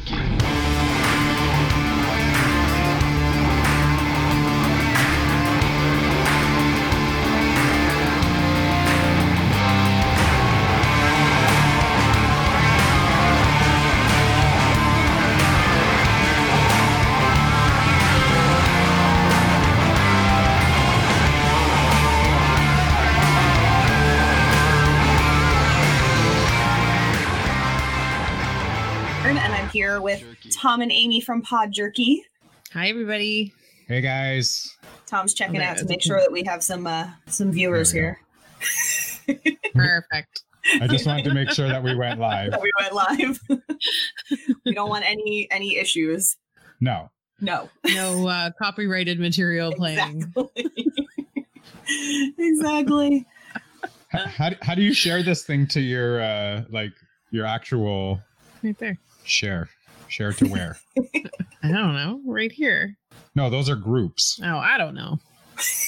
jerky. 0.00 0.43
Tom 30.74 30.80
and 30.82 30.90
Amy 30.90 31.20
from 31.20 31.40
Pod 31.40 31.70
Jerky. 31.70 32.24
Hi, 32.72 32.88
everybody. 32.88 33.54
Hey 33.86 34.00
guys. 34.00 34.76
Tom's 35.06 35.32
checking 35.32 35.58
Okay, 35.58 35.64
out 35.64 35.76
to 35.76 35.84
make 35.84 36.02
sure 36.02 36.18
that 36.18 36.32
we 36.32 36.42
have 36.42 36.64
some 36.64 36.84
uh, 36.88 37.10
some 37.28 37.52
viewers 37.52 37.92
here. 37.92 38.18
Perfect. 39.72 40.42
I 40.80 40.88
just 40.88 41.06
wanted 41.06 41.26
to 41.26 41.32
make 41.34 41.50
sure 41.52 41.68
that 41.68 41.80
we 41.80 41.94
went 41.94 42.18
live. 42.18 42.50
That 42.50 42.60
we 42.60 42.72
went 42.80 42.92
live. 42.92 43.38
we 44.66 44.74
don't 44.74 44.88
want 44.90 45.04
any 45.08 45.46
any 45.52 45.76
issues. 45.76 46.36
No. 46.80 47.08
No. 47.40 47.70
No 47.94 48.26
uh, 48.26 48.50
copyrighted 48.60 49.20
material 49.20 49.72
playing. 49.74 50.24
Exactly. 50.34 50.66
exactly. 52.36 53.26
H- 54.12 54.20
How, 54.22 54.48
do- 54.48 54.56
how 54.60 54.74
do 54.74 54.82
you 54.82 54.92
share 54.92 55.22
this 55.22 55.44
thing 55.44 55.68
to 55.68 55.80
your 55.80 56.20
uh 56.20 56.64
like 56.68 56.90
your 57.30 57.46
actual 57.46 58.20
Right 58.64 58.76
there. 58.80 58.98
share? 59.24 59.68
Share 60.14 60.32
to 60.34 60.46
where? 60.46 60.78
I 61.64 61.72
don't 61.72 61.94
know. 61.94 62.20
Right 62.24 62.52
here. 62.52 62.96
No, 63.34 63.50
those 63.50 63.68
are 63.68 63.74
groups. 63.74 64.38
Oh, 64.44 64.58
I 64.58 64.78
don't 64.78 64.94
know. 64.94 65.18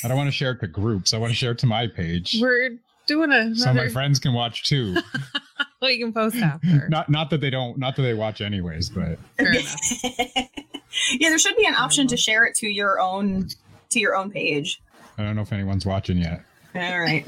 I 0.02 0.08
don't 0.08 0.16
want 0.16 0.26
to 0.26 0.32
share 0.32 0.50
it 0.50 0.58
to 0.62 0.66
groups. 0.66 1.14
I 1.14 1.18
want 1.18 1.30
to 1.30 1.36
share 1.36 1.52
it 1.52 1.58
to 1.58 1.66
my 1.66 1.86
page. 1.86 2.38
We're 2.40 2.76
doing 3.06 3.30
a 3.30 3.54
So 3.54 3.72
my 3.72 3.86
friends 3.86 4.18
can 4.18 4.32
watch 4.32 4.64
too. 4.64 4.96
we 5.80 6.00
can 6.00 6.12
post 6.12 6.34
after. 6.38 6.88
Not 6.90 7.08
not 7.08 7.30
that 7.30 7.40
they 7.40 7.50
don't 7.50 7.78
not 7.78 7.94
that 7.94 8.02
they 8.02 8.14
watch 8.14 8.40
anyways, 8.40 8.88
but 8.90 9.16
Fair 9.38 9.52
yeah, 9.54 11.28
there 11.28 11.38
should 11.38 11.56
be 11.56 11.66
an 11.66 11.76
option 11.76 12.08
to 12.08 12.16
share 12.16 12.44
it 12.46 12.56
to 12.56 12.66
your 12.66 12.98
own 12.98 13.46
to 13.90 14.00
your 14.00 14.16
own 14.16 14.32
page. 14.32 14.82
I 15.18 15.22
don't 15.22 15.36
know 15.36 15.42
if 15.42 15.52
anyone's 15.52 15.86
watching 15.86 16.18
yet. 16.18 16.42
All 16.74 16.98
right. 17.00 17.24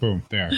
Boom, 0.00 0.24
there. 0.28 0.50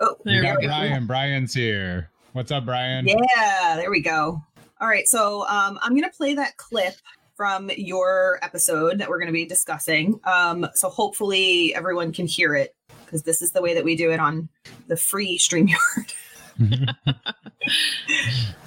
Oh, 0.00 0.14
We 0.24 0.34
There 0.34 0.42
got 0.42 0.56
we 0.58 0.62
go. 0.62 0.68
Brian. 0.68 1.06
Brian's 1.08 1.52
here. 1.52 2.10
What's 2.32 2.52
up, 2.52 2.64
Brian? 2.64 3.08
Yeah, 3.08 3.74
there 3.76 3.90
we 3.90 4.00
go. 4.00 4.40
All 4.80 4.88
right, 4.88 5.08
so 5.08 5.42
um, 5.48 5.80
I'm 5.82 5.90
going 5.96 6.08
to 6.08 6.16
play 6.16 6.34
that 6.34 6.56
clip 6.58 6.94
from 7.34 7.72
your 7.76 8.38
episode 8.42 8.98
that 8.98 9.08
we're 9.08 9.18
going 9.18 9.26
to 9.26 9.32
be 9.32 9.46
discussing. 9.46 10.20
Um, 10.22 10.64
so 10.74 10.88
hopefully 10.88 11.74
everyone 11.74 12.12
can 12.12 12.28
hear 12.28 12.54
it 12.54 12.76
because 13.04 13.24
this 13.24 13.42
is 13.42 13.50
the 13.50 13.60
way 13.60 13.74
that 13.74 13.82
we 13.84 13.96
do 13.96 14.12
it 14.12 14.20
on 14.20 14.48
the 14.86 14.96
free 14.96 15.38
StreamYard. 15.38 16.14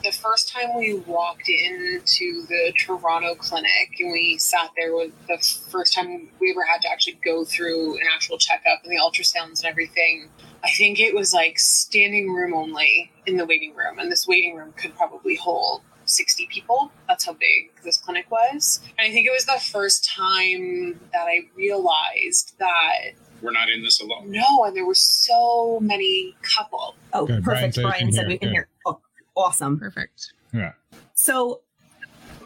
the 0.04 0.12
first 0.12 0.52
time 0.52 0.76
we 0.76 0.96
walked 1.06 1.48
into 1.50 2.46
the 2.48 2.74
Toronto 2.78 3.36
clinic 3.36 3.70
and 4.00 4.12
we 4.12 4.38
sat 4.38 4.72
there 4.76 4.96
with 4.96 5.12
the 5.28 5.38
first 5.70 5.94
time 5.94 6.30
we 6.40 6.52
ever 6.52 6.64
had 6.64 6.82
to 6.82 6.90
actually 6.90 7.20
go 7.24 7.46
through 7.46 7.94
an 7.96 8.06
actual 8.14 8.38
checkup 8.38 8.84
and 8.84 8.92
the 8.92 8.98
ultrasounds 8.98 9.60
and 9.60 9.66
everything. 9.66 10.30
I 10.64 10.72
think 10.72 11.00
it 11.00 11.14
was 11.14 11.34
like 11.34 11.60
standing 11.60 12.34
room 12.34 12.54
only 12.54 13.12
in 13.26 13.38
the 13.38 13.46
waiting 13.46 13.76
room, 13.76 14.00
and 14.00 14.12
this 14.12 14.28
waiting 14.28 14.56
room 14.56 14.74
could 14.74 14.96
probably 14.96 15.36
hold 15.36 15.82
60 16.06 16.48
people. 16.52 16.92
That's 17.08 17.26
how 17.26 17.34
big 17.34 17.72
this 17.84 17.98
clinic 17.98 18.30
was. 18.32 18.82
And 18.98 19.08
I 19.08 19.12
think 19.12 19.28
it 19.28 19.32
was 19.32 19.46
the 19.46 19.60
first 19.60 20.10
time 20.10 21.00
that 21.12 21.28
I 21.28 21.42
realized 21.56 22.56
that 22.60 23.12
we're 23.44 23.52
not 23.52 23.70
in 23.70 23.84
this 23.84 24.02
alone. 24.02 24.32
No, 24.32 24.64
and 24.66 24.76
there 24.76 24.86
were 24.86 24.96
so 24.96 25.80
many 25.82 26.36
couple. 26.42 26.96
Oh, 27.14 27.26
Good, 27.28 27.44
perfect. 27.44 27.76
said 27.76 27.82
Brian 27.84 28.12
said 28.12 28.28
we 28.28 28.36
it. 28.36 28.40
can 28.40 28.50
Good. 28.50 28.54
hear. 28.54 28.68
Oh, 28.86 29.00
awesome. 29.36 29.78
Perfect. 29.80 30.34
Yeah. 30.54 30.72
So, 31.14 31.62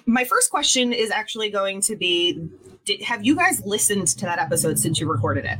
my 0.05 0.23
first 0.23 0.49
question 0.51 0.91
is 0.93 1.11
actually 1.11 1.49
going 1.49 1.81
to 1.81 1.95
be: 1.95 2.49
did, 2.85 3.01
Have 3.03 3.25
you 3.25 3.35
guys 3.35 3.61
listened 3.65 4.07
to 4.07 4.25
that 4.25 4.39
episode 4.39 4.79
since 4.79 4.99
you 4.99 5.09
recorded 5.09 5.45
it? 5.45 5.57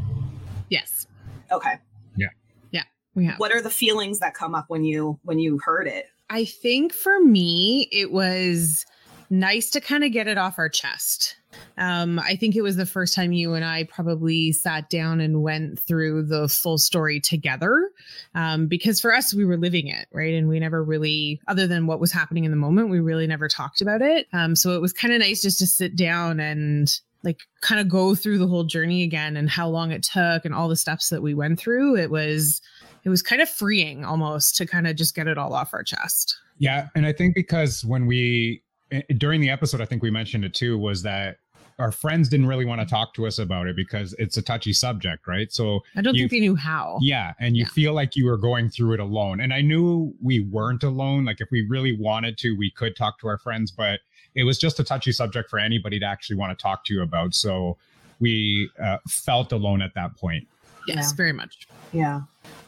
Yes. 0.70 1.08
Okay. 1.52 1.76
Yeah. 2.18 2.28
Yeah, 2.72 2.84
we 3.16 3.26
have. 3.26 3.40
What 3.40 3.52
are 3.54 3.62
the 3.62 3.70
feelings 3.70 4.20
that 4.20 4.34
come 4.34 4.56
up 4.56 4.66
when 4.70 4.84
you 4.84 5.20
when 5.24 5.40
you 5.40 5.60
heard 5.60 5.88
it? 5.88 6.08
I 6.30 6.44
think 6.44 6.92
for 6.92 7.22
me, 7.22 7.88
it 7.92 8.12
was 8.12 8.86
nice 9.30 9.70
to 9.72 9.80
kind 9.82 10.04
of 10.04 10.12
get 10.12 10.28
it 10.28 10.38
off 10.38 10.58
our 10.60 10.68
chest. 10.68 11.37
Um, 11.78 12.20
I 12.20 12.36
think 12.36 12.56
it 12.56 12.62
was 12.62 12.76
the 12.76 12.86
first 12.86 13.14
time 13.14 13.32
you 13.32 13.54
and 13.54 13.64
I 13.64 13.84
probably 13.86 14.52
sat 14.52 14.90
down 14.90 15.20
and 15.22 15.44
went 15.44 15.80
through 15.80 16.24
the 16.24 16.48
full 16.48 16.78
story 16.78 17.20
together. 17.20 17.90
Um, 18.36 18.68
because 18.68 19.00
for 19.00 19.14
us, 19.14 19.34
we 19.34 19.46
were 19.46 19.58
living 19.58 19.88
it, 19.88 20.08
right? 20.12 20.34
And 20.34 20.50
we 20.50 20.60
never 20.60 20.84
really, 20.84 21.40
other 21.48 21.68
than 21.68 21.88
what 21.88 22.00
was 22.00 22.12
happening 22.12 22.46
in 22.46 22.52
the 22.52 22.58
moment, 22.58 22.90
we 22.90 23.00
really 23.00 23.28
never 23.28 23.48
talked 23.48 23.82
about 23.82 24.02
it. 24.02 24.28
Um, 24.34 24.56
so 24.56 24.72
it 24.72 24.82
was 24.82 24.94
kind 24.94 25.14
of 25.14 25.20
nice 25.20 25.42
just 25.42 25.60
to 25.60 25.68
sit 25.68 25.96
down 25.96 26.40
and 26.40 27.00
like 27.24 27.42
kind 27.62 27.82
of 27.82 27.90
go 27.90 28.16
through 28.16 28.38
the 28.38 28.48
whole 28.48 28.64
journey 28.64 29.04
again 29.04 29.36
and 29.36 29.50
how 29.50 29.68
long 29.68 29.92
it 29.92 30.04
took 30.04 30.46
and 30.46 30.54
all 30.54 30.68
the 30.68 30.76
steps 30.76 31.10
that 31.10 31.22
we 31.22 31.34
went 31.34 31.60
through. 31.60 31.96
It 31.96 32.10
was, 32.10 32.62
it 33.04 33.10
was 33.10 33.22
kind 33.22 33.42
of 33.42 33.50
freeing 33.50 34.06
almost 34.06 34.56
to 34.58 34.66
kind 34.66 34.88
of 34.88 34.96
just 34.96 35.16
get 35.16 35.28
it 35.28 35.38
all 35.38 35.54
off 35.54 35.74
our 35.74 35.84
chest. 35.84 36.38
Yeah, 36.60 36.88
and 36.96 37.06
I 37.06 37.14
think 37.14 37.36
because 37.36 37.86
when 37.86 38.06
we 38.06 38.64
eh, 38.92 39.02
during 39.18 39.42
the 39.42 39.50
episode, 39.50 39.82
I 39.82 39.86
think 39.86 40.02
we 40.02 40.12
mentioned 40.12 40.44
it 40.44 40.54
too, 40.54 40.78
was 40.78 41.04
that 41.04 41.38
our 41.80 41.92
friends 41.92 42.28
didn't 42.28 42.48
really 42.48 42.66
want 42.66 42.82
to 42.82 42.88
talk 42.88 43.14
to 43.14 43.28
us 43.28 43.38
about 43.38 43.68
it 43.68 43.76
because 43.76 44.14
it's 44.18 44.38
a 44.38 44.42
touchy 44.42 44.74
subject, 44.74 45.28
right? 45.28 45.52
So 45.54 45.84
I 45.96 46.02
don't 46.02 46.16
You- 46.16 46.22
think 46.22 46.32
they 46.32 46.40
knew 46.40 46.56
how. 46.56 46.98
yeah, 47.02 47.34
and 47.40 47.56
you 47.56 47.64
Yeah. 47.64 47.70
feel 47.70 47.94
like 47.94 48.16
you 48.16 48.26
were 48.26 48.38
going 48.38 48.70
through 48.70 48.94
it 48.94 49.00
alone. 49.00 49.40
And 49.40 49.54
I 49.54 49.62
knew 49.62 50.14
we 50.22 50.40
weren't 50.40 50.84
alone. 50.84 51.26
Like 51.26 51.40
if 51.40 51.50
we 51.52 51.62
really 51.68 51.96
wanted 51.96 52.38
to, 52.40 52.58
we 52.58 52.72
could 52.72 52.96
talk 52.96 53.20
to 53.20 53.28
our 53.28 53.38
friends, 53.38 53.72
but 53.72 54.00
it 54.34 54.44
was 54.44 54.58
just 54.58 54.80
a 54.80 54.84
touchy 54.84 55.12
subject 55.12 55.50
for 55.50 55.60
anybody 55.60 56.00
to 56.00 56.06
actually 56.06 56.36
want 56.38 56.58
to 56.58 56.62
talk 56.62 56.84
to 56.86 56.94
you 56.94 57.02
about. 57.04 57.36
So 57.36 57.78
we 58.20 58.70
uh, 58.82 58.98
felt 59.08 59.52
alone 59.52 59.82
at 59.84 59.94
that 59.94 60.16
point. 60.18 60.48
Yes, 60.88 61.10
Yeah. 61.12 61.16
very 61.16 61.34
much. 61.34 61.68
Yeah. 61.94 62.22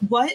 What 0.08 0.32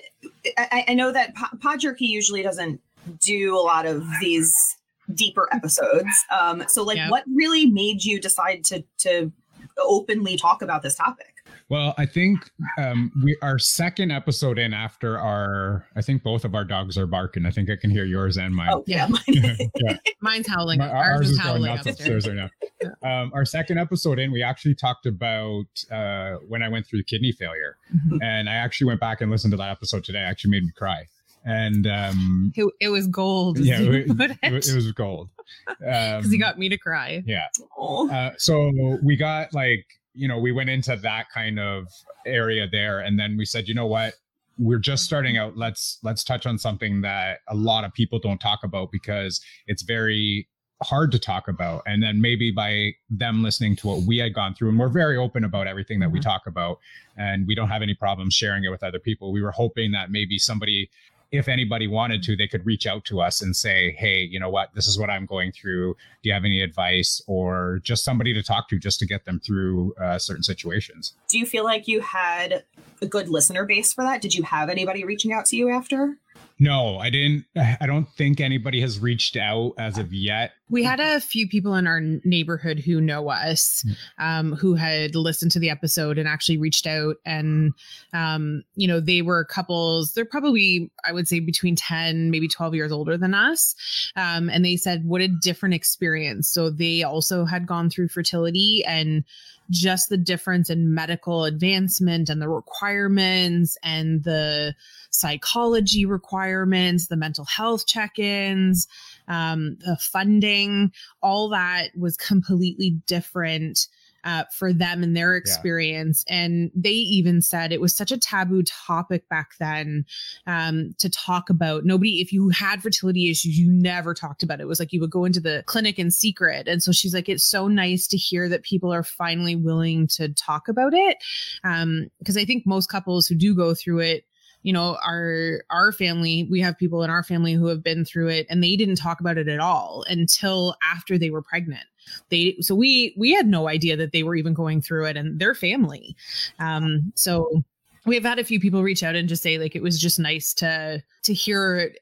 I, 0.58 0.86
I 0.90 0.94
know 0.96 1.12
that 1.14 1.34
Po- 1.36 1.56
Pod 1.62 1.80
Jerky 1.80 2.06
usually 2.08 2.42
doesn't 2.44 2.82
do 3.22 3.56
a 3.56 3.62
lot 3.62 3.86
of 3.86 4.04
these 4.20 4.76
deeper 5.14 5.48
episodes. 5.52 6.08
Um, 6.38 6.64
so, 6.68 6.84
like, 6.84 6.98
Yeah. 6.98 7.10
what 7.10 7.24
really 7.34 7.66
made 7.68 8.04
you 8.04 8.20
decide 8.20 8.64
to 8.66 8.84
to 9.00 9.32
openly 9.78 10.38
talk 10.38 10.62
about 10.62 10.82
this 10.84 10.96
topic? 10.96 11.28
Well, 11.68 11.96
I 11.98 12.06
think 12.06 12.52
um, 12.78 13.12
we 13.24 13.36
our 13.42 13.58
second 13.58 14.12
episode 14.12 14.60
in 14.60 14.72
after 14.74 15.18
our, 15.20 15.86
I 15.96 16.02
think 16.04 16.22
both 16.22 16.46
of 16.46 16.54
our 16.54 16.64
dogs 16.64 16.96
are 16.96 17.08
barking. 17.08 17.46
I 17.46 17.50
think 17.52 17.72
I 17.72 17.76
can 17.76 17.90
hear 17.90 18.06
yours 18.06 18.38
and 18.38 18.54
mine. 18.56 18.70
Oh, 18.72 18.84
yeah. 18.86 19.08
yeah, 19.28 19.98
Mine's 20.22 20.48
howling. 20.48 20.78
My- 20.78 20.90
Ours, 20.90 21.32
is 21.32 21.38
going 21.40 21.48
howling 21.48 21.76
nuts 21.76 21.88
upstairs. 21.88 22.26
upstairs 22.28 22.52
right 22.84 22.92
now. 23.02 23.24
Um, 23.24 23.32
our 23.34 23.46
second 23.46 23.80
episode 23.80 24.20
in, 24.20 24.32
we 24.32 24.44
actually 24.44 24.76
talked 24.76 25.08
about 25.08 25.66
uh, 25.92 26.34
when 26.48 26.62
I 26.62 26.70
went 26.70 26.86
through 26.86 27.02
kidney 27.04 27.32
failure, 27.32 27.78
Mhm. 27.96 28.20
and 28.24 28.48
I 28.48 28.54
actually 28.54 28.86
went 28.88 29.00
back 29.00 29.22
and 29.22 29.32
listened 29.32 29.52
to 29.52 29.58
that 29.58 29.72
episode 29.72 30.04
today. 30.04 30.20
It 30.20 30.26
actually 30.28 30.52
made 30.52 30.64
me 30.66 30.72
cry, 30.78 31.06
and 31.46 31.88
um, 31.88 32.52
It, 32.56 32.72
it 32.82 32.90
was 32.90 33.08
gold. 33.08 33.60
yeah, 33.60 33.76
as 33.80 33.82
it, 33.88 34.38
it 34.44 34.52
was- 34.52 34.70
it 34.70 34.76
was 34.76 34.92
gold. 34.92 35.30
because 35.80 36.26
Um, 36.26 36.32
he 36.32 36.38
got 36.40 36.58
me 36.58 36.70
to 36.70 36.78
cry. 36.78 37.24
yeah. 37.26 37.48
Uh, 37.80 38.32
so 38.38 38.72
we 39.04 39.16
got 39.16 39.54
like 39.54 39.86
you 40.14 40.28
know 40.28 40.40
we 40.40 40.52
went 40.52 40.70
into 40.70 40.96
that 40.96 41.30
kind 41.30 41.60
of 41.60 41.88
area 42.26 42.68
there 42.72 43.00
and 43.00 43.20
then 43.20 43.36
we 43.38 43.46
said 43.46 43.68
you 43.68 43.74
know 43.76 43.86
what 43.86 44.14
we're 44.58 44.80
just 44.80 45.04
starting 45.04 45.36
out 45.38 45.58
let's 45.58 46.00
let's 46.04 46.24
touch 46.24 46.46
on 46.46 46.58
something 46.58 47.02
that 47.02 47.40
a 47.50 47.54
lot 47.56 47.84
of 47.84 47.94
people 47.94 48.18
don't 48.18 48.40
talk 48.40 48.64
about 48.64 48.92
because 48.94 49.42
it's 49.68 49.84
very 49.84 50.48
hard 50.82 51.12
to 51.12 51.20
talk 51.20 51.48
about 51.50 51.84
and 51.86 52.02
then 52.02 52.22
maybe 52.22 52.50
by 52.50 52.92
them 53.10 53.44
listening 53.44 53.76
to 53.76 53.88
what 53.88 54.02
we 54.04 54.18
had 54.18 54.34
gone 54.34 54.56
through 54.56 54.70
and 54.70 54.80
we're 54.80 54.88
very 54.88 55.18
open 55.18 55.44
about 55.44 55.68
everything 55.68 56.00
that 56.00 56.10
we 56.12 56.20
Mhm. 56.20 56.24
talk 56.24 56.48
about 56.48 56.80
and 57.18 57.46
we 57.46 57.54
don't 57.54 57.70
have 57.70 57.82
any 57.82 57.94
problem 57.94 58.30
sharing 58.30 58.64
it 58.64 58.70
with 58.70 58.84
other 58.84 59.00
people 59.00 59.32
we 59.34 59.42
were 59.42 59.52
hoping 59.52 59.92
that 59.92 60.10
maybe 60.12 60.40
somebody 60.40 60.90
if 61.32 61.48
anybody 61.48 61.88
wanted 61.88 62.24
to 62.24 62.36
they 62.36 62.48
could 62.48 62.66
reach 62.66 62.86
out 62.88 63.04
to 63.06 63.22
us 63.22 63.42
and 63.42 63.56
say 63.56 63.96
hey 63.98 64.22
you 64.22 64.40
know 64.40 64.50
what 64.50 64.70
this 64.76 64.88
is 64.88 64.98
what 65.00 65.10
i'm 65.10 65.26
going 65.26 65.52
through 65.52 65.94
do 66.22 66.30
you 66.30 66.34
have 66.34 66.46
any 66.46 66.62
advice 66.62 67.22
or 67.28 67.80
just 67.84 68.04
somebody 68.04 68.34
to 68.34 68.44
talk 68.44 68.70
to 68.70 68.78
just 68.80 69.00
to 69.00 69.06
get 69.06 69.26
them 69.26 69.40
through 69.40 69.94
uh, 70.02 70.18
certain 70.18 70.44
situations 70.44 71.14
Do 71.30 71.38
you 71.38 71.46
feel 71.46 71.64
like 71.64 71.88
you 71.88 72.02
had 72.02 72.64
a 73.02 73.06
good 73.06 73.30
listener 73.30 73.66
base 73.66 73.94
for 73.94 74.04
that? 74.04 74.22
Did 74.22 74.34
you 74.34 74.44
have 74.44 74.70
anybody 74.70 75.04
reaching 75.04 75.34
out 75.34 75.46
to 75.48 75.58
you 75.58 75.70
after? 75.70 76.18
No, 76.60 76.98
I 76.98 77.10
didn't. 77.10 77.46
I 77.82 77.86
don't 77.86 78.08
think 78.18 78.40
anybody 78.40 78.82
has 78.82 79.00
reached 79.00 79.36
out 79.36 79.74
as 79.78 79.98
of 79.98 80.14
yet. 80.14 80.52
We 80.70 80.84
had 80.84 81.00
a 81.00 81.20
few 81.20 81.48
people 81.48 81.76
in 81.76 81.86
our 81.86 82.02
neighborhood 82.24 82.80
who 82.80 83.00
know 83.00 83.30
us, 83.30 83.86
um, 84.18 84.54
who 84.54 84.74
had 84.74 85.16
listened 85.16 85.52
to 85.52 85.60
the 85.60 85.70
episode 85.70 86.18
and 86.18 86.28
actually 86.28 86.58
reached 86.58 86.88
out. 86.88 87.18
And, 87.26 87.74
um, 88.14 88.64
you 88.76 88.88
know, 88.88 89.00
they 89.00 89.22
were 89.22 89.46
couples, 89.46 90.14
they're 90.14 90.26
probably, 90.26 90.92
I 91.06 91.12
would 91.12 91.28
say, 91.28 91.40
between 91.40 91.76
10, 91.76 92.32
maybe 92.32 92.48
12 92.48 92.74
years 92.74 92.92
older 92.92 93.16
than 93.16 93.36
us. 93.36 93.76
Um, 94.16 94.50
and 94.50 94.66
they 94.66 94.76
said, 94.76 95.06
what 95.06 95.22
a 95.22 95.28
different 95.28 95.76
experience. 95.76 96.50
So 96.50 96.72
they 96.72 97.04
also 97.04 97.46
had 97.46 97.68
gone 97.68 97.90
through 97.92 98.08
fertility 98.08 98.84
and 98.88 99.24
just 99.70 100.10
the 100.10 100.18
difference 100.18 100.70
in 100.70 100.94
medical 100.94 101.46
advancement 101.46 102.30
and 102.30 102.42
the 102.42 102.50
requirements 102.50 103.78
and 103.84 104.24
the 104.24 104.76
psychology 105.10 106.06
requirements, 106.06 107.08
the 107.08 107.16
mental 107.16 107.46
health 107.46 107.88
check 107.88 108.20
ins, 108.20 108.88
um, 109.28 109.78
the 109.86 109.98
funding, 109.98 110.92
all 111.22 111.50
that 111.50 111.90
was 111.98 112.18
completely 112.18 112.92
different. 113.08 113.88
Uh, 114.24 114.44
for 114.52 114.74
them 114.74 115.04
and 115.04 115.16
their 115.16 115.36
experience. 115.36 116.26
Yeah. 116.28 116.38
And 116.38 116.72
they 116.74 116.90
even 116.90 117.44
said 117.44 117.72
it 117.72 117.80
was 117.80 117.96
such 117.96 118.12
a 118.12 118.18
taboo 118.18 118.64
topic 118.64 119.30
back 119.30 119.52
then 119.60 120.04
um, 120.48 120.96
to 120.98 121.12
talk 121.12 121.52
about. 121.52 121.86
Nobody, 121.86 122.22
if 122.22 122.34
you 122.34 122.50
had 122.50 122.82
fertility 122.82 123.30
issues, 123.30 123.56
you 123.56 123.72
never 123.72 124.16
talked 124.16 124.42
about 124.42 124.60
it. 124.60 124.64
It 124.64 124.68
was 124.68 124.80
like 124.80 124.92
you 124.92 125.00
would 125.02 125.12
go 125.12 125.26
into 125.26 125.40
the 125.40 125.64
clinic 125.68 126.00
in 126.00 126.10
secret. 126.10 126.68
And 126.68 126.82
so 126.82 126.92
she's 126.92 127.14
like, 127.14 127.30
it's 127.30 127.46
so 127.46 127.68
nice 127.68 128.08
to 128.08 128.18
hear 128.18 128.50
that 128.50 128.64
people 128.64 128.92
are 128.92 129.04
finally 129.04 129.56
willing 129.56 130.08
to 130.16 130.30
talk 130.30 130.68
about 130.68 130.96
it. 130.96 131.18
Because 131.62 132.36
um, 132.36 132.42
I 132.42 132.46
think 132.46 132.66
most 132.66 132.90
couples 132.90 133.28
who 133.28 133.36
do 133.36 133.54
go 133.54 133.76
through 133.76 134.00
it, 134.00 134.26
you 134.66 134.74
know 134.74 134.98
our 135.06 135.64
our 135.70 135.92
family 135.92 136.48
we 136.50 136.60
have 136.60 136.76
people 136.76 137.04
in 137.04 137.10
our 137.12 137.22
family 137.22 137.54
who 137.54 137.68
have 137.68 137.84
been 137.84 138.04
through 138.04 138.30
it 138.30 138.48
and 138.50 138.64
they 138.64 138.76
didn't 138.76 138.96
talk 138.96 139.20
about 139.20 139.38
it 139.38 139.48
at 139.48 139.60
all 139.60 140.04
until 140.10 140.76
after 140.82 141.20
they 141.20 141.30
were 141.30 141.44
pregnant. 141.44 141.86
They 142.30 142.58
so 142.62 142.74
we 142.74 143.14
we 143.16 143.32
had 143.32 143.46
no 143.46 143.70
idea 143.70 143.96
that 143.96 144.12
they 144.12 144.24
were 144.24 144.36
even 144.36 144.56
going 144.56 144.82
through 144.82 145.06
it 145.06 145.18
and 145.18 145.40
their 145.40 145.54
family. 145.54 146.16
Um 146.58 147.14
so 147.16 147.64
we 148.08 148.16
have 148.16 148.24
had 148.24 148.40
a 148.40 148.44
few 148.44 148.60
people 148.60 148.82
reach 148.82 149.04
out 149.04 149.16
and 149.16 149.30
just 149.30 149.44
say 149.44 149.60
like 149.60 149.76
it 149.76 149.84
was 149.84 150.02
just 150.02 150.18
nice 150.20 150.52
to 150.56 151.04
to 151.22 151.34
hear 151.34 151.94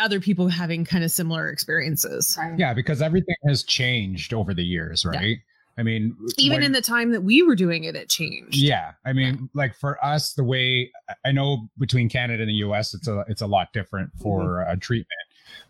other 0.00 0.18
people 0.18 0.48
having 0.48 0.84
kind 0.84 1.04
of 1.04 1.12
similar 1.12 1.48
experiences. 1.48 2.36
Yeah 2.56 2.74
because 2.74 3.00
everything 3.00 3.36
has 3.46 3.62
changed 3.62 4.34
over 4.34 4.52
the 4.52 4.64
years 4.64 5.04
right? 5.04 5.20
yeah. 5.20 5.34
I 5.80 5.82
mean, 5.82 6.14
even 6.36 6.58
when, 6.58 6.64
in 6.64 6.72
the 6.72 6.82
time 6.82 7.10
that 7.12 7.22
we 7.22 7.42
were 7.42 7.54
doing 7.56 7.84
it, 7.84 7.96
it 7.96 8.10
changed. 8.10 8.54
Yeah, 8.54 8.92
I 9.06 9.14
mean, 9.14 9.34
yeah. 9.34 9.46
like 9.54 9.74
for 9.74 10.02
us, 10.04 10.34
the 10.34 10.44
way 10.44 10.92
I 11.24 11.32
know 11.32 11.70
between 11.78 12.10
Canada 12.10 12.42
and 12.42 12.50
the 12.50 12.56
U.S., 12.56 12.92
it's 12.92 13.08
a 13.08 13.24
it's 13.28 13.40
a 13.40 13.46
lot 13.46 13.72
different 13.72 14.10
for 14.22 14.58
mm-hmm. 14.58 14.72
uh, 14.72 14.76
treatment. 14.76 15.08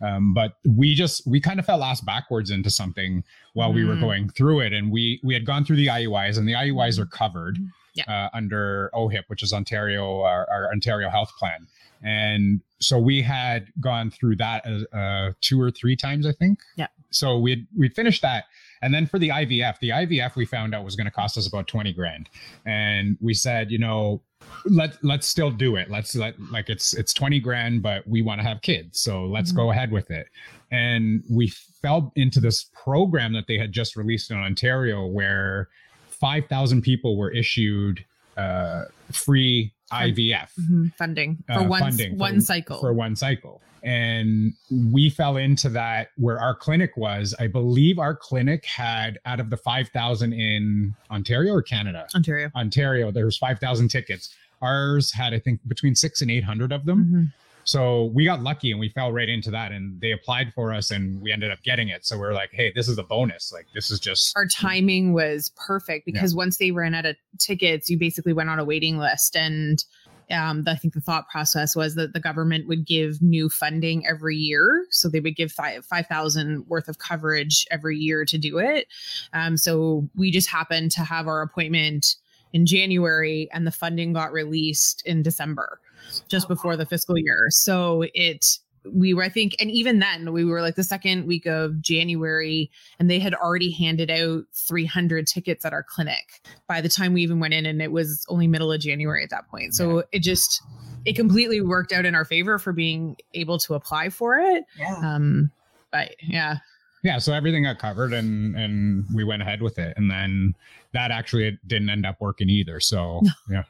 Um, 0.01 0.33
but 0.33 0.57
we 0.67 0.95
just 0.95 1.25
we 1.25 1.39
kind 1.39 1.61
of 1.61 1.65
fell 1.65 1.81
ass 1.81 2.01
backwards 2.01 2.51
into 2.51 2.69
something 2.69 3.23
while 3.53 3.71
mm. 3.71 3.75
we 3.75 3.85
were 3.85 3.95
mm. 3.95 4.01
going 4.01 4.29
through 4.29 4.59
it, 4.59 4.73
and 4.73 4.91
we 4.91 5.21
we 5.23 5.33
had 5.33 5.45
gone 5.45 5.63
through 5.63 5.77
the 5.77 5.87
IUIs, 5.87 6.37
and 6.37 6.45
the 6.45 6.53
IUIs 6.53 6.99
are 6.99 7.05
covered 7.05 7.55
mm-hmm. 7.55 7.67
yeah. 7.93 8.25
uh, 8.25 8.29
under 8.33 8.89
OHIP, 8.93 9.23
which 9.27 9.43
is 9.43 9.53
Ontario 9.53 10.23
our, 10.23 10.45
our, 10.51 10.71
Ontario 10.73 11.09
Health 11.09 11.31
Plan, 11.39 11.67
and 12.03 12.59
so 12.81 12.99
we 12.99 13.21
had 13.21 13.67
gone 13.79 14.11
through 14.11 14.35
that 14.35 14.65
uh, 14.65 14.95
uh 14.95 15.31
two 15.39 15.61
or 15.61 15.71
three 15.71 15.95
times, 15.95 16.27
I 16.27 16.33
think. 16.33 16.59
Yeah. 16.75 16.87
So 17.11 17.37
we 17.37 17.67
we 17.77 17.89
finished 17.89 18.21
that 18.21 18.45
and 18.81 18.93
then 18.93 19.05
for 19.05 19.19
the 19.19 19.29
IVF, 19.29 19.79
the 19.79 19.89
IVF 19.89 20.35
we 20.35 20.45
found 20.45 20.73
out 20.73 20.83
was 20.83 20.95
going 20.95 21.05
to 21.05 21.11
cost 21.11 21.37
us 21.37 21.47
about 21.47 21.67
20 21.67 21.93
grand. 21.93 22.29
And 22.65 23.17
we 23.21 23.33
said, 23.33 23.71
you 23.71 23.77
know, 23.77 24.21
let 24.65 25.03
let's 25.03 25.27
still 25.27 25.51
do 25.51 25.75
it. 25.75 25.89
Let's 25.89 26.15
let 26.15 26.39
like 26.51 26.69
it's 26.69 26.93
it's 26.95 27.13
20 27.13 27.39
grand, 27.39 27.83
but 27.83 28.07
we 28.07 28.21
want 28.21 28.41
to 28.41 28.47
have 28.47 28.61
kids. 28.61 28.99
So 28.99 29.25
let's 29.25 29.51
mm-hmm. 29.51 29.57
go 29.57 29.71
ahead 29.71 29.91
with 29.91 30.09
it. 30.09 30.27
And 30.71 31.23
we 31.29 31.49
fell 31.81 32.11
into 32.15 32.39
this 32.39 32.69
program 32.73 33.33
that 33.33 33.45
they 33.47 33.57
had 33.57 33.71
just 33.71 33.95
released 33.95 34.31
in 34.31 34.37
Ontario 34.37 35.05
where 35.05 35.69
5,000 36.09 36.81
people 36.81 37.17
were 37.17 37.31
issued 37.31 38.03
uh, 38.37 38.85
free 39.11 39.73
IVF 39.91 40.49
mm-hmm. 40.59 40.87
funding 40.97 41.43
for 41.47 41.53
uh, 41.53 41.63
one 41.63 41.81
funding 41.81 42.17
one 42.17 42.35
for, 42.35 42.41
cycle. 42.41 42.79
for 42.79 42.93
one 42.93 43.15
cycle. 43.15 43.61
And 43.83 44.53
we 44.69 45.09
fell 45.09 45.37
into 45.37 45.67
that 45.69 46.09
where 46.17 46.39
our 46.39 46.53
clinic 46.53 46.95
was. 46.97 47.33
I 47.39 47.47
believe 47.47 47.97
our 47.97 48.15
clinic 48.15 48.63
had 48.65 49.19
out 49.25 49.39
of 49.39 49.49
the 49.49 49.57
5000 49.57 50.33
in 50.33 50.95
ontario 51.09 51.53
or 51.53 51.63
canada? 51.63 52.07
Ontario. 52.13 52.51
Ontario. 52.55 53.11
There 53.11 53.25
was 53.25 53.37
5000 53.37 53.87
tickets. 53.87 54.35
Ours 54.61 55.11
had 55.11 55.33
i 55.33 55.39
think 55.39 55.59
between 55.67 55.95
six 55.95 56.21
and 56.21 56.29
800 56.29 56.71
of 56.71 56.85
them. 56.85 56.99
Mm-hmm. 56.99 57.23
So 57.63 58.05
we 58.13 58.25
got 58.25 58.41
lucky 58.41 58.71
and 58.71 58.79
we 58.79 58.89
fell 58.89 59.11
right 59.11 59.29
into 59.29 59.51
that 59.51 59.71
and 59.71 59.99
they 60.01 60.11
applied 60.11 60.51
for 60.53 60.73
us 60.73 60.91
and 60.91 61.21
we 61.21 61.31
ended 61.31 61.51
up 61.51 61.61
getting 61.63 61.89
it 61.89 62.05
so 62.05 62.17
we 62.17 62.25
are 62.25 62.33
like 62.33 62.49
hey 62.51 62.71
this 62.75 62.87
is 62.87 62.97
a 62.97 63.03
bonus 63.03 63.51
like 63.51 63.67
this 63.73 63.91
is 63.91 63.99
just 63.99 64.35
our 64.35 64.47
timing 64.47 65.13
was 65.13 65.51
perfect 65.55 66.05
because 66.05 66.33
yeah. 66.33 66.37
once 66.37 66.57
they 66.57 66.71
ran 66.71 66.93
out 66.93 67.05
of 67.05 67.15
tickets 67.37 67.89
you 67.89 67.97
basically 67.97 68.33
went 68.33 68.49
on 68.49 68.59
a 68.59 68.65
waiting 68.65 68.97
list 68.97 69.35
and 69.35 69.85
um, 70.31 70.63
I 70.65 70.75
think 70.75 70.93
the 70.93 71.01
thought 71.01 71.27
process 71.29 71.75
was 71.75 71.95
that 71.95 72.13
the 72.13 72.19
government 72.19 72.67
would 72.67 72.85
give 72.85 73.21
new 73.21 73.49
funding 73.49 74.07
every 74.07 74.37
year. 74.37 74.85
So 74.89 75.09
they 75.09 75.19
would 75.19 75.35
give 75.35 75.51
5,000 75.51 76.65
worth 76.67 76.87
of 76.87 76.99
coverage 76.99 77.67
every 77.69 77.97
year 77.97 78.25
to 78.25 78.37
do 78.37 78.57
it. 78.57 78.87
Um, 79.33 79.57
so 79.57 80.07
we 80.15 80.31
just 80.31 80.49
happened 80.49 80.91
to 80.91 81.01
have 81.01 81.27
our 81.27 81.41
appointment 81.41 82.15
in 82.53 82.65
January 82.65 83.49
and 83.53 83.65
the 83.65 83.71
funding 83.71 84.13
got 84.13 84.31
released 84.31 85.05
in 85.05 85.23
December, 85.23 85.79
just 86.27 86.47
before 86.47 86.75
the 86.75 86.85
fiscal 86.85 87.17
year. 87.17 87.47
So 87.49 88.05
it 88.13 88.45
we 88.83 89.13
were, 89.13 89.23
I 89.23 89.29
think, 89.29 89.55
and 89.59 89.69
even 89.69 89.99
then 89.99 90.33
we 90.33 90.43
were 90.43 90.61
like 90.61 90.75
the 90.75 90.83
second 90.83 91.27
week 91.27 91.45
of 91.45 91.81
January, 91.81 92.71
and 92.99 93.09
they 93.09 93.19
had 93.19 93.33
already 93.33 93.71
handed 93.71 94.09
out 94.09 94.43
300 94.53 95.27
tickets 95.27 95.65
at 95.65 95.73
our 95.73 95.83
clinic 95.83 96.41
by 96.67 96.81
the 96.81 96.89
time 96.89 97.13
we 97.13 97.21
even 97.21 97.39
went 97.39 97.53
in, 97.53 97.65
and 97.65 97.81
it 97.81 97.91
was 97.91 98.25
only 98.29 98.47
middle 98.47 98.71
of 98.71 98.81
January 98.81 99.23
at 99.23 99.29
that 99.29 99.47
point. 99.49 99.75
So 99.75 99.97
yeah. 99.97 100.03
it 100.13 100.19
just, 100.23 100.61
it 101.05 101.15
completely 101.15 101.61
worked 101.61 101.91
out 101.91 102.05
in 102.05 102.15
our 102.15 102.25
favor 102.25 102.57
for 102.57 102.73
being 102.73 103.17
able 103.33 103.59
to 103.59 103.75
apply 103.75 104.09
for 104.09 104.37
it. 104.37 104.63
Yeah. 104.77 104.95
Um, 104.95 105.51
but 105.91 106.15
yeah. 106.21 106.57
Yeah, 107.03 107.17
so 107.17 107.33
everything 107.33 107.63
got 107.63 107.79
covered 107.79 108.13
and 108.13 108.55
and 108.55 109.05
we 109.13 109.23
went 109.23 109.41
ahead 109.41 109.63
with 109.63 109.79
it. 109.79 109.95
And 109.97 110.09
then 110.11 110.53
that 110.93 111.09
actually 111.09 111.57
didn't 111.65 111.89
end 111.89 112.05
up 112.05 112.17
working 112.19 112.47
either. 112.47 112.79
So 112.79 113.21
yeah. 113.49 113.63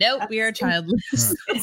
Nope, 0.00 0.22
we 0.28 0.40
are 0.40 0.52
childless. 0.52 1.34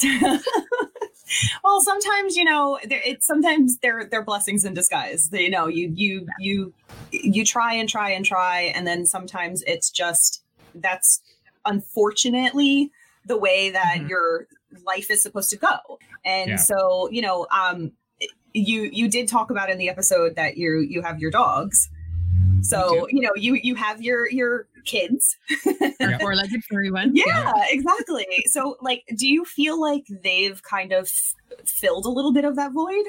well, 1.63 1.81
sometimes 1.81 2.35
you 2.35 2.43
know, 2.43 2.79
it's 2.83 3.25
sometimes 3.25 3.77
they're 3.79 4.05
they're 4.05 4.23
blessings 4.23 4.65
in 4.65 4.73
disguise. 4.73 5.29
You 5.31 5.49
know, 5.49 5.67
you 5.67 5.91
you 5.95 6.27
you 6.39 6.73
you 7.11 7.45
try 7.45 7.73
and 7.73 7.89
try 7.89 8.11
and 8.11 8.25
try, 8.25 8.71
and 8.75 8.85
then 8.85 9.05
sometimes 9.05 9.63
it's 9.63 9.89
just 9.89 10.43
that's 10.75 11.21
unfortunately 11.65 12.91
the 13.25 13.37
way 13.37 13.69
that 13.69 13.95
mm-hmm. 13.97 14.07
your 14.07 14.47
life 14.85 15.11
is 15.11 15.21
supposed 15.21 15.49
to 15.49 15.57
go. 15.57 15.99
And 16.25 16.51
yeah. 16.51 16.55
so, 16.57 17.09
you 17.11 17.21
know, 17.21 17.47
um, 17.51 17.91
you 18.53 18.89
you 18.91 19.09
did 19.09 19.27
talk 19.27 19.51
about 19.51 19.69
in 19.69 19.77
the 19.77 19.89
episode 19.89 20.35
that 20.35 20.57
you 20.57 20.79
you 20.79 21.01
have 21.01 21.19
your 21.19 21.31
dogs. 21.31 21.89
So 22.61 23.07
you 23.09 23.21
know 23.21 23.31
you 23.35 23.53
you 23.55 23.75
have 23.75 24.01
your 24.01 24.29
your 24.29 24.67
kids, 24.87 25.37
four-legged 26.19 26.63
furry 26.63 26.91
ones. 26.91 27.11
Yeah, 27.13 27.25
yeah, 27.27 27.63
exactly. 27.69 28.45
So 28.47 28.77
like, 28.81 29.03
do 29.15 29.27
you 29.27 29.45
feel 29.45 29.79
like 29.79 30.05
they've 30.23 30.61
kind 30.63 30.91
of 30.91 31.09
filled 31.65 32.05
a 32.05 32.09
little 32.09 32.33
bit 32.33 32.45
of 32.45 32.55
that 32.55 32.71
void? 32.71 33.05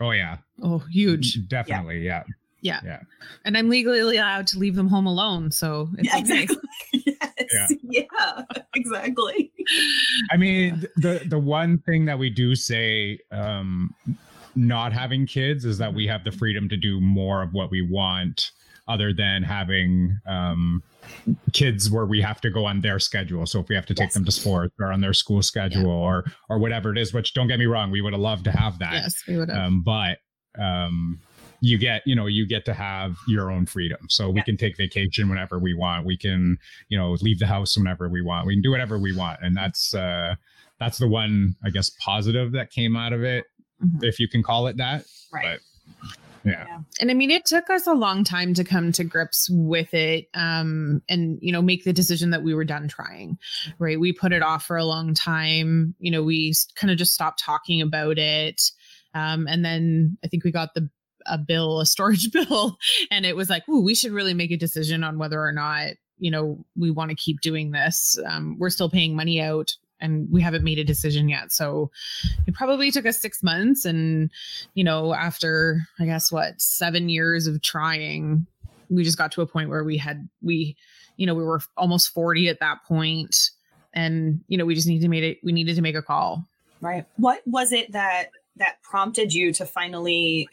Oh 0.00 0.10
yeah. 0.10 0.38
Oh, 0.62 0.78
huge. 0.78 1.46
Definitely, 1.48 2.00
yeah. 2.00 2.24
yeah. 2.60 2.80
Yeah. 2.84 3.00
And 3.44 3.56
I'm 3.56 3.68
legally 3.68 4.16
allowed 4.16 4.46
to 4.48 4.58
leave 4.58 4.74
them 4.74 4.88
home 4.88 5.06
alone. 5.06 5.50
So 5.50 5.88
yeah, 5.98 6.18
exactly. 6.18 6.56
yes. 6.92 7.72
Yeah. 7.82 8.02
yeah. 8.18 8.42
exactly. 8.74 9.52
I 10.30 10.36
mean, 10.36 10.86
the 10.96 11.22
the 11.26 11.38
one 11.38 11.78
thing 11.78 12.04
that 12.06 12.18
we 12.18 12.30
do 12.30 12.54
say 12.54 13.18
um 13.30 13.94
not 14.56 14.92
having 14.92 15.26
kids 15.26 15.64
is 15.64 15.78
that 15.78 15.94
we 15.94 16.06
have 16.06 16.24
the 16.24 16.32
freedom 16.32 16.68
to 16.68 16.76
do 16.76 17.00
more 17.00 17.42
of 17.42 17.52
what 17.52 17.70
we 17.70 17.82
want 17.82 18.50
other 18.90 19.12
than 19.12 19.42
having 19.42 20.18
um, 20.26 20.82
kids 21.52 21.90
where 21.90 22.06
we 22.06 22.20
have 22.20 22.40
to 22.40 22.50
go 22.50 22.64
on 22.64 22.80
their 22.80 22.98
schedule. 22.98 23.46
So 23.46 23.60
if 23.60 23.68
we 23.68 23.74
have 23.74 23.86
to 23.86 23.94
take 23.94 24.06
yes. 24.06 24.14
them 24.14 24.24
to 24.24 24.32
sports 24.32 24.74
or 24.80 24.92
on 24.92 25.00
their 25.00 25.14
school 25.14 25.42
schedule 25.42 25.82
yeah. 25.82 25.88
or 25.88 26.24
or 26.48 26.58
whatever 26.58 26.90
it 26.90 26.98
is, 26.98 27.14
which 27.14 27.34
don't 27.34 27.48
get 27.48 27.58
me 27.58 27.66
wrong, 27.66 27.90
we 27.90 28.00
would 28.00 28.12
have 28.12 28.20
loved 28.20 28.44
to 28.44 28.50
have 28.50 28.78
that. 28.80 28.92
Yes, 28.92 29.22
we 29.28 29.36
would 29.36 29.48
have. 29.48 29.58
Um, 29.58 29.82
but 29.82 30.18
um, 30.58 31.20
you 31.60 31.78
get 31.78 32.02
you 32.06 32.14
know 32.14 32.26
you 32.26 32.46
get 32.46 32.64
to 32.64 32.74
have 32.74 33.16
your 33.28 33.50
own 33.50 33.66
freedom 33.66 33.98
so 34.08 34.30
we 34.30 34.36
yeah. 34.36 34.44
can 34.44 34.56
take 34.56 34.76
vacation 34.76 35.28
whenever 35.28 35.58
we 35.58 35.74
want 35.74 36.06
we 36.06 36.16
can 36.16 36.58
you 36.88 36.98
know 36.98 37.12
leave 37.20 37.38
the 37.38 37.46
house 37.46 37.76
whenever 37.76 38.08
we 38.08 38.22
want 38.22 38.46
we 38.46 38.54
can 38.54 38.62
do 38.62 38.70
whatever 38.70 38.98
we 38.98 39.14
want 39.14 39.38
and 39.42 39.56
that's 39.56 39.94
uh 39.94 40.34
that's 40.78 40.98
the 40.98 41.06
one 41.06 41.54
i 41.64 41.70
guess 41.70 41.90
positive 42.00 42.52
that 42.52 42.70
came 42.70 42.96
out 42.96 43.12
of 43.12 43.22
it 43.22 43.44
mm-hmm. 43.84 44.02
if 44.04 44.18
you 44.18 44.26
can 44.26 44.42
call 44.42 44.66
it 44.66 44.76
that 44.76 45.04
right 45.32 45.60
Yeah. 46.44 46.80
And 47.00 47.10
I 47.10 47.14
mean, 47.14 47.30
it 47.30 47.44
took 47.44 47.68
us 47.70 47.86
a 47.86 47.92
long 47.92 48.24
time 48.24 48.54
to 48.54 48.64
come 48.64 48.92
to 48.92 49.04
grips 49.04 49.48
with 49.50 49.92
it 49.94 50.28
um, 50.34 51.02
and, 51.08 51.38
you 51.42 51.52
know, 51.52 51.62
make 51.62 51.84
the 51.84 51.92
decision 51.92 52.30
that 52.30 52.42
we 52.42 52.54
were 52.54 52.64
done 52.64 52.88
trying, 52.88 53.38
right? 53.78 54.00
We 54.00 54.12
put 54.12 54.32
it 54.32 54.42
off 54.42 54.64
for 54.64 54.76
a 54.76 54.84
long 54.84 55.14
time. 55.14 55.94
You 55.98 56.10
know, 56.10 56.22
we 56.22 56.54
kind 56.76 56.90
of 56.90 56.98
just 56.98 57.14
stopped 57.14 57.42
talking 57.42 57.82
about 57.82 58.18
it. 58.18 58.62
Um, 59.14 59.46
and 59.48 59.64
then 59.64 60.16
I 60.24 60.28
think 60.28 60.44
we 60.44 60.52
got 60.52 60.74
the 60.74 60.88
a 61.26 61.36
bill, 61.38 61.80
a 61.80 61.86
storage 61.86 62.32
bill, 62.32 62.78
and 63.10 63.26
it 63.26 63.36
was 63.36 63.50
like, 63.50 63.68
ooh, 63.68 63.82
we 63.82 63.94
should 63.94 64.12
really 64.12 64.34
make 64.34 64.50
a 64.50 64.56
decision 64.56 65.04
on 65.04 65.18
whether 65.18 65.40
or 65.40 65.52
not, 65.52 65.92
you 66.18 66.30
know, 66.30 66.64
we 66.76 66.90
want 66.90 67.10
to 67.10 67.16
keep 67.16 67.40
doing 67.40 67.72
this. 67.72 68.18
Um, 68.26 68.56
we're 68.58 68.70
still 68.70 68.90
paying 68.90 69.14
money 69.14 69.40
out 69.40 69.74
and 70.00 70.30
we 70.30 70.40
haven't 70.40 70.64
made 70.64 70.78
a 70.78 70.84
decision 70.84 71.28
yet. 71.28 71.52
So 71.52 71.90
it 72.46 72.54
probably 72.54 72.90
took 72.90 73.06
us 73.06 73.20
six 73.20 73.42
months. 73.42 73.84
And, 73.84 74.30
you 74.74 74.84
know, 74.84 75.14
after 75.14 75.82
I 75.98 76.06
guess 76.06 76.32
what, 76.32 76.60
seven 76.60 77.08
years 77.08 77.46
of 77.46 77.62
trying, 77.62 78.46
we 78.88 79.04
just 79.04 79.18
got 79.18 79.32
to 79.32 79.42
a 79.42 79.46
point 79.46 79.68
where 79.68 79.84
we 79.84 79.96
had, 79.96 80.28
we, 80.42 80.76
you 81.16 81.26
know, 81.26 81.34
we 81.34 81.44
were 81.44 81.60
almost 81.76 82.08
40 82.10 82.48
at 82.48 82.60
that 82.60 82.82
point, 82.84 83.50
And, 83.92 84.40
you 84.48 84.56
know, 84.56 84.64
we 84.64 84.74
just 84.74 84.86
needed 84.86 85.02
to 85.02 85.08
make 85.08 85.22
it, 85.22 85.38
we 85.42 85.52
needed 85.52 85.76
to 85.76 85.82
make 85.82 85.96
a 85.96 86.02
call. 86.02 86.46
Right. 86.80 87.06
What 87.16 87.42
was 87.46 87.72
it 87.72 87.92
that, 87.92 88.30
that 88.56 88.82
prompted 88.82 89.34
you 89.34 89.52
to 89.54 89.66
finally 89.66 90.48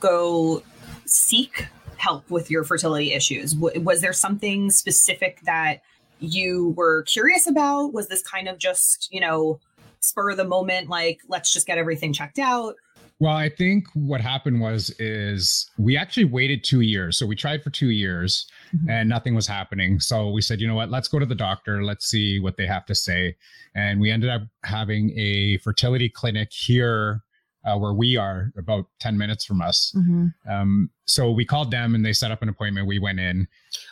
go 0.00 0.62
seek 1.06 1.66
help 1.96 2.28
with 2.30 2.50
your 2.50 2.64
fertility 2.64 3.12
issues? 3.12 3.54
Was 3.54 4.00
there 4.00 4.12
something 4.12 4.70
specific 4.70 5.40
that 5.44 5.82
you 6.22 6.74
were 6.76 7.02
curious 7.02 7.46
about? 7.46 7.92
Was 7.92 8.08
this 8.08 8.22
kind 8.22 8.48
of 8.48 8.58
just, 8.58 9.08
you 9.12 9.20
know, 9.20 9.60
spur 10.00 10.30
of 10.30 10.36
the 10.36 10.44
moment, 10.44 10.88
like, 10.88 11.20
let's 11.28 11.52
just 11.52 11.66
get 11.66 11.78
everything 11.78 12.12
checked 12.12 12.38
out? 12.38 12.76
Well, 13.22 13.36
I 13.36 13.50
think 13.50 13.86
what 13.94 14.20
happened 14.20 14.60
was 14.60 14.90
is 14.98 15.70
we 15.78 15.96
actually 15.96 16.24
waited 16.24 16.64
two 16.64 16.80
years. 16.80 17.16
So 17.16 17.24
we 17.24 17.36
tried 17.36 17.62
for 17.62 17.70
two 17.70 17.90
years 17.90 18.46
mm-hmm. 18.74 18.90
and 18.90 19.08
nothing 19.08 19.36
was 19.36 19.46
happening. 19.46 20.00
So 20.00 20.30
we 20.30 20.42
said, 20.42 20.60
you 20.60 20.66
know 20.66 20.74
what, 20.74 20.90
let's 20.90 21.06
go 21.06 21.20
to 21.20 21.26
the 21.26 21.36
doctor. 21.36 21.84
Let's 21.84 22.06
see 22.06 22.40
what 22.40 22.56
they 22.56 22.66
have 22.66 22.84
to 22.86 22.96
say. 22.96 23.36
And 23.76 24.00
we 24.00 24.10
ended 24.10 24.28
up 24.28 24.42
having 24.64 25.16
a 25.16 25.58
fertility 25.58 26.08
clinic 26.08 26.52
here 26.52 27.22
uh, 27.64 27.78
where 27.78 27.92
we 27.92 28.16
are 28.16 28.52
about 28.56 28.86
10 29.00 29.16
minutes 29.16 29.44
from 29.44 29.60
us. 29.60 29.92
Mm-hmm. 29.96 30.50
Um, 30.50 30.90
so 31.04 31.30
we 31.30 31.44
called 31.44 31.70
them 31.70 31.94
and 31.94 32.04
they 32.04 32.12
set 32.12 32.30
up 32.30 32.42
an 32.42 32.48
appointment. 32.48 32.86
We 32.86 32.98
went 32.98 33.20
in. 33.20 33.48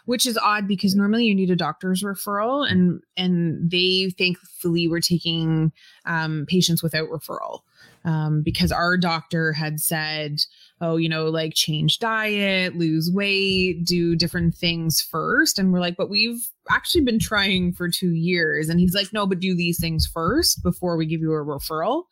Which 0.06 0.26
is 0.26 0.38
odd 0.38 0.66
because 0.66 0.94
normally 0.94 1.24
you 1.24 1.34
need 1.34 1.50
a 1.50 1.56
doctor's 1.56 2.02
referral 2.02 2.68
and 2.70 3.02
and 3.16 3.70
they 3.70 4.10
thankfully 4.16 4.88
were 4.88 5.00
taking 5.00 5.72
um, 6.04 6.46
patients 6.48 6.82
without 6.82 7.08
referral 7.08 7.60
um, 8.04 8.42
because 8.42 8.72
our 8.72 8.96
doctor 8.96 9.52
had 9.52 9.80
said, 9.80 10.40
oh, 10.80 10.96
you 10.96 11.08
know, 11.08 11.26
like 11.28 11.54
change 11.54 11.98
diet, 11.98 12.76
lose 12.76 13.10
weight, 13.12 13.84
do 13.84 14.16
different 14.16 14.54
things 14.54 15.00
first. 15.00 15.58
And 15.58 15.72
we're 15.72 15.80
like, 15.80 15.96
but 15.96 16.10
we've 16.10 16.48
actually 16.70 17.02
been 17.02 17.18
trying 17.18 17.72
for 17.72 17.88
two 17.88 18.12
years. 18.12 18.68
And 18.68 18.80
he's 18.80 18.94
like, 18.94 19.12
no, 19.12 19.26
but 19.26 19.40
do 19.40 19.54
these 19.54 19.80
things 19.80 20.06
first 20.06 20.62
before 20.62 20.96
we 20.96 21.06
give 21.06 21.20
you 21.20 21.32
a 21.32 21.44
referral. 21.44 22.04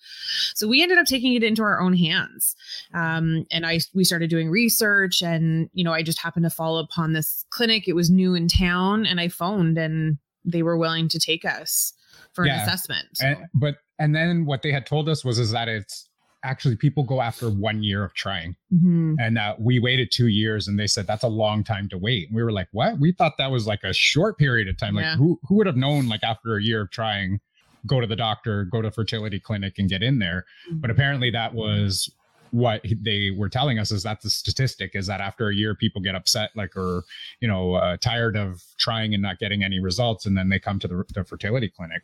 So 0.54 0.66
we 0.66 0.82
ended 0.82 0.98
up 0.98 1.06
taking 1.06 1.34
it 1.34 1.42
into 1.42 1.62
our 1.62 1.80
own 1.80 1.94
hands. 1.94 2.56
Um, 2.94 3.46
and 3.50 3.64
I, 3.66 3.80
we 3.94 4.04
started 4.04 4.30
doing 4.30 4.50
research 4.50 5.22
and, 5.22 5.70
you 5.72 5.84
know, 5.84 5.92
I 5.92 6.02
just 6.02 6.18
happened 6.18 6.44
to 6.44 6.50
fall 6.50 6.78
upon 6.78 7.12
this 7.12 7.44
clinic. 7.50 7.88
It 7.88 7.94
was 7.94 8.10
new 8.10 8.34
in 8.34 8.48
town 8.48 9.06
and 9.06 9.20
I 9.20 9.28
phoned 9.28 9.78
and 9.78 10.18
they 10.44 10.62
were 10.62 10.76
willing 10.76 11.08
to 11.08 11.18
take 11.18 11.44
us 11.44 11.92
for 12.32 12.46
yeah. 12.46 12.54
an 12.54 12.60
assessment. 12.60 13.06
So. 13.14 13.26
And, 13.26 13.46
but 13.54 13.76
and 13.98 14.14
then 14.14 14.46
what 14.46 14.62
they 14.62 14.72
had 14.72 14.86
told 14.86 15.08
us 15.08 15.24
was 15.24 15.38
is 15.38 15.50
that 15.50 15.68
it's 15.68 16.08
actually 16.44 16.76
people 16.76 17.02
go 17.02 17.20
after 17.20 17.50
one 17.50 17.82
year 17.82 18.04
of 18.04 18.14
trying. 18.14 18.56
Mm-hmm. 18.72 19.14
and 19.18 19.38
uh, 19.38 19.54
we 19.58 19.78
waited 19.78 20.10
two 20.12 20.28
years 20.28 20.68
and 20.68 20.78
they 20.78 20.86
said 20.86 21.06
that's 21.06 21.22
a 21.22 21.28
long 21.28 21.64
time 21.64 21.88
to 21.88 21.98
wait. 21.98 22.28
And 22.28 22.36
we 22.36 22.42
were 22.42 22.52
like 22.52 22.68
what? 22.72 22.98
We 22.98 23.12
thought 23.12 23.34
that 23.38 23.50
was 23.50 23.66
like 23.66 23.82
a 23.82 23.92
short 23.92 24.38
period 24.38 24.68
of 24.68 24.76
time. 24.76 24.96
Yeah. 24.96 25.10
like 25.10 25.18
who, 25.18 25.40
who 25.48 25.56
would 25.56 25.66
have 25.66 25.76
known 25.76 26.08
like 26.08 26.22
after 26.22 26.56
a 26.56 26.62
year 26.62 26.82
of 26.82 26.90
trying 26.90 27.40
go 27.86 28.00
to 28.00 28.06
the 28.06 28.16
doctor 28.16 28.64
go 28.64 28.82
to 28.82 28.90
fertility 28.90 29.40
clinic 29.40 29.78
and 29.78 29.88
get 29.88 30.02
in 30.02 30.18
there? 30.18 30.44
Mm-hmm. 30.68 30.80
but 30.80 30.90
apparently 30.90 31.30
that 31.30 31.54
was 31.54 32.10
what 32.50 32.82
they 33.02 33.30
were 33.30 33.48
telling 33.48 33.78
us 33.78 33.90
is 33.90 34.02
that 34.04 34.22
the 34.22 34.30
statistic 34.30 34.92
is 34.94 35.06
that 35.06 35.20
after 35.20 35.48
a 35.48 35.54
year 35.54 35.74
people 35.74 36.00
get 36.00 36.14
upset 36.14 36.50
like 36.56 36.74
or 36.76 37.04
you 37.40 37.48
know 37.48 37.74
uh, 37.74 37.96
tired 37.98 38.36
of 38.36 38.62
trying 38.78 39.12
and 39.12 39.22
not 39.22 39.38
getting 39.38 39.62
any 39.62 39.80
results 39.80 40.24
and 40.24 40.36
then 40.36 40.48
they 40.48 40.58
come 40.58 40.78
to 40.78 40.88
the, 40.88 41.04
the 41.14 41.24
fertility 41.24 41.68
clinic. 41.68 42.02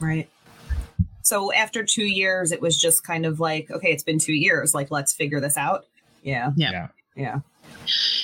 Right 0.00 0.28
so 1.28 1.52
after 1.52 1.84
two 1.84 2.06
years, 2.06 2.52
it 2.52 2.62
was 2.62 2.80
just 2.80 3.04
kind 3.04 3.26
of 3.26 3.38
like, 3.38 3.70
okay, 3.70 3.92
it's 3.92 4.02
been 4.02 4.18
two 4.18 4.32
years. 4.32 4.74
Like, 4.74 4.90
let's 4.90 5.12
figure 5.12 5.40
this 5.40 5.58
out. 5.58 5.84
Yeah. 6.22 6.52
Yeah. 6.56 6.70
Yeah. 6.70 6.88
yeah. 7.14 7.40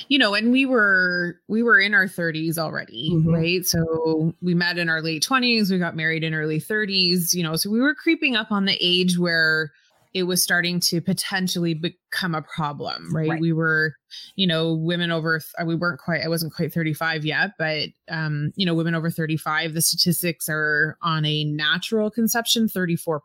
You 0.07 0.17
know, 0.17 0.33
and 0.33 0.51
we 0.51 0.65
were 0.65 1.39
we 1.47 1.61
were 1.61 1.79
in 1.79 1.93
our 1.93 2.07
30s 2.07 2.57
already, 2.57 3.11
mm-hmm. 3.13 3.31
right? 3.31 3.65
So 3.65 4.33
we 4.41 4.55
met 4.55 4.79
in 4.79 4.89
our 4.89 5.03
late 5.03 5.23
20s, 5.23 5.69
we 5.69 5.77
got 5.77 5.95
married 5.95 6.23
in 6.23 6.33
early 6.33 6.59
30s, 6.59 7.35
you 7.35 7.43
know, 7.43 7.55
so 7.55 7.69
we 7.69 7.79
were 7.79 7.93
creeping 7.93 8.35
up 8.35 8.51
on 8.51 8.65
the 8.65 8.77
age 8.81 9.19
where 9.19 9.71
it 10.15 10.23
was 10.23 10.41
starting 10.41 10.79
to 10.79 11.01
potentially 11.01 11.73
become 11.73 12.33
a 12.33 12.41
problem, 12.41 13.13
right? 13.13 13.31
right? 13.31 13.41
We 13.41 13.51
were, 13.51 13.95
you 14.37 14.47
know, 14.47 14.73
women 14.73 15.11
over, 15.11 15.41
uh, 15.61 15.65
we 15.65 15.75
weren't 15.75 15.99
quite, 15.99 16.21
I 16.21 16.29
wasn't 16.29 16.53
quite 16.53 16.73
35 16.73 17.25
yet, 17.25 17.51
but, 17.59 17.89
um, 18.09 18.53
you 18.55 18.65
know, 18.65 18.73
women 18.73 18.95
over 18.95 19.11
35, 19.11 19.73
the 19.73 19.81
statistics 19.81 20.47
are 20.47 20.97
on 21.01 21.25
a 21.25 21.43
natural 21.43 22.09
conception, 22.09 22.69
34%. 22.69 23.19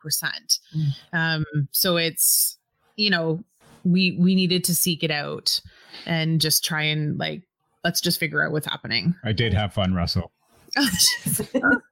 Mm. 0.76 0.88
Um, 1.12 1.44
so 1.70 1.96
it's, 1.96 2.58
you 2.96 3.08
know, 3.08 3.44
we, 3.84 4.16
we 4.18 4.34
needed 4.34 4.64
to 4.64 4.74
seek 4.74 5.04
it 5.04 5.12
out 5.12 5.60
and 6.06 6.40
just 6.40 6.64
try 6.64 6.82
and 6.82 7.16
like, 7.20 7.44
let's 7.84 8.00
just 8.00 8.18
figure 8.18 8.44
out 8.44 8.50
what's 8.50 8.66
happening. 8.66 9.14
I 9.24 9.30
did 9.30 9.54
have 9.54 9.72
fun, 9.72 9.94
Russell. 9.94 10.32
Oh, 10.76 10.88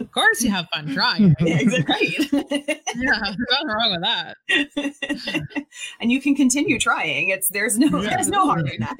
of 0.00 0.10
course 0.10 0.42
you 0.42 0.50
have 0.50 0.66
fun 0.74 0.92
trying. 0.92 1.34
yeah, 1.40 1.58
exactly. 1.58 2.16
yeah, 2.32 3.18
nothing 3.20 3.68
wrong 3.68 3.92
with 3.92 4.02
that. 4.02 4.36
and 6.00 6.10
you 6.10 6.20
can 6.20 6.34
continue 6.34 6.78
trying. 6.78 7.28
It's 7.28 7.48
there's 7.50 7.78
no 7.78 8.02
yeah, 8.02 8.10
there's 8.10 8.28
no 8.28 8.46
harm 8.46 8.66
in 8.66 8.80
that. 8.80 8.96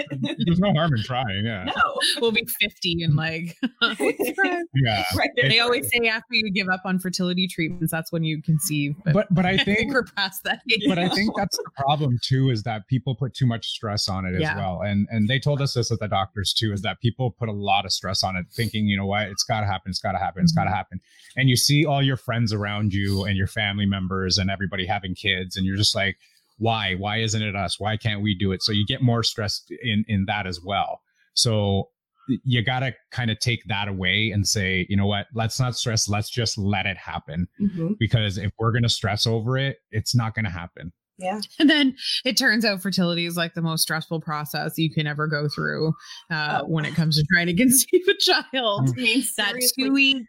there's 0.46 0.60
no 0.60 0.72
harm 0.72 0.94
in 0.94 1.02
trying. 1.02 1.44
Yeah. 1.44 1.64
No. 1.64 1.98
We'll 2.20 2.32
be 2.32 2.46
50 2.60 3.02
and 3.02 3.16
like 3.16 3.56
yeah. 3.82 5.04
Right. 5.16 5.30
They 5.36 5.60
always 5.60 5.88
say 5.88 6.08
after 6.08 6.34
you 6.34 6.50
give 6.52 6.68
up 6.68 6.82
on 6.84 6.98
fertility 6.98 7.48
treatments, 7.48 7.90
that's 7.90 8.12
when 8.12 8.24
you 8.24 8.42
conceive. 8.42 8.94
But 9.04 9.14
but, 9.28 9.34
but 9.34 9.46
I 9.46 9.56
think 9.58 9.92
we're 9.92 10.04
past 10.04 10.44
that. 10.44 10.60
Age. 10.72 10.84
But 10.88 10.98
I 10.98 11.08
think 11.08 11.30
that's 11.36 11.56
the 11.56 11.70
problem 11.76 12.18
too, 12.22 12.50
is 12.50 12.62
that 12.64 12.86
people 12.88 13.14
put 13.14 13.34
too 13.34 13.46
much 13.46 13.68
stress 13.68 14.08
on 14.08 14.24
it 14.24 14.34
as 14.34 14.54
well. 14.56 14.82
And 14.82 15.06
and 15.10 15.28
they 15.28 15.38
told 15.38 15.60
us 15.60 15.74
this 15.74 15.90
at 15.90 15.98
the 16.00 16.08
doctors 16.08 16.52
too, 16.52 16.72
is 16.72 16.82
that 16.82 17.00
people 17.00 17.30
put 17.30 17.48
a 17.48 17.52
lot 17.52 17.84
of 17.84 17.92
stress 17.92 18.22
on 18.22 18.36
it, 18.36 18.46
thinking, 18.52 18.86
you 18.86 18.96
know 18.96 19.06
what, 19.06 19.28
it's 19.28 19.44
gotta 19.44 19.66
happen, 19.66 19.90
it's 19.90 20.00
gotta 20.00 20.18
happen, 20.18 20.42
it's 20.42 20.52
gotta 20.64 20.70
mm-hmm. 20.70 20.76
happen. 20.76 21.00
And 21.36 21.48
you 21.48 21.56
see 21.56 21.84
all 21.84 22.02
your 22.02 22.16
friends 22.16 22.52
around 22.52 22.92
you 22.92 23.24
and 23.24 23.36
your 23.36 23.46
family 23.46 23.86
members 23.86 24.38
and 24.38 24.50
everybody 24.50 24.86
having 24.86 25.14
kids, 25.14 25.56
and 25.56 25.66
you're 25.66 25.76
just 25.76 25.94
like, 25.94 26.16
why? 26.58 26.94
Why 26.94 27.18
isn't 27.18 27.42
it 27.42 27.56
us? 27.56 27.80
Why 27.80 27.96
can't 27.96 28.22
we 28.22 28.34
do 28.34 28.52
it? 28.52 28.62
So 28.62 28.72
you 28.72 28.86
get 28.86 29.02
more 29.02 29.22
stressed 29.22 29.72
in 29.82 30.04
in 30.08 30.24
that 30.26 30.46
as 30.46 30.60
well. 30.64 31.00
So 31.34 31.88
you 32.26 32.62
got 32.62 32.80
to 32.80 32.94
kind 33.10 33.30
of 33.30 33.38
take 33.38 33.62
that 33.66 33.88
away 33.88 34.30
and 34.30 34.46
say, 34.46 34.86
you 34.88 34.96
know 34.96 35.06
what, 35.06 35.26
let's 35.34 35.60
not 35.60 35.76
stress. 35.76 36.08
Let's 36.08 36.30
just 36.30 36.56
let 36.56 36.86
it 36.86 36.96
happen. 36.96 37.48
Mm-hmm. 37.60 37.94
Because 37.98 38.38
if 38.38 38.52
we're 38.58 38.72
going 38.72 38.82
to 38.82 38.88
stress 38.88 39.26
over 39.26 39.58
it, 39.58 39.78
it's 39.90 40.14
not 40.14 40.34
going 40.34 40.44
to 40.44 40.50
happen. 40.50 40.92
Yeah. 41.18 41.40
And 41.60 41.70
then 41.70 41.96
it 42.24 42.36
turns 42.36 42.64
out 42.64 42.82
fertility 42.82 43.26
is 43.26 43.36
like 43.36 43.54
the 43.54 43.62
most 43.62 43.82
stressful 43.82 44.20
process 44.20 44.74
you 44.76 44.92
can 44.92 45.06
ever 45.06 45.26
go 45.26 45.48
through 45.48 45.94
uh, 46.30 46.60
oh. 46.62 46.66
when 46.66 46.84
it 46.84 46.94
comes 46.94 47.16
to 47.16 47.24
trying 47.32 47.46
to 47.46 47.54
conceive 47.56 48.02
a 48.08 48.14
child. 48.14 48.90
I 48.90 48.92
mean, 48.92 49.24
that 49.36 49.54
two 49.78 49.92
week 49.92 50.24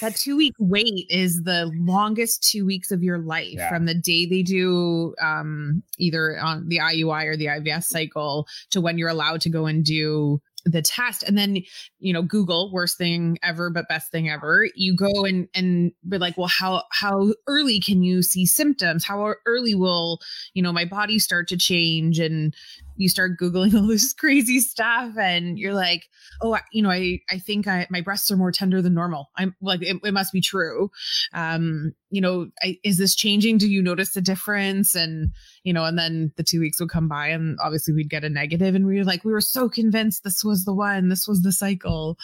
that 0.00 0.14
two 0.16 0.36
week 0.36 0.54
wait 0.58 1.06
is 1.08 1.42
the 1.42 1.70
longest 1.76 2.48
two 2.48 2.64
weeks 2.64 2.90
of 2.90 3.02
your 3.02 3.18
life 3.18 3.54
yeah. 3.54 3.68
from 3.68 3.86
the 3.86 3.94
day 3.94 4.26
they 4.26 4.42
do 4.42 5.14
um, 5.20 5.82
either 5.98 6.38
on 6.38 6.68
the 6.68 6.78
IUI 6.78 7.26
or 7.26 7.36
the 7.36 7.46
IVF 7.46 7.84
cycle 7.84 8.46
to 8.70 8.80
when 8.80 8.98
you're 8.98 9.08
allowed 9.08 9.40
to 9.42 9.48
go 9.48 9.66
and 9.66 9.84
do 9.84 10.40
the 10.64 10.82
test. 10.82 11.22
And 11.22 11.36
then 11.36 11.58
you 11.98 12.12
know 12.12 12.22
google 12.22 12.72
worst 12.72 12.98
thing 12.98 13.38
ever 13.42 13.70
but 13.70 13.88
best 13.88 14.10
thing 14.10 14.28
ever. 14.28 14.68
You 14.74 14.96
go 14.96 15.24
and 15.24 15.48
and 15.54 15.92
be 16.08 16.18
like 16.18 16.36
well 16.36 16.48
how 16.48 16.84
how 16.90 17.34
early 17.46 17.80
can 17.80 18.02
you 18.02 18.22
see 18.22 18.46
symptoms? 18.46 19.04
How 19.04 19.34
early 19.46 19.74
will 19.74 20.20
you 20.54 20.62
know 20.62 20.72
my 20.72 20.84
body 20.84 21.18
start 21.18 21.48
to 21.48 21.56
change? 21.56 22.18
And 22.18 22.54
you 22.96 23.08
start 23.08 23.32
googling 23.40 23.74
all 23.74 23.86
this 23.86 24.12
crazy 24.18 24.60
stuff 24.60 25.16
and 25.18 25.58
you're 25.58 25.74
like 25.74 26.08
oh 26.42 26.56
you 26.72 26.82
know 26.82 26.90
i 26.90 27.18
i 27.30 27.38
think 27.38 27.66
i 27.66 27.86
my 27.90 28.00
breasts 28.00 28.30
are 28.30 28.36
more 28.36 28.52
tender 28.52 28.80
than 28.80 28.94
normal. 28.94 29.30
I'm 29.36 29.54
like 29.60 29.82
it, 29.82 29.96
it 30.02 30.14
must 30.14 30.32
be 30.32 30.40
true. 30.40 30.90
Um 31.32 31.94
you 32.10 32.20
know 32.20 32.48
I, 32.62 32.78
is 32.84 32.98
this 32.98 33.14
changing? 33.14 33.58
Do 33.58 33.70
you 33.70 33.82
notice 33.82 34.12
the 34.12 34.20
difference? 34.20 34.94
And 34.94 35.30
you 35.62 35.72
know 35.72 35.84
and 35.84 35.98
then 35.98 36.32
the 36.36 36.42
two 36.42 36.60
weeks 36.60 36.80
would 36.80 36.90
come 36.90 37.08
by 37.08 37.28
and 37.28 37.58
obviously 37.62 37.94
we'd 37.94 38.10
get 38.10 38.24
a 38.24 38.30
negative 38.30 38.74
and 38.74 38.86
we 38.86 38.98
were 38.98 39.04
like 39.04 39.24
we 39.24 39.32
were 39.32 39.40
so 39.40 39.68
convinced 39.68 40.24
this 40.24 40.44
was 40.44 40.64
the 40.64 40.74
one 40.74 41.08
this 41.08 41.26
was 41.26 41.42
the 41.42 41.52
cycle. 41.52 42.18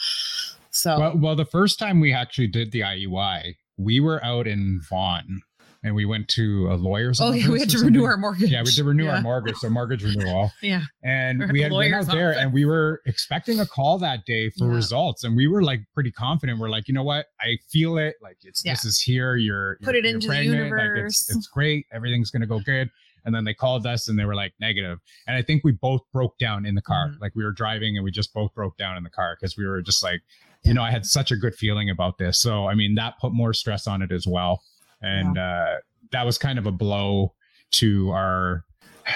So 0.71 0.99
well, 0.99 1.17
well 1.17 1.35
the 1.35 1.45
first 1.45 1.79
time 1.79 1.99
we 1.99 2.13
actually 2.13 2.47
did 2.47 2.71
the 2.71 2.81
iui 2.81 3.55
we 3.77 3.99
were 3.99 4.23
out 4.23 4.47
in 4.47 4.79
vaughan 4.87 5.41
and 5.83 5.95
we 5.95 6.05
went 6.05 6.27
to 6.29 6.67
a 6.71 6.75
lawyer's. 6.75 7.19
Oh, 7.19 7.31
yeah, 7.31 7.49
we 7.49 7.59
had 7.59 7.69
to 7.69 7.77
something. 7.79 7.93
renew 7.95 8.05
our 8.05 8.17
mortgage. 8.17 8.51
Yeah, 8.51 8.61
we 8.61 8.67
had 8.69 8.75
to 8.75 8.83
renew 8.83 9.05
Yeah. 9.05 9.15
our 9.15 9.21
mortgage, 9.21 9.55
so 9.57 9.69
mortgage 9.69 10.03
renewal, 10.03 10.51
Yeah. 10.61 10.81
and 11.03 11.39
We're 11.39 11.51
we 11.51 11.61
had 11.61 11.71
lawyer's 11.71 12.07
out 12.07 12.13
there, 12.13 12.29
office. 12.31 12.41
and 12.43 12.53
we 12.53 12.65
were 12.65 13.01
expecting 13.05 13.59
a 13.59 13.65
call 13.65 13.97
that 13.99 14.25
day 14.25 14.49
for 14.51 14.67
Yeah. 14.69 14.75
results, 14.75 15.23
and 15.23 15.35
we 15.35 15.47
were 15.47 15.63
like 15.63 15.81
pretty 15.93 16.11
confident. 16.11 16.59
We're 16.59 16.69
like, 16.69 16.87
you 16.87 16.93
know 16.93 17.03
what, 17.03 17.27
I 17.39 17.57
feel 17.69 17.97
it. 17.97 18.15
Like 18.21 18.37
it's 18.43 18.61
this 18.63 18.85
is 18.85 19.01
here. 19.01 19.35
You're 19.35 19.77
Put 19.81 19.95
you're- 19.95 19.99
it 19.99 20.05
into 20.13 20.27
the 20.27 20.33
pregnant, 20.33 20.71
Like 20.71 20.79
it's 20.81 20.81
universe. 20.83 21.29
it's 21.35 21.47
great. 21.47 21.85
Everything's 21.91 22.29
gonna 22.31 22.47
go 22.47 22.59
good. 22.59 22.89
And 23.23 23.35
then 23.35 23.43
they 23.43 23.53
called 23.53 23.85
us 23.85 24.07
and 24.07 24.17
they 24.17 24.25
were 24.25 24.33
like 24.33 24.51
negative. 24.59 24.97
And 25.27 25.37
I 25.37 25.43
think 25.43 25.63
we 25.63 25.73
both 25.73 26.01
broke 26.11 26.39
down 26.39 26.65
in 26.65 26.73
the 26.73 26.81
car. 26.81 27.09
Mhm. 27.09 27.21
Like 27.21 27.35
we 27.35 27.43
were 27.43 27.51
driving 27.51 27.95
and 27.95 28.03
we 28.03 28.09
just 28.09 28.33
both 28.33 28.51
broke 28.55 28.77
down 28.77 28.97
in 28.97 29.03
the 29.03 29.11
car 29.11 29.37
because 29.39 29.55
we 29.55 29.63
were 29.67 29.79
just 29.83 30.01
like, 30.03 30.21
you 30.63 30.73
know, 30.73 30.81
I 30.81 30.89
had 30.89 31.05
such 31.05 31.29
a 31.29 31.35
good 31.35 31.53
feeling 31.53 31.87
about 31.91 32.17
this. 32.17 32.39
So 32.39 32.67
I 32.67 32.73
mean, 32.73 32.95
that 32.95 33.19
put 33.19 33.31
more 33.31 33.53
stress 33.53 33.85
on 33.85 34.01
it 34.01 34.11
as 34.11 34.25
well. 34.27 34.63
And 35.01 35.37
uh 35.37 35.75
that 36.11 36.25
was 36.25 36.37
kind 36.37 36.59
of 36.59 36.67
a 36.67 36.71
blow 36.71 37.33
to 37.71 38.11
our 38.11 38.65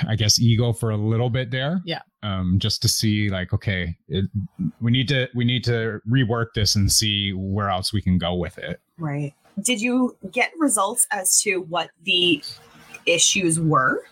I 0.07 0.15
guess 0.15 0.39
ego 0.39 0.73
for 0.73 0.91
a 0.91 0.97
little 0.97 1.29
bit 1.29 1.51
there. 1.51 1.81
Yeah. 1.85 2.01
Um, 2.23 2.57
just 2.57 2.81
to 2.81 2.87
see 2.87 3.29
like, 3.29 3.53
okay, 3.53 3.95
it, 4.07 4.25
we 4.81 4.91
need 4.91 5.07
to 5.09 5.27
we 5.35 5.45
need 5.45 5.63
to 5.65 6.01
rework 6.09 6.47
this 6.55 6.75
and 6.75 6.91
see 6.91 7.33
where 7.33 7.69
else 7.69 7.93
we 7.93 8.01
can 8.01 8.17
go 8.17 8.33
with 8.35 8.57
it. 8.57 8.79
Right. 8.97 9.33
Did 9.61 9.79
you 9.79 10.17
get 10.31 10.51
results 10.57 11.07
as 11.11 11.39
to 11.41 11.61
what 11.61 11.91
the 12.03 12.43
issues 13.05 13.59
were? 13.59 14.03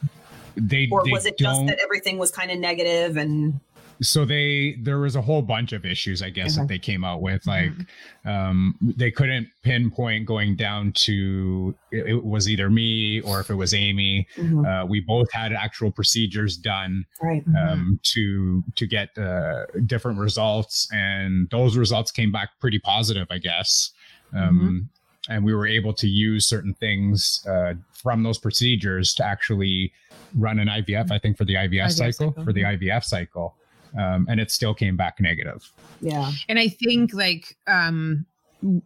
They 0.56 0.88
Or 0.92 1.04
they 1.04 1.12
was 1.12 1.26
it 1.26 1.38
just 1.38 1.66
that 1.66 1.80
everything 1.80 2.18
was 2.18 2.30
kind 2.32 2.52
of 2.52 2.60
negative 2.60 3.18
and 3.18 3.60
so 4.04 4.26
they 4.26 4.76
there 4.82 5.00
was 5.00 5.16
a 5.16 5.22
whole 5.22 5.42
bunch 5.42 5.72
of 5.74 5.86
issues 5.86 6.22
i 6.22 6.30
guess 6.30 6.54
Okay. 6.54 6.62
that 6.62 6.68
they 6.68 6.78
came 6.80 7.04
out 7.04 7.22
with 7.22 7.46
like 7.48 7.72
Mhm. 7.72 7.86
um 8.26 8.76
they 8.82 9.10
couldn't 9.12 9.48
pinpoint 9.64 10.26
going 10.26 10.56
down 10.56 10.92
to 11.08 11.74
it, 11.92 12.08
it 12.10 12.24
was 12.24 12.48
either 12.50 12.70
me 12.70 13.22
or 13.22 13.40
if 13.40 13.50
it 13.50 13.56
was 13.56 13.74
amy. 13.74 14.28
Uh, 14.68 14.86
we 14.88 15.00
both 15.00 15.32
had 15.32 15.54
actual 15.54 15.92
procedures 15.92 16.58
done 16.58 17.06
right. 17.22 17.44
Um 17.58 18.00
to 18.14 18.64
to 18.76 18.86
get 18.86 19.18
uh, 19.18 19.66
different 19.86 20.18
results 20.20 20.88
and 20.92 21.50
those 21.50 21.78
results 21.78 22.12
came 22.12 22.32
back 22.32 22.50
pretty 22.60 22.80
positive 22.80 23.28
i 23.32 23.38
guess. 23.38 23.92
Um 24.34 24.90
and 25.30 25.46
we 25.46 25.54
were 25.54 25.66
able 25.68 25.94
to 25.94 26.08
use 26.08 26.46
certain 26.46 26.74
things 26.74 27.46
uh, 27.48 27.76
from 27.94 28.24
those 28.24 28.38
procedures 28.38 29.14
to 29.16 29.24
actually 29.26 29.94
run 30.36 30.60
an 30.60 30.68
ivf 30.68 31.12
i 31.12 31.20
think 31.20 31.38
for 31.38 31.46
the 31.46 31.54
ivf, 31.56 31.72
IVF 31.86 31.92
cycle, 31.92 32.30
cycle, 32.30 32.44
for 32.44 32.52
the 32.52 32.64
ivf 32.64 33.04
cycle 33.06 33.56
um, 33.98 34.26
and 34.30 34.40
it 34.40 34.52
still 34.52 34.74
came 34.74 34.98
back 34.98 35.20
negative 35.20 35.72
Yeah. 36.02 36.32
And 36.50 36.60
I 36.60 36.68
think 36.68 37.14
like 37.14 37.58
um 37.68 38.26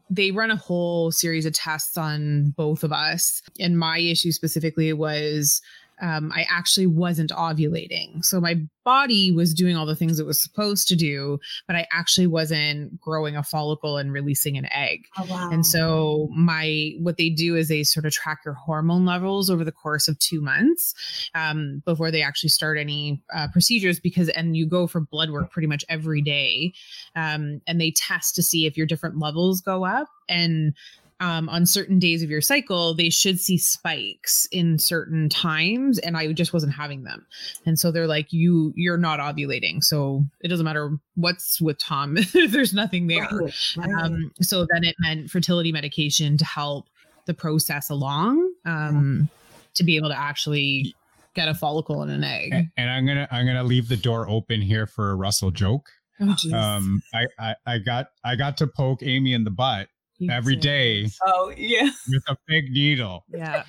they 0.10 0.32
run 0.32 0.50
a 0.50 0.56
whole 0.56 1.12
series 1.12 1.46
of 1.46 1.54
tests 1.54 1.98
on 1.98 2.50
both 2.58 2.84
of 2.84 2.92
us. 2.92 3.42
And 3.60 3.78
my 3.78 4.00
issue 4.00 4.32
specifically 4.32 4.92
was 4.94 5.62
um, 6.02 6.32
I 6.36 6.46
actually 6.50 6.88
wasn't 6.88 7.32
ovulating. 7.32 8.24
So 8.24 8.40
my 8.40 8.56
body 8.86 9.32
was 9.32 9.54
doing 9.54 9.76
all 9.76 9.86
the 9.86 9.96
things 9.96 10.20
it 10.20 10.26
was 10.26 10.42
supposed 10.42 10.88
to 10.88 10.96
do, 10.96 11.40
but 11.66 11.76
I 11.76 11.86
actually 11.92 12.28
wasn't 12.28 13.00
growing 13.02 13.36
a 13.36 13.44
follicle 13.44 13.98
and 13.98 14.14
releasing 14.14 14.58
an 14.58 14.72
egg. 14.72 15.06
Oh, 15.18 15.26
wow. 15.30 15.50
And 15.52 15.66
so 15.66 16.30
my 16.32 16.94
what 17.00 17.18
they 17.18 17.30
do 17.30 17.56
is 17.56 17.68
they 17.68 17.84
sort 17.84 18.06
of 18.06 18.14
track 18.14 18.40
your 18.46 18.54
hormone 18.54 19.06
levels 19.06 19.50
over 19.50 19.66
the 19.66 19.72
course 19.72 20.08
of 20.08 20.18
two 20.20 20.40
months 20.40 20.94
um, 21.36 21.82
before 21.86 22.12
they 22.12 22.22
actually 22.22 22.50
start 22.50 22.78
any 22.78 23.22
uh, 23.36 23.48
procedures 23.52 24.00
because 24.00 24.30
and 24.30 24.56
you 24.56 24.66
go 24.66 24.88
for 24.88 25.02
blood 25.02 25.32
work 25.32 25.52
pretty 25.52 25.68
much 25.68 25.84
every 25.90 26.22
day 26.22 26.72
um, 27.16 27.62
and 27.68 27.82
they 27.82 27.92
test 27.92 28.36
to 28.36 28.44
see 28.44 28.66
if 28.66 28.78
your 28.78 28.86
different 28.86 29.20
levels 29.20 29.60
go 29.60 29.84
up 29.84 30.08
and 30.30 30.74
um, 31.20 31.50
on 31.50 31.66
certain 31.66 32.00
days 32.00 32.22
of 32.22 32.30
your 32.30 32.42
cycle 32.42 32.94
they 32.94 33.10
should 33.10 33.40
see 33.40 33.58
spikes 33.58 34.48
in 34.52 34.78
certain 34.78 35.30
times 35.30 35.98
and 36.00 36.16
i 36.16 36.32
just 36.32 36.54
wasn't 36.54 36.74
having 36.74 37.04
them. 37.04 37.26
And 37.66 37.80
so 37.80 37.92
they're 37.92 38.08
like 38.08 38.32
you 38.32 38.74
you're 38.76 38.98
not 38.98 39.20
ovulating. 39.20 39.84
So 39.84 40.24
it 40.42 40.48
doesn't 40.50 40.66
matter 40.66 40.98
what's 41.16 41.60
with 41.60 41.80
tom 41.80 42.18
there's 42.50 42.74
nothing 42.74 43.08
there. 43.08 43.28
Right, 43.32 43.78
right. 43.78 43.90
um, 44.04 44.32
so 44.42 44.66
then 44.72 44.84
it 44.84 44.96
meant 45.00 45.30
fertility 45.30 45.72
medication 45.72 46.38
to 46.38 46.46
help 46.46 46.88
the 47.26 47.34
process 47.34 47.90
along 47.90 48.54
um, 48.66 49.30
to 49.76 49.84
be 49.84 49.96
able 49.98 50.10
to 50.10 50.18
actually 50.18 50.96
get 51.34 51.48
a 51.48 51.54
follicle 51.54 52.02
and 52.02 52.12
an 52.12 52.24
egg. 52.24 52.54
A- 52.54 52.72
and 52.78 52.90
i'm 52.90 53.06
gonna 53.06 53.28
i'm 53.32 53.46
gonna 53.46 53.64
leave 53.64 53.88
the 53.88 53.98
door 53.98 54.28
open 54.30 54.62
here 54.62 54.88
for 54.88 55.12
a 55.12 55.16
russell 55.16 55.52
joke. 55.52 55.90
Oh, 56.20 56.36
um 56.54 57.02
I, 57.14 57.26
I 57.38 57.56
i 57.68 57.78
got 57.78 58.08
i 58.24 58.36
got 58.36 58.58
to 58.58 58.66
poke 58.68 59.04
amy 59.04 59.34
in 59.34 59.44
the 59.44 59.52
butt 59.52 59.82
You 59.82 59.97
every 60.30 60.56
did. 60.56 60.62
day 60.62 61.10
oh, 61.26 61.54
yeah. 61.56 61.90
with 62.10 62.24
a 62.28 62.38
big 62.48 62.72
needle 62.72 63.24
Yeah. 63.30 63.64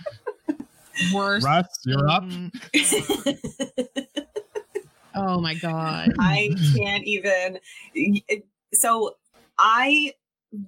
Worst. 1.15 1.47
russ 1.47 1.67
you're 1.85 2.09
up. 2.09 2.25
Oh 5.15 5.41
my 5.41 5.55
god. 5.55 6.13
I 6.19 6.51
can't 6.77 7.05
even. 7.05 7.59
So 8.75 9.17
I 9.59 10.13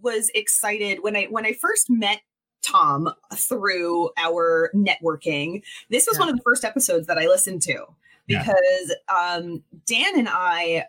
was 0.03 0.31
excited 0.35 0.99
when 1.03 1.17
I 1.17 1.25
when 1.27 1.47
I 1.47 1.53
first 1.55 1.89
met 1.91 2.21
Tom 2.63 3.13
through 3.35 4.11
our 4.17 4.71
networking. 4.75 5.63
This 5.89 6.07
was 6.07 6.17
Yeah. 6.17 6.21
one 6.21 6.29
of 6.31 6.37
the 6.37 6.43
first 6.43 6.65
episodes 6.65 7.07
that 7.07 7.19
I 7.19 7.27
listened 7.27 7.63
to 7.63 7.87
Yeah. 8.27 8.43
because 8.43 8.95
um, 9.09 9.63
Dan 9.87 10.19
and 10.19 10.29
I. 10.31 10.85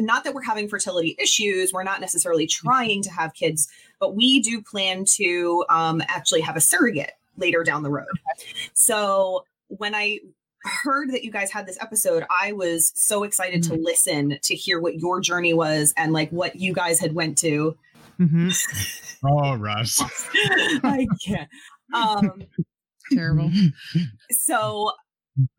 Not 0.00 0.24
that 0.24 0.34
we're 0.34 0.42
having 0.42 0.68
fertility 0.68 1.16
issues, 1.18 1.72
we're 1.72 1.82
not 1.82 2.00
necessarily 2.00 2.46
trying 2.46 3.02
to 3.02 3.10
have 3.10 3.34
kids, 3.34 3.68
but 4.00 4.14
we 4.14 4.40
do 4.40 4.62
plan 4.62 5.04
to 5.16 5.64
um, 5.68 6.02
actually 6.08 6.40
have 6.42 6.56
a 6.56 6.60
surrogate 6.60 7.12
later 7.36 7.62
down 7.62 7.82
the 7.82 7.90
road. 7.90 8.06
So 8.74 9.44
when 9.68 9.94
I 9.94 10.20
heard 10.62 11.12
that 11.12 11.24
you 11.24 11.30
guys 11.30 11.50
had 11.50 11.66
this 11.66 11.78
episode, 11.80 12.24
I 12.30 12.52
was 12.52 12.92
so 12.94 13.22
excited 13.22 13.62
to 13.64 13.74
listen 13.74 14.38
to 14.42 14.54
hear 14.54 14.80
what 14.80 14.96
your 14.96 15.20
journey 15.20 15.54
was 15.54 15.94
and 15.96 16.12
like 16.12 16.30
what 16.30 16.56
you 16.56 16.72
guys 16.72 16.98
had 16.98 17.14
went 17.14 17.38
to. 17.38 17.76
Mm-hmm. 18.20 18.50
oh 19.26 19.54
russ 19.54 20.02
I 20.84 21.06
can't. 21.24 21.48
Um, 21.94 22.42
Terrible. 23.12 23.50
so 24.30 24.92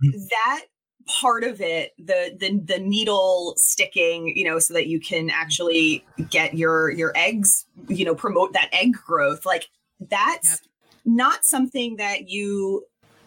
that 0.02 0.66
part 1.10 1.44
of 1.44 1.60
it, 1.60 1.94
the 1.98 2.36
the 2.40 2.60
the 2.60 2.80
needle 2.80 3.54
sticking, 3.58 4.36
you 4.38 4.46
know, 4.46 4.60
so 4.60 4.74
that 4.76 4.88
you 4.88 5.00
can 5.00 5.30
actually 5.30 6.06
get 6.30 6.54
your 6.54 6.92
your 6.92 7.12
eggs, 7.16 7.66
you 7.88 8.06
know, 8.06 8.16
promote 8.16 8.54
that 8.54 8.70
egg 8.72 8.94
growth, 8.94 9.46
like 9.46 9.70
that's 10.00 10.50
Yep. 10.50 10.60
not 11.06 11.46
something 11.46 11.98
that 11.98 12.30
you 12.30 12.86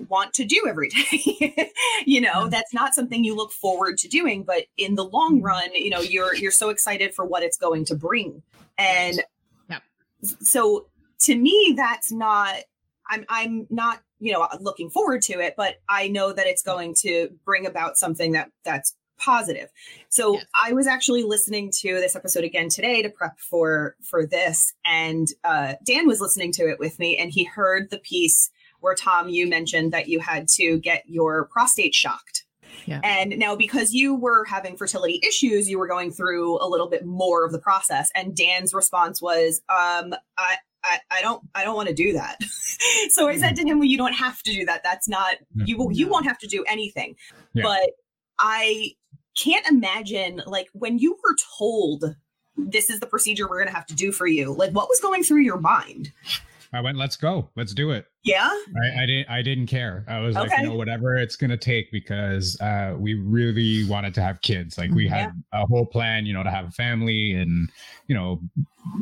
want 0.08 0.32
to 0.34 0.44
do 0.44 0.64
every 0.66 0.88
day 1.12 1.70
you 2.06 2.20
know 2.20 2.48
that's 2.48 2.74
not 2.74 2.94
something 2.94 3.22
you 3.22 3.36
look 3.36 3.52
forward 3.52 3.96
to 3.98 4.08
doing 4.08 4.42
but 4.42 4.64
in 4.76 4.94
the 4.96 5.04
long 5.04 5.38
Mhm. 5.38 5.42
run 5.42 5.74
you 5.74 5.90
know 5.90 6.00
you're 6.00 6.34
you're 6.34 6.50
so 6.50 6.70
excited 6.70 7.14
for 7.14 7.24
what 7.24 7.42
it's 7.42 7.58
going 7.58 7.84
to 7.84 7.94
bring 7.94 8.42
and 8.78 9.22
Yep. 9.68 9.82
so 10.40 10.86
to 11.20 11.36
me 11.36 11.74
that's 11.76 12.10
not 12.10 12.56
i'm 13.10 13.24
i'm 13.28 13.66
not 13.70 14.02
you 14.22 14.32
know 14.32 14.46
looking 14.60 14.88
forward 14.88 15.20
to 15.20 15.34
it 15.40 15.54
but 15.56 15.76
i 15.88 16.06
know 16.08 16.32
that 16.32 16.46
it's 16.46 16.62
going 16.62 16.94
to 16.94 17.28
bring 17.44 17.66
about 17.66 17.96
something 17.98 18.32
that 18.32 18.50
that's 18.64 18.94
positive 19.18 19.68
so 20.08 20.34
Yes. 20.34 20.44
i 20.64 20.72
was 20.72 20.86
actually 20.86 21.22
listening 21.24 21.70
to 21.80 21.94
this 21.94 22.14
episode 22.16 22.44
again 22.44 22.68
today 22.68 23.02
to 23.02 23.08
prep 23.10 23.38
for 23.38 23.96
for 24.02 24.24
this 24.24 24.72
and 24.84 25.28
uh 25.44 25.74
dan 25.84 26.06
was 26.06 26.20
listening 26.20 26.52
to 26.52 26.68
it 26.68 26.78
with 26.78 26.98
me 26.98 27.16
and 27.18 27.30
he 27.32 27.44
heard 27.44 27.90
the 27.90 27.98
piece 27.98 28.50
where 28.80 28.94
tom 28.94 29.28
you 29.28 29.48
mentioned 29.48 29.92
that 29.92 30.08
you 30.08 30.18
had 30.20 30.48
to 30.48 30.78
get 30.78 31.02
your 31.06 31.46
prostate 31.52 31.94
shocked 31.94 32.44
Yeah. 32.86 33.00
and 33.04 33.38
now 33.38 33.54
because 33.54 33.92
you 33.92 34.14
were 34.16 34.44
having 34.44 34.76
fertility 34.76 35.20
issues 35.26 35.68
you 35.70 35.78
were 35.78 35.88
going 35.88 36.10
through 36.12 36.58
a 36.64 36.66
little 36.68 36.88
bit 36.88 37.04
more 37.06 37.44
of 37.44 37.52
the 37.52 37.60
process 37.60 38.10
and 38.16 38.34
dan's 38.36 38.72
response 38.74 39.20
was 39.22 39.60
um 39.68 40.14
i 40.38 40.56
I, 40.84 40.98
I 41.10 41.22
don't 41.22 41.42
I 41.54 41.64
don't 41.64 41.76
want 41.76 41.88
to 41.88 41.94
do 41.94 42.12
that. 42.12 42.38
so 43.10 43.28
I 43.28 43.36
said 43.36 43.56
to 43.56 43.62
mm-hmm. 43.62 43.70
him, 43.70 43.78
well, 43.78 43.88
you 43.88 43.96
don't 43.98 44.14
have 44.14 44.42
to 44.42 44.52
do 44.52 44.64
that. 44.66 44.82
That's 44.82 45.08
not 45.08 45.36
you 45.54 45.76
will 45.76 45.92
you 45.92 46.08
won't 46.08 46.26
have 46.26 46.38
to 46.38 46.46
do 46.46 46.64
anything. 46.68 47.16
Yeah. 47.54 47.62
But 47.64 47.90
I 48.38 48.92
can't 49.36 49.66
imagine 49.66 50.42
like 50.46 50.68
when 50.72 50.98
you 50.98 51.12
were 51.22 51.36
told 51.58 52.16
this 52.56 52.90
is 52.90 53.00
the 53.00 53.06
procedure 53.06 53.48
we're 53.48 53.58
gonna 53.58 53.74
have 53.74 53.86
to 53.86 53.94
do 53.94 54.12
for 54.12 54.26
you, 54.26 54.52
like 54.52 54.72
what 54.72 54.88
was 54.88 55.00
going 55.00 55.22
through 55.22 55.40
your 55.40 55.60
mind? 55.60 56.12
I 56.72 56.80
went 56.80 56.96
let's 56.96 57.16
go 57.16 57.48
let's 57.56 57.74
do 57.74 57.90
it 57.90 58.06
Yeah? 58.24 58.48
I, 58.48 59.02
I 59.02 59.06
didn't. 59.06 59.28
I 59.28 59.42
didn't 59.42 59.66
care. 59.66 60.04
I 60.08 60.20
was 60.20 60.36
like, 60.36 60.50
you 60.56 60.68
know, 60.68 60.74
whatever 60.74 61.16
it's 61.16 61.34
gonna 61.34 61.56
take 61.56 61.90
because 61.90 62.60
uh, 62.60 62.94
we 62.96 63.14
really 63.14 63.84
wanted 63.88 64.14
to 64.14 64.22
have 64.22 64.40
kids. 64.42 64.78
Like 64.78 64.92
we 64.92 65.08
had 65.08 65.32
a 65.52 65.66
whole 65.66 65.84
plan, 65.84 66.24
you 66.24 66.32
know, 66.32 66.44
to 66.44 66.50
have 66.50 66.66
a 66.66 66.70
family 66.70 67.32
and 67.32 67.68
you 68.06 68.14
know 68.14 68.40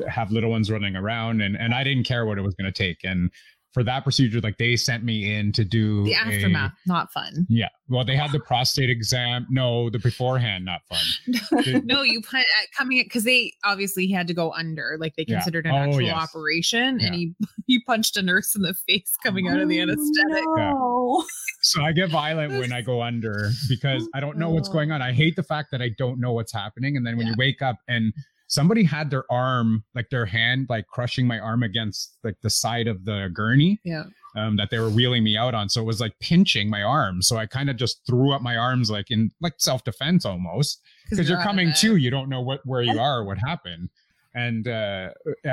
have 0.08 0.32
little 0.32 0.50
ones 0.50 0.70
running 0.70 0.96
around, 0.96 1.42
and 1.42 1.54
and 1.56 1.74
I 1.74 1.84
didn't 1.84 2.04
care 2.04 2.24
what 2.24 2.38
it 2.38 2.42
was 2.42 2.54
gonna 2.54 2.72
take. 2.72 3.04
And 3.04 3.30
for 3.72 3.84
that 3.84 4.02
procedure, 4.02 4.40
like 4.40 4.58
they 4.58 4.74
sent 4.74 5.04
me 5.04 5.32
in 5.34 5.52
to 5.52 5.64
do 5.64 6.02
The 6.04 6.12
a- 6.14 6.16
aftermath, 6.16 6.72
not 6.86 7.12
fun. 7.12 7.46
yeah. 7.48 7.68
Well, 7.88 8.04
they 8.04 8.16
had 8.16 8.32
the 8.32 8.40
prostate 8.40 8.90
exam. 8.90 9.46
No, 9.50 9.90
the 9.90 9.98
beforehand, 10.00 10.64
not 10.64 10.80
fun. 10.88 11.82
no, 11.84 12.02
you 12.02 12.20
put 12.20 12.40
uh, 12.40 12.44
coming 12.76 12.98
in 12.98 13.04
because 13.04 13.24
they 13.24 13.52
obviously 13.64 14.08
had 14.08 14.26
to 14.28 14.34
go 14.34 14.52
under, 14.52 14.96
like 15.00 15.14
they 15.16 15.24
Yeah. 15.28 15.36
considered 15.36 15.66
an 15.66 15.72
Oh, 15.72 15.78
actual 15.78 16.02
yes. 16.02 16.16
operation, 16.16 16.98
Yeah. 16.98 17.06
and 17.06 17.14
he 17.14 17.34
he 17.66 17.80
punched 17.84 18.16
a 18.16 18.22
nurse 18.22 18.54
in 18.56 18.62
the 18.62 18.74
face 18.74 19.14
coming 19.24 19.46
out 19.48 19.60
of 19.60 19.68
the 19.68 19.78
Oh, 19.78 19.82
anesthetic. 19.82 20.44
no. 20.56 21.24
So 21.62 21.82
I 21.82 21.92
get 21.92 22.10
violent 22.10 22.52
when 22.54 22.72
I 22.72 22.80
go 22.82 23.02
under 23.02 23.50
because 23.68 24.08
I 24.14 24.20
don't 24.20 24.36
know 24.38 24.50
what's 24.50 24.68
Oh. 24.68 24.72
going 24.72 24.90
on. 24.92 25.00
I 25.02 25.12
hate 25.12 25.36
the 25.36 25.42
fact 25.44 25.70
that 25.72 25.80
I 25.82 25.90
don't 25.98 26.18
know 26.18 26.32
what's 26.32 26.52
happening. 26.52 26.96
And 26.96 27.06
then 27.06 27.16
when 27.16 27.26
you 27.28 27.34
wake 27.38 27.60
up 27.62 27.76
and 27.88 28.12
somebody 28.50 28.82
had 28.82 29.10
their 29.10 29.24
arm, 29.30 29.84
like 29.94 30.10
their 30.10 30.26
hand, 30.26 30.66
like 30.68 30.86
crushing 30.88 31.24
my 31.26 31.38
arm 31.38 31.62
against 31.62 32.18
like 32.24 32.34
the 32.42 32.50
side 32.50 32.88
of 32.88 33.04
the 33.04 33.30
gurney 33.32 33.78
Yeah, 33.84 34.04
um, 34.36 34.56
that 34.56 34.70
they 34.70 34.78
were 34.80 34.90
wheeling 34.90 35.22
me 35.22 35.36
out 35.36 35.54
on. 35.54 35.68
So 35.68 35.80
it 35.80 35.84
was 35.84 36.00
like 36.00 36.18
pinching 36.20 36.68
my 36.68 36.82
arm. 36.82 37.22
So 37.22 37.36
I 37.36 37.46
kind 37.46 37.70
of 37.70 37.76
just 37.76 38.04
threw 38.06 38.32
up 38.32 38.42
my 38.42 38.56
arms 38.56 38.90
like 38.90 39.10
in 39.10 39.30
like 39.40 39.54
self 39.58 39.84
defense 39.84 40.24
almost 40.26 40.80
because 41.08 41.28
you're 41.28 41.40
coming 41.42 41.72
to, 41.78 41.96
you 41.96 42.10
don't 42.10 42.28
know 42.28 42.40
what 42.40 42.60
where 42.66 42.82
you 42.82 42.98
are, 42.98 43.24
what 43.24 43.38
happened. 43.38 43.88
And 44.34 44.68
uh, 44.68 45.10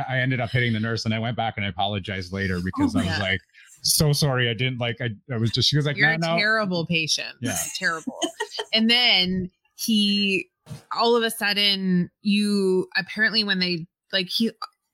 I 0.07 0.19
ended 0.19 0.39
up 0.39 0.51
hitting 0.51 0.73
the 0.73 0.79
nurse, 0.79 1.05
and 1.05 1.13
I 1.13 1.17
went 1.17 1.35
back 1.35 1.55
and 1.57 1.65
I 1.65 1.69
apologized 1.69 2.31
later 2.31 2.59
because 2.63 2.95
I 2.95 3.05
was 3.05 3.19
like, 3.19 3.41
"So 3.81 4.13
sorry, 4.13 4.49
I 4.51 4.53
didn't 4.53 4.77
like." 4.79 4.97
I, 5.01 5.09
I 5.33 5.37
was 5.37 5.49
just 5.49 5.67
she 5.69 5.77
was 5.77 5.87
like, 5.87 5.97
You're 5.97 6.15
"No, 6.17 6.33
a 6.33 6.35
no." 6.35 6.37
terrible 6.37 6.85
patient. 6.85 7.35
Yeah. 7.41 7.57
terrible. 7.75 8.19
and 8.73 8.87
then 8.87 9.49
he, 9.73 10.47
all 10.97 11.15
of 11.15 11.23
a 11.23 11.29
sudden, 11.31 12.09
you 12.21 12.87
apparently 12.97 13.43
when 13.43 13.59
they 13.59 13.87
like 14.13 14.27
he 14.29 14.51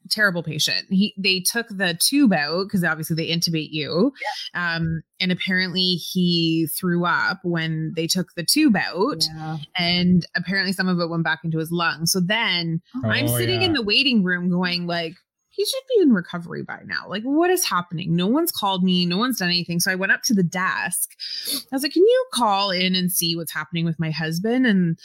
terrible 0.09 0.43
patient. 0.43 0.85
He 0.89 1.13
they 1.17 1.39
took 1.39 1.67
the 1.69 1.97
tube 1.97 2.33
out 2.33 2.65
because 2.65 2.83
obviously 2.83 3.15
they 3.15 3.29
intubate 3.29 3.69
you. 3.71 4.11
Um, 4.53 5.01
and 5.21 5.31
apparently 5.31 5.93
he 5.95 6.67
threw 6.77 7.05
up 7.05 7.39
when 7.43 7.93
they 7.95 8.07
took 8.07 8.33
the 8.35 8.43
tube 8.43 8.75
out. 8.75 9.23
Yeah. 9.33 9.57
And 9.77 10.25
apparently 10.35 10.73
some 10.73 10.89
of 10.89 10.99
it 10.99 11.09
went 11.09 11.23
back 11.23 11.39
into 11.45 11.57
his 11.57 11.71
lungs. 11.71 12.11
So 12.11 12.19
then 12.19 12.81
I'm 13.05 13.27
Oh, 13.27 13.37
sitting 13.37 13.61
yeah. 13.61 13.67
in 13.67 13.73
the 13.73 13.81
waiting 13.81 14.23
room 14.23 14.49
going 14.49 14.87
like 14.87 15.13
he 15.51 15.63
should 15.65 15.83
be 15.95 16.01
in 16.01 16.11
recovery 16.11 16.63
by 16.63 16.79
now. 16.85 17.05
Like 17.07 17.23
what 17.23 17.49
is 17.49 17.63
happening? 17.63 18.13
No 18.15 18.27
one's 18.27 18.51
called 18.51 18.83
me, 18.83 19.05
no 19.05 19.17
one's 19.17 19.37
done 19.39 19.49
anything. 19.49 19.79
So 19.79 19.89
I 19.91 19.95
went 19.95 20.11
up 20.11 20.23
to 20.23 20.33
the 20.33 20.43
desk. 20.43 21.11
I 21.71 21.75
was 21.75 21.83
like, 21.83 21.93
"Can 21.93 22.03
you 22.03 22.25
call 22.33 22.71
in 22.71 22.93
and 22.95 23.09
see 23.11 23.35
what's 23.37 23.53
happening 23.53 23.85
with 23.85 23.99
my 23.99 24.09
husband?" 24.11 24.65
And 24.65 24.97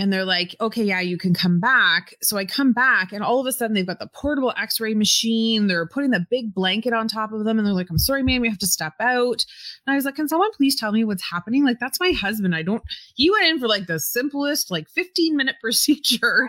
and 0.00 0.12
they're 0.12 0.24
like, 0.24 0.56
"Okay, 0.60 0.82
yeah, 0.82 1.00
you 1.00 1.16
can 1.16 1.34
come 1.34 1.60
back." 1.60 2.16
So 2.22 2.36
I 2.36 2.44
come 2.44 2.72
back 2.72 3.12
and 3.12 3.22
all 3.22 3.38
of 3.38 3.46
a 3.46 3.52
sudden 3.52 3.74
they've 3.74 3.86
got 3.86 4.00
the 4.00 4.08
portable 4.12 4.52
x-ray 4.56 4.94
machine. 4.94 5.68
They're 5.68 5.86
putting 5.86 6.10
the 6.10 6.26
big 6.28 6.52
blanket 6.52 6.92
on 6.92 7.06
top 7.06 7.32
of 7.32 7.44
them 7.44 7.58
and 7.58 7.66
they're 7.66 7.74
like, 7.74 7.90
"I'm 7.90 7.98
sorry, 7.98 8.22
ma'am, 8.22 8.40
we 8.40 8.48
have 8.48 8.58
to 8.58 8.66
step 8.66 8.94
out." 9.00 9.44
And 9.86 9.92
I 9.92 9.94
was 9.94 10.04
like, 10.04 10.16
"Can 10.16 10.26
someone 10.26 10.50
please 10.56 10.74
tell 10.74 10.90
me 10.90 11.04
what's 11.04 11.30
happening? 11.30 11.64
Like 11.64 11.78
that's 11.78 12.00
my 12.00 12.10
husband. 12.10 12.54
I 12.54 12.62
don't 12.62 12.82
he 13.14 13.30
went 13.30 13.44
in 13.44 13.58
for 13.58 13.68
like 13.68 13.86
the 13.86 14.00
simplest 14.00 14.70
like 14.70 14.88
15 14.90 15.36
minute 15.36 15.56
procedure 15.60 16.48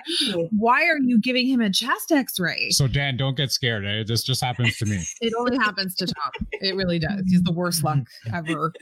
why 0.51 0.83
are 0.83 0.97
you 0.99 1.19
giving 1.19 1.47
him 1.47 1.61
a 1.61 1.69
chest 1.69 2.11
x-ray 2.11 2.69
So 2.71 2.87
Dan, 2.87 3.17
don't 3.17 3.35
get 3.35 3.51
scared. 3.51 3.85
Eh? 3.85 4.03
This 4.07 4.23
just 4.23 4.41
happens 4.41 4.77
to 4.77 4.85
me. 4.85 5.03
it 5.21 5.33
only 5.37 5.57
happens 5.57 5.95
to 5.95 6.05
tom 6.05 6.47
it 6.51 6.75
really 6.75 6.99
does 6.99 7.21
he's 7.27 7.43
the 7.43 7.51
worst 7.51 7.83
luck 7.83 7.99
ever 8.33 8.73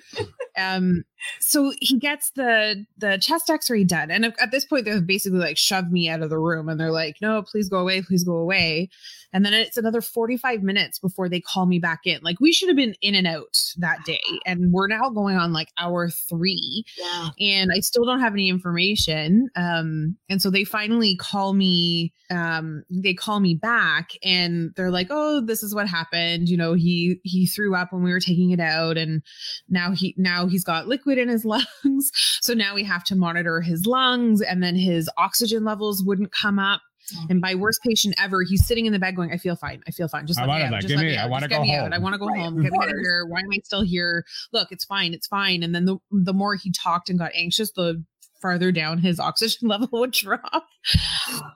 um 0.57 1.03
so 1.39 1.73
he 1.79 1.97
gets 1.97 2.31
the 2.31 2.85
the 2.97 3.17
chest 3.17 3.49
x-ray 3.49 3.83
done 3.83 4.11
and 4.11 4.25
at 4.25 4.51
this 4.51 4.58
point 4.65 4.85
they've 4.85 5.05
basically 5.05 5.39
like 5.39 5.57
shoved 5.57 5.91
me 5.91 6.09
out 6.09 6.21
of 6.21 6.29
the 6.29 6.39
room 6.39 6.69
and 6.69 6.79
they're 6.79 6.91
like 6.91 7.15
no 7.21 7.41
please 7.41 7.69
go 7.69 7.77
away 7.79 8.01
please 8.01 8.23
go 8.23 8.37
away 8.37 8.89
and 9.31 9.45
then 9.45 9.53
it's 9.53 9.77
another 9.77 10.01
45 10.01 10.63
minutes 10.63 10.97
before 10.99 11.29
they 11.29 11.39
call 11.41 11.65
me 11.67 11.77
back 11.79 12.01
in 12.05 12.19
like 12.23 12.39
we 12.39 12.51
should 12.51 12.67
have 12.69 12.75
been 12.75 12.95
in 13.01 13.13
and 13.15 13.27
out 13.27 13.55
that 13.77 14.03
day 14.05 14.21
and 14.45 14.71
we're 14.71 14.87
now 14.87 15.09
going 15.09 15.35
on 15.37 15.53
like 15.53 15.69
hour 15.77 16.09
three 16.09 16.83
Yeah. 16.97 17.29
and 17.39 17.71
I 17.75 17.79
still 17.79 18.05
don't 18.05 18.19
have 18.21 18.33
any 18.33 18.49
information. 18.49 19.49
Um, 19.55 20.15
and 20.29 20.41
so 20.41 20.49
they 20.49 20.63
finally 20.63 21.15
call 21.15 21.53
me, 21.53 22.13
um, 22.31 22.83
they 22.89 23.13
call 23.13 23.39
me 23.39 23.53
back 23.55 24.11
and 24.23 24.71
they're 24.75 24.91
like, 24.91 25.07
Oh, 25.09 25.41
this 25.41 25.63
is 25.63 25.73
what 25.75 25.87
happened. 25.87 26.49
You 26.49 26.57
know, 26.57 26.73
he, 26.73 27.19
he 27.23 27.45
threw 27.45 27.75
up 27.75 27.91
when 27.93 28.03
we 28.03 28.11
were 28.11 28.19
taking 28.19 28.51
it 28.51 28.59
out 28.59 28.97
and 28.97 29.21
now 29.69 29.91
he, 29.91 30.15
now 30.17 30.47
he's 30.47 30.63
got 30.63 30.87
liquid 30.87 31.17
in 31.17 31.27
his 31.29 31.45
lungs. 31.83 32.11
So 32.41 32.53
now 32.53 32.73
we 32.75 32.83
have 32.83 33.03
to 33.05 33.15
monitor 33.15 33.61
his 33.61 33.85
lungs 33.85 34.41
and 34.49 34.61
then 34.63 34.75
his 34.75 35.09
oxygen 35.17 35.63
levels 35.63 36.03
wouldn't 36.03 36.31
come 36.31 36.59
up. 36.59 36.81
And 37.27 37.41
my 37.41 37.55
worst 37.55 37.81
patient 37.81 38.13
ever, 38.19 38.43
he's 38.43 38.63
sitting 38.67 38.85
in 38.85 38.93
the 38.93 38.99
bed 38.99 39.15
going, 39.15 39.31
I 39.31 39.37
feel 39.37 39.55
fine. 39.55 39.81
I 39.87 39.91
feel 39.91 40.07
fine. 40.07 40.27
Just 40.27 40.37
I 40.39 40.43
let 40.43 40.47
me 40.47 40.51
wanna, 40.53 40.65
out. 40.65 40.71
like, 40.73 40.81
Just 40.81 40.89
give 40.89 40.97
let 40.97 41.05
me- 41.05 41.11
me 41.13 41.17
I 41.17 41.25
wanna 41.25 41.47
go 41.47 41.61
me 41.63 41.73
out. 41.75 41.83
home." 41.85 41.93
I 41.93 41.97
want 41.97 42.13
to 42.13 42.19
go 42.19 42.27
Right, 42.27 42.39
home. 42.39 42.61
Get 42.61 42.71
me 42.71 42.77
out 42.77 42.89
of 42.91 42.97
here. 42.99 43.25
Why 43.27 43.39
am 43.39 43.47
I 43.51 43.57
still 43.63 43.81
here? 43.81 44.23
Look, 44.53 44.71
it's 44.71 44.85
fine. 44.85 45.13
It's 45.15 45.25
fine. 45.25 45.63
And 45.63 45.73
then 45.73 45.85
the 45.85 45.97
the 46.11 46.33
more 46.33 46.53
he 46.55 46.71
talked 46.71 47.09
and 47.09 47.17
got 47.17 47.31
anxious, 47.33 47.71
the 47.71 48.03
farther 48.43 48.71
down 48.71 48.99
his 48.99 49.19
oxygen 49.19 49.67
level 49.69 49.87
would 49.93 50.11
drop. 50.11 50.41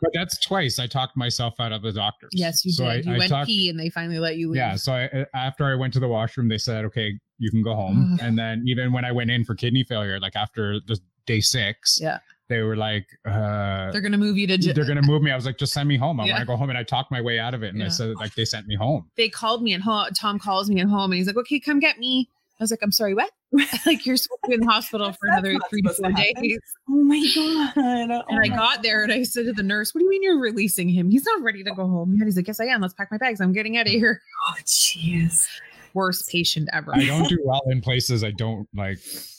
But 0.02 0.12
that's 0.14 0.40
twice 0.40 0.80
I 0.80 0.88
talked 0.88 1.16
myself 1.16 1.54
out 1.60 1.72
of 1.72 1.82
the 1.84 1.92
doctors. 1.92 2.32
Yes, 2.34 2.66
you 2.66 2.72
so 2.72 2.86
did. 2.86 3.08
I, 3.08 3.10
you 3.12 3.16
I 3.16 3.18
went 3.20 3.30
talked, 3.30 3.48
pee 3.48 3.70
and 3.70 3.80
they 3.80 3.90
finally 3.90 4.18
let 4.20 4.38
you 4.38 4.50
leave. 4.50 4.58
Yeah. 4.58 4.76
So 4.76 4.94
I, 4.94 5.06
uh, 5.06 5.26
after 5.36 5.66
I 5.66 5.76
went 5.76 5.94
to 5.94 6.00
the 6.00 6.08
washroom, 6.08 6.50
they 6.50 6.58
said, 6.58 6.84
okay, 6.86 7.14
you 7.38 7.52
can 7.52 7.62
go 7.62 7.76
home. 7.76 8.18
And 8.22 8.38
then 8.40 8.64
even 8.68 8.92
when 8.92 9.06
I 9.06 9.12
went 9.12 9.30
in 9.32 9.46
for 9.46 9.54
kidney 9.56 9.84
failure, 9.84 10.20
like 10.20 10.36
after 10.36 10.80
the 10.88 11.00
day 11.26 11.40
six, 11.42 12.00
Yeah. 12.02 12.20
They 12.54 12.62
were 12.62 12.76
like, 12.78 13.08
uh, 13.26 13.92
They're 13.92 14.02
gonna 14.02 14.18
move 14.18 14.38
you 14.38 14.48
to. 14.48 14.74
they're 14.74 14.86
gonna 14.86 15.02
move 15.02 15.22
me. 15.22 15.32
I 15.32 15.36
was 15.36 15.46
like, 15.46 15.58
just 15.58 15.74
send 15.74 15.90
me 15.90 15.98
home. 15.98 16.20
I 16.20 16.26
Yeah. 16.26 16.34
want 16.34 16.42
to 16.42 16.46
go 16.48 16.56
home. 16.56 16.70
And 16.70 16.78
I 16.78 16.84
talked 16.84 17.12
my 17.12 17.22
way 17.22 17.40
out 17.40 17.54
of 17.54 17.64
it. 17.64 17.74
And 17.74 17.84
I 17.84 17.88
said, 17.90 18.16
like, 18.16 18.36
they 18.36 18.46
sent 18.46 18.68
me 18.68 18.76
home. 18.76 19.10
they 19.18 19.30
called 19.30 19.64
me 19.64 19.74
and 19.74 19.84
ho- 19.84 20.08
Tom 20.18 20.40
calls 20.40 20.70
me 20.70 20.80
at 20.82 20.88
home 20.88 21.12
and 21.12 21.18
he's 21.18 21.28
like, 21.28 21.38
"Okay, 21.38 21.60
come 21.60 21.80
get 21.80 21.98
me." 22.00 22.30
I 22.60 22.64
was 22.64 22.72
like, 22.72 22.80
"I'm 22.84 22.92
sorry, 22.92 23.14
what?" 23.16 23.32
like 23.86 24.06
you're 24.06 24.16
supposed 24.18 24.40
to 24.46 24.48
be 24.50 24.54
in 24.56 24.60
the 24.62 24.68
hospital 24.68 25.12
for 25.12 25.28
another 25.28 25.58
three 25.70 25.82
to 25.82 25.90
four 25.94 26.12
days. 26.12 26.60
Oh 26.90 27.04
my 27.04 27.20
god. 27.36 27.74
And 28.30 28.40
I 28.44 28.48
got 28.48 28.84
there 28.84 29.04
and 29.04 29.12
I 29.12 29.24
said 29.24 29.46
to 29.46 29.54
the 29.54 29.64
nurse, 29.64 29.94
"What 29.94 30.00
do 30.00 30.06
you 30.06 30.10
mean 30.12 30.24
you're 30.24 30.40
releasing 30.40 30.88
him? 30.90 31.10
He's 31.10 31.26
not 31.26 31.42
ready 31.42 31.64
to 31.64 31.72
go 31.74 31.88
home." 31.88 32.12
And 32.12 32.24
he's 32.24 32.36
like, 32.38 32.48
"Yes, 32.48 32.60
I 32.60 32.66
am. 32.66 32.82
Let's 32.82 32.94
pack 32.94 33.10
my 33.12 33.18
bags. 33.18 33.42
I'm 33.42 33.54
getting 33.54 33.76
out 33.78 33.88
of 33.88 33.92
here." 33.92 34.22
Oh 34.50 34.56
jeez. 34.66 35.48
Worst 35.94 36.28
patient 36.30 36.70
ever. 36.74 36.94
I 36.96 37.06
don't 37.06 37.28
do 37.30 37.38
well 37.46 37.62
in 37.68 37.82
places 37.82 38.24
I 38.24 38.32
don't 38.32 38.68
like 38.76 38.98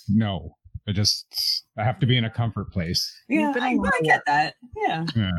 know. 0.09 0.57
I 0.87 0.93
just, 0.93 1.65
I 1.79 1.85
have 1.85 1.99
to 2.01 2.07
be 2.07 2.17
in 2.17 2.25
a 2.25 2.31
comfort 2.31 2.71
place. 2.71 3.13
Yeah, 3.29 3.53
been 3.53 3.63
I, 3.63 3.73
a 3.73 3.81
I 3.81 4.01
get 4.03 4.23
that. 4.27 4.55
Yeah. 4.77 5.07
Yeah. 5.17 5.31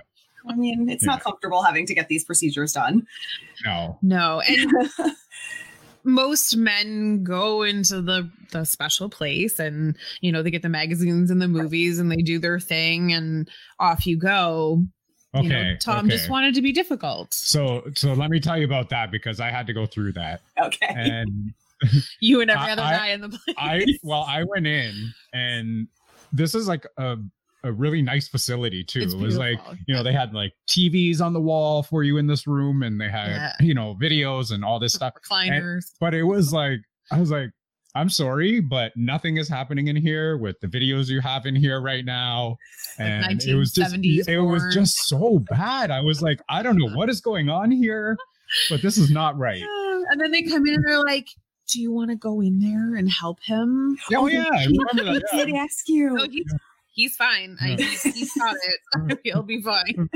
I 0.47 0.55
mean, 0.55 0.89
it's 0.89 1.03
not 1.03 1.21
comfortable 1.23 1.63
having 1.63 1.85
to 1.87 1.95
get 1.95 2.07
these 2.07 2.23
procedures 2.23 2.73
done. 2.73 3.07
No. 3.65 3.97
No, 4.01 4.41
and 4.47 4.71
most 6.05 6.55
men 6.55 7.23
go 7.23 7.63
into 7.63 8.01
the 8.01 8.29
the 8.51 8.63
special 8.63 9.09
place 9.09 9.59
and 9.59 9.97
you 10.21 10.31
know 10.31 10.43
they 10.43 10.51
get 10.51 10.61
the 10.61 10.69
magazines 10.69 11.31
and 11.31 11.41
the 11.41 11.47
movies 11.47 11.97
and 11.97 12.11
they 12.11 12.17
do 12.17 12.37
their 12.37 12.59
thing 12.59 13.11
and 13.11 13.49
off 13.79 14.05
you 14.05 14.17
go 14.17 14.83
Okay. 15.33 15.47
you 15.47 15.49
know, 15.49 15.75
tom 15.81 16.05
okay. 16.05 16.15
just 16.15 16.29
wanted 16.29 16.53
to 16.53 16.61
be 16.61 16.71
difficult 16.71 17.33
so, 17.33 17.83
so 17.95 18.13
let 18.13 18.29
me 18.29 18.39
tell 18.39 18.57
you 18.57 18.65
about 18.65 18.89
that 18.89 19.11
because 19.11 19.39
I 19.39 19.49
had 19.49 19.67
to 19.67 19.73
go 19.73 19.85
through 19.85 20.13
that. 20.13 20.41
okay. 20.61 20.87
And 20.87 21.53
you 22.21 22.41
and 22.41 22.49
every 22.49 22.69
I- 22.69 22.71
other 22.73 22.81
I- 22.81 22.97
guy 22.97 23.07
in 23.09 23.21
the 23.21 23.29
place 23.29 23.55
I 23.57 23.85
well, 24.03 24.25
I 24.27 24.43
went 24.43 24.67
in 24.67 25.13
and 25.33 25.87
this 26.31 26.55
is 26.55 26.67
like 26.67 26.85
a 26.97 27.17
a 27.63 27.71
really 27.71 28.01
nice 28.03 28.27
facility 28.27 28.83
too. 28.83 28.99
It's 29.01 29.13
it 29.15 29.19
was 29.19 29.37
like 29.37 29.59
you 29.87 29.95
know 29.95 30.03
they 30.03 30.13
had 30.13 30.33
like 30.33 30.53
TVs 30.67 31.19
on 31.19 31.33
the 31.33 31.41
wall 31.41 31.81
for 31.81 32.03
you 32.03 32.17
in 32.17 32.27
this 32.27 32.45
room, 32.45 32.83
and 32.83 33.01
they 33.01 33.09
had 33.09 33.29
Yeah. 33.29 33.51
you 33.59 33.73
know 33.73 33.95
videos 33.99 34.51
and 34.51 34.63
all 34.63 34.79
this 34.79 34.93
stuff. 34.93 35.13
recliners 35.29 35.85
But 35.99 36.13
it 36.13 36.23
was 36.23 36.53
like 36.53 36.79
I 37.11 37.19
was 37.19 37.31
like. 37.31 37.49
I'm 37.97 38.09
sorry, 38.09 38.59
but 38.59 38.91
nothing 38.97 39.37
is 39.37 39.47
happening 39.47 39.87
in 39.87 39.95
here 39.95 40.35
with 40.37 40.59
the 40.59 40.67
videos 40.67 41.07
you 41.07 41.21
have 41.21 41.45
in 41.45 41.55
here 41.55 41.79
right 41.79 42.03
now. 42.03 42.57
And 42.99 43.41
it 43.41 43.55
was 43.55 43.71
just 43.71 43.95
1970s 43.95 44.27
it 44.27 44.41
was 44.41 44.63
just 44.73 44.97
so 45.07 45.39
bad. 45.49 45.91
I 45.91 46.01
was 46.01 46.21
like, 46.21 46.41
I 46.49 46.61
don't 46.61 46.77
know 46.77 46.89
what 46.93 47.09
is 47.09 47.21
going 47.21 47.47
on 47.47 47.71
here, 47.71 48.17
but 48.69 48.81
this 48.81 48.97
is 48.97 49.09
not 49.11 49.37
right. 49.37 49.61
and 50.11 50.19
then 50.19 50.31
they 50.31 50.41
come 50.43 50.67
in 50.67 50.73
and 50.73 50.83
they're 50.85 50.99
like 51.01 51.29
do 51.67 51.81
you 51.81 51.91
want 51.91 52.09
to 52.09 52.15
go 52.15 52.41
in 52.41 52.59
there 52.59 52.95
and 52.95 53.09
help 53.11 53.41
him 53.43 53.97
Oh 54.13 54.27
yeah, 54.27 54.45
I 54.51 54.65
remember 54.65 55.13
that. 55.13 55.23
He 55.31 55.37
yeah. 55.39 55.45
did 55.45 55.55
ask 55.55 55.87
you. 55.89 56.09
no 56.13 56.25
he's, 56.29 56.53
he's 56.93 57.15
fine 57.15 57.57
I, 57.61 57.69
Yeah. 57.69 57.75
he's, 57.85 58.03
he's 58.03 58.33
got 58.33 58.55
it 59.09 59.19
he'll 59.23 59.43
be 59.43 59.61
fine 59.61 60.09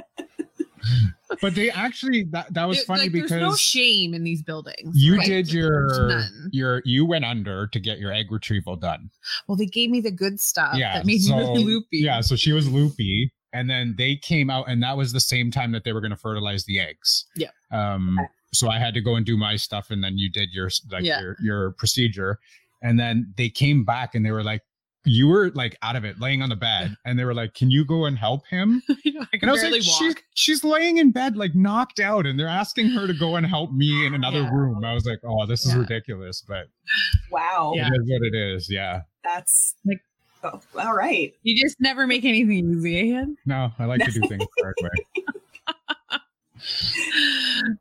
But 1.42 1.54
they 1.54 1.70
actually 1.70 2.24
that 2.32 2.54
that 2.54 2.66
was 2.66 2.78
There- 2.78 2.86
funny 2.86 3.04
like, 3.04 3.12
because 3.12 3.30
there's 3.30 3.42
no 3.42 3.56
shame 3.56 4.14
in 4.14 4.24
these 4.24 4.42
buildings 4.42 4.92
you 4.96 5.18
right? 5.18 5.26
did 5.28 5.52
your 5.54 6.08
none. 6.08 6.50
your 6.52 6.82
you 6.86 7.06
went 7.06 7.24
under 7.26 7.68
to 7.68 7.80
get 7.80 8.00
your 8.00 8.12
egg 8.12 8.32
retrieval 8.32 8.76
done. 8.76 9.10
Well, 9.48 9.56
they 9.56 9.66
gave 9.68 9.90
me 9.92 10.02
the 10.02 10.10
good 10.12 10.40
stuff 10.40 10.76
Yeah, 10.76 10.94
that 10.98 11.06
made 11.06 11.20
so- 11.22 11.36
me 11.36 11.42
really 11.44 11.64
loopy. 11.66 12.00
Yeah, 12.00 12.22
so 12.22 12.36
she 12.36 12.52
was 12.52 12.68
loopy, 12.70 13.32
and 13.54 13.70
then 13.70 13.94
they 13.98 14.16
came 14.16 14.50
out, 14.50 14.68
and 14.70 14.82
that 14.82 14.98
was 14.98 15.12
the 15.14 15.20
same 15.20 15.52
time 15.52 15.72
that 15.74 15.84
they 15.84 15.94
were 15.94 16.02
going 16.02 16.12
to 16.12 16.18
fertilize 16.18 16.66
the 16.66 16.80
eggs. 16.80 17.26
Yeah. 17.36 17.50
Um. 17.72 18.18
So 18.54 18.70
I 18.70 18.80
had 18.80 18.94
to 18.96 19.02
go 19.02 19.16
and 19.16 19.26
do 19.26 19.38
my 19.38 19.56
stuff, 19.56 19.92
and 19.92 20.04
then 20.04 20.18
you 20.18 20.30
did 20.30 20.50
your 20.52 20.70
like 20.92 21.04
Yeah. 21.04 21.22
your 21.22 21.36
your 21.42 21.72
procedure, 21.72 22.40
and 22.82 23.00
then 23.00 23.34
they 23.38 23.50
came 23.50 23.84
back 23.86 24.16
and 24.16 24.26
they 24.26 24.32
were 24.32 24.44
like, 24.44 24.62
you 25.06 25.28
were 25.28 25.50
like 25.56 25.78
out 25.82 25.96
of 25.96 26.04
it, 26.04 26.20
laying 26.20 26.42
on 26.42 26.50
the 26.50 26.56
bed, 26.56 26.96
and 27.06 27.18
they 27.18 27.24
were 27.26 27.34
like, 27.34 27.54
"Can 27.54 27.72
you 27.72 27.86
go 27.86 28.06
and 28.06 28.18
help 28.18 28.46
him?" 28.48 28.82
I 28.90 29.28
And 29.42 29.50
I 29.50 29.54
was 29.54 29.64
like, 29.64 29.72
walk. 29.74 29.82
she's, 29.82 30.16
she's 30.34 30.64
laying 30.64 30.98
in 30.98 31.12
bed, 31.12 31.38
like 31.38 31.56
knocked 31.56 32.00
out, 32.00 32.26
and 32.26 32.38
they're 32.40 32.48
asking 32.48 32.90
her 32.90 33.08
to 33.08 33.14
go 33.14 33.36
and 33.38 33.46
help 33.46 33.72
me 33.72 34.06
in 34.06 34.14
another 34.20 34.42
Yeah. 34.42 34.52
room. 34.52 34.84
I 34.84 34.94
was 34.94 35.06
like, 35.06 35.20
oh, 35.24 35.46
this 35.46 35.66
is 35.66 35.74
Yeah. 35.74 35.80
ridiculous, 35.82 36.44
but 36.48 36.68
Wow. 37.32 37.74
Yeah. 37.76 37.88
it 37.88 37.94
is 38.02 38.10
what 38.10 38.22
it 38.24 38.36
is. 38.36 38.70
Yeah. 38.70 39.02
That's 39.24 39.76
Like- 39.86 40.02
oh, 40.44 40.60
all 40.78 40.94
right. 40.96 41.34
You 41.44 41.56
just 41.62 41.78
never 41.80 42.06
make 42.08 42.26
anything 42.26 42.76
easy. 42.78 42.98
Eh, 42.98 43.04
Ian. 43.04 43.38
No, 43.46 43.72
I 43.80 43.86
like 43.86 44.04
to 44.04 44.12
do 44.12 44.22
things 44.28 44.44
the 44.44 44.48
hard 44.64 44.76
way. 44.82 45.19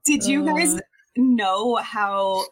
Did 0.08 0.24
you 0.24 0.44
guys 0.44 0.74
Uh. 0.74 0.80
know 1.16 1.76
how 1.76 2.46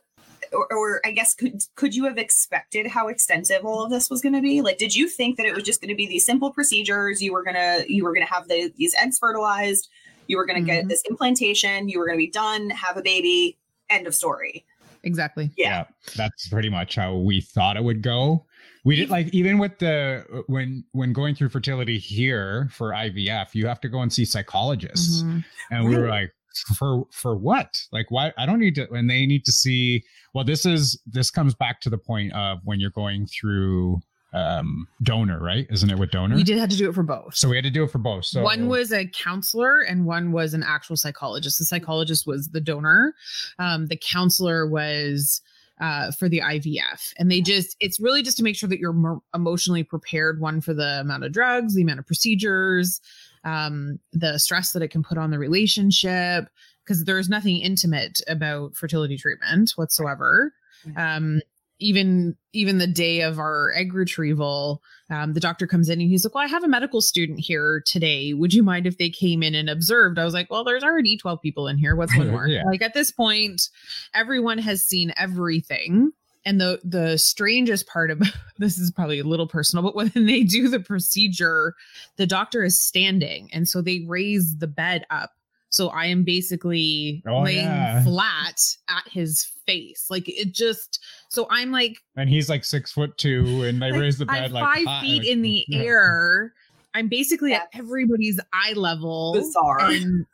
or, 0.53 0.73
or 0.73 1.01
I 1.05 1.11
guess 1.11 1.35
could 1.35 1.61
could 1.75 1.95
you 1.95 2.05
have 2.05 2.19
expected 2.19 2.87
how 2.87 3.09
extensive 3.09 3.64
all 3.64 3.83
of 3.85 3.90
this 3.90 4.09
was 4.09 4.21
going 4.23 4.35
to 4.35 4.40
be? 4.40 4.62
Like, 4.62 4.79
did 4.79 4.95
you 4.95 5.09
think 5.09 5.37
that 5.38 5.47
it 5.47 5.55
was 5.55 5.64
just 5.64 5.81
going 5.81 5.88
to 5.88 5.97
be 5.97 6.07
these 6.07 6.25
simple 6.25 6.53
procedures? 6.53 7.21
You 7.21 7.33
were 7.33 7.42
gonna 7.42 7.83
you 7.88 8.05
were 8.05 8.12
gonna 8.14 8.27
have 8.27 8.47
the, 8.49 8.73
these 8.77 8.95
eggs 9.01 9.19
fertilized. 9.19 9.88
You 10.29 10.37
were 10.37 10.47
going 10.47 10.64
to 10.64 10.66
get 10.66 10.88
this 10.88 11.03
implantation. 11.09 11.88
You 11.88 11.99
were 12.01 12.07
going 12.07 12.19
to 12.19 12.25
be 12.25 12.31
done, 12.31 12.71
have 12.71 12.97
a 12.97 13.03
baby. 13.03 13.57
End 13.90 14.07
of 14.09 14.14
story. 14.14 14.64
Exactly. 15.05 15.53
Yeah. 15.57 15.85
that's 16.16 16.49
pretty 16.49 16.69
much 16.69 16.97
how 16.97 17.14
we 17.16 17.40
thought 17.40 17.77
it 17.77 17.85
would 17.85 18.03
go. 18.03 18.45
We 18.85 18.97
did 18.97 19.09
like 19.11 19.29
even 19.33 19.59
with 19.59 19.79
the 19.79 20.45
when 20.49 20.85
when 20.92 21.12
going 21.12 21.35
through 21.37 21.51
fertility 21.51 21.99
here 21.99 22.69
for 22.73 22.90
IVF, 22.90 23.55
you 23.55 23.66
have 23.69 23.81
to 23.83 23.88
go 23.88 24.01
and 24.01 24.12
see 24.12 24.25
psychologists, 24.25 25.23
Mhm. 25.23 25.45
and 25.71 25.88
we 25.88 25.97
were 25.97 26.09
like, 26.09 26.33
for 26.77 27.05
for 27.11 27.37
what? 27.37 27.83
Like 27.92 28.11
why? 28.11 28.33
I 28.37 28.47
don't 28.47 28.61
need 28.61 28.75
to. 28.77 28.90
And 28.92 29.09
they 29.09 29.27
need 29.27 29.45
to 29.45 29.53
see. 29.53 30.05
Well, 30.35 30.45
this 30.45 30.66
is 30.66 31.01
this 31.07 31.31
comes 31.31 31.55
back 31.55 31.81
to 31.83 31.90
the 31.90 31.99
point 31.99 32.33
of 32.33 32.59
when 32.64 32.81
you're 32.81 32.90
going 32.90 33.27
through 33.27 34.01
um 34.33 34.88
donor, 35.03 35.40
right? 35.40 35.66
Isn't 35.71 35.90
it 35.90 35.99
with 35.99 36.11
donor? 36.11 36.37
We 36.37 36.45
did 36.45 36.59
have 36.59 36.69
to 36.71 36.77
do 36.77 36.88
it 36.90 36.95
for 36.95 37.03
both. 37.03 37.37
So 37.37 37.49
we 37.49 37.57
had 37.57 37.64
to 37.64 37.71
do 37.71 37.85
it 37.85 37.90
for 37.90 37.99
both. 37.99 38.25
So 38.25 38.42
one 38.42 38.69
was 38.69 38.92
a 38.92 39.07
counselor 39.07 39.81
and 39.81 40.05
one 40.05 40.33
was 40.33 40.55
an 40.55 40.62
actual 40.62 40.97
psychologist. 40.97 41.59
The 41.59 41.64
psychologist 41.64 42.27
was 42.27 42.49
the 42.49 42.61
donor. 42.61 43.14
Um, 43.59 43.87
the 43.87 43.97
counselor 43.97 44.66
was 44.66 45.40
uh, 45.81 46.11
for 46.11 46.29
the 46.29 46.40
IVF. 46.40 47.12
And 47.19 47.31
they 47.31 47.40
just, 47.40 47.77
it's 47.81 48.01
really 48.01 48.23
just 48.23 48.37
to 48.38 48.42
make 48.42 48.57
sure 48.57 48.69
that 48.69 48.79
you're 48.79 48.92
more 48.92 49.21
emotionally 49.35 49.83
prepared, 49.83 50.40
one 50.40 50.61
for 50.61 50.75
the 50.75 51.01
amount 51.01 51.25
of 51.25 51.33
drugs, 51.33 51.75
the 51.75 51.83
amount 51.83 51.99
of 51.99 52.07
procedures, 52.07 53.01
um, 53.47 53.99
the 54.13 54.39
stress 54.39 54.73
that 54.73 54.83
it 54.83 54.89
can 54.89 55.03
put 55.03 55.17
on 55.17 55.31
the 55.31 55.39
relationship, 55.39 56.49
because 56.85 57.05
there's 57.05 57.29
nothing 57.29 57.57
intimate 57.59 58.21
about 58.29 58.77
fertility 58.77 59.17
treatment 59.17 59.73
whatsoever. 59.77 60.53
Um, 60.97 61.41
even 61.79 62.37
even 62.53 62.79
the 62.79 62.87
day 62.87 63.21
of 63.21 63.39
our 63.39 63.73
egg 63.75 63.93
retrieval, 63.93 64.83
um, 65.11 65.35
the 65.35 65.41
doctor 65.41 65.67
comes 65.67 65.89
in 65.89 66.01
and 66.01 66.09
he's 66.09 66.25
like, 66.25 66.35
Well, 66.35 66.45
I 66.45 66.49
have 66.49 66.65
a 66.65 66.69
medical 66.69 67.01
student 67.01 67.41
here 67.41 67.83
today. 67.87 68.33
Would 68.33 68.55
you 68.55 68.63
mind 68.63 68.87
if 68.87 68.99
they 68.99 69.11
came 69.11 69.43
in 69.43 69.55
and 69.55 69.69
observed? 69.69 70.19
I 70.19 70.25
was 70.25 70.33
like, 70.35 70.51
Well, 70.51 70.65
there's 70.65 70.85
already 70.85 71.17
12 71.17 71.41
people 71.43 71.69
in 71.69 71.77
here. 71.77 71.95
What's 71.95 72.17
one 72.17 72.31
more? 72.33 72.47
Yeah. 72.49 72.63
Like 72.67 72.83
at 72.83 72.95
this 72.95 73.11
point, 73.11 73.69
everyone 74.15 74.59
has 74.59 74.83
seen 74.83 75.13
everything. 75.17 76.13
And 76.47 76.61
the 76.61 76.81
the 76.85 77.19
strangest 77.19 77.87
part 77.89 78.11
of 78.11 78.23
this 78.59 78.79
is 78.79 78.91
probably 78.91 79.19
a 79.19 79.25
little 79.25 79.47
personal, 79.49 79.83
but 79.83 79.95
when 79.95 80.11
they 80.27 80.43
do 80.45 80.69
the 80.69 80.81
procedure, 80.81 81.75
the 82.17 82.27
doctor 82.27 82.65
is 82.65 82.81
standing. 82.81 83.51
And 83.53 83.69
so 83.69 83.83
they 83.83 84.05
raise 84.07 84.57
the 84.57 84.67
bed 84.69 85.05
up. 85.11 85.33
So 85.69 85.89
I 85.89 86.07
am 86.07 86.23
basically 86.23 87.23
Oh, 87.27 87.43
laying 87.43 87.65
yeah. 87.67 88.03
flat 88.05 88.63
at 88.89 89.03
his 89.11 89.45
face. 89.67 90.07
Like 90.09 90.29
it 90.29 90.53
just 90.55 91.05
so 91.29 91.47
I'm 91.51 91.73
like 91.73 91.99
and 92.17 92.31
he's 92.31 92.49
like 92.49 92.65
six 92.65 92.93
foot 92.93 93.19
two, 93.19 93.65
and 93.65 93.83
they 93.83 93.91
raise 93.93 94.17
the 94.17 94.27
I'm 94.29 94.43
bed 94.45 94.53
like 94.53 94.65
five 94.65 94.87
high, 94.87 95.01
feet 95.03 95.19
like- 95.23 95.29
in 95.29 95.43
the 95.43 95.65
yeah. 95.69 95.79
air. 95.83 96.55
I'm 96.95 97.09
basically 97.09 97.53
at 97.53 97.69
everybody's 97.75 98.41
eye 98.55 98.73
level. 98.75 99.35
Bizarre. 99.35 99.81
And 99.91 100.25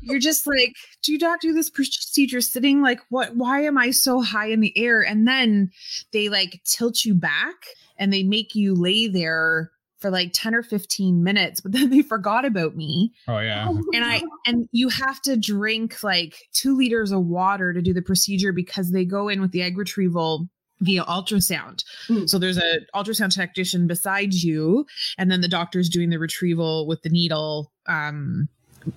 you're 0.00 0.18
just 0.18 0.46
like, 0.46 0.74
do 1.02 1.12
you 1.12 1.18
not 1.18 1.40
do 1.40 1.52
this 1.52 1.70
procedure 1.70 2.40
sitting? 2.40 2.82
Like, 2.82 3.00
what? 3.10 3.36
Why 3.36 3.62
am 3.62 3.78
I 3.78 3.90
so 3.90 4.20
high 4.20 4.48
in 4.48 4.60
the 4.60 4.76
air? 4.76 5.02
And 5.02 5.26
then 5.26 5.70
they 6.12 6.28
like 6.28 6.60
tilt 6.64 7.04
you 7.04 7.14
back 7.14 7.66
and 7.98 8.12
they 8.12 8.22
make 8.22 8.54
you 8.54 8.74
lay 8.74 9.08
there 9.08 9.70
for 10.04 10.10
like 10.10 10.32
10 10.34 10.54
or 10.54 10.62
15 10.62 11.24
minutes, 11.24 11.62
but 11.62 11.72
then 11.72 11.88
they 11.88 12.02
forgot 12.02 12.44
about 12.44 12.76
me. 12.76 13.12
Oh 13.26 13.38
yeah. 13.38 13.66
And 13.68 14.04
I 14.04 14.22
and 14.46 14.68
you 14.70 14.90
have 14.90 15.22
to 15.22 15.36
drink 15.36 16.02
like 16.02 16.36
two 16.52 16.76
liters 16.76 17.10
of 17.10 17.24
water 17.24 17.72
to 17.72 17.80
do 17.80 17.94
the 17.94 18.02
procedure 18.02 18.52
because 18.52 18.92
they 18.92 19.06
go 19.06 19.28
in 19.28 19.40
with 19.40 19.52
the 19.52 19.62
egg 19.62 19.78
retrieval 19.78 20.48
via 20.80 21.04
ultrasound. 21.04 21.84
Mm. 22.08 22.28
So 22.28 22.38
there's 22.38 22.58
a 22.58 22.80
ultrasound 22.94 23.34
technician 23.34 23.86
beside 23.86 24.34
you, 24.34 24.84
and 25.16 25.30
then 25.30 25.40
the 25.40 25.48
doctor's 25.48 25.88
doing 25.88 26.10
the 26.10 26.18
retrieval 26.18 26.86
with 26.86 27.00
the 27.00 27.08
needle, 27.08 27.72
um, 27.86 28.48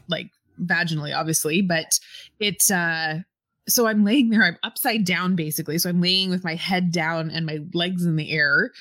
like 0.09 0.29
vaginally, 0.63 1.15
obviously. 1.15 1.61
But 1.61 1.99
it's 2.39 2.71
uh 2.71 3.21
so 3.69 3.85
I'm 3.85 4.05
laying 4.05 4.29
there, 4.29 4.43
I'm 4.43 4.57
upside 4.63 5.03
down 5.03 5.35
basically. 5.35 5.77
So 5.77 5.89
I'm 5.89 6.01
laying 6.01 6.29
with 6.29 6.43
my 6.43 6.55
head 6.55 6.91
down 6.91 7.29
and 7.29 7.45
my 7.45 7.59
legs 7.73 8.05
in 8.05 8.15
the 8.15 8.31
air. 8.31 8.71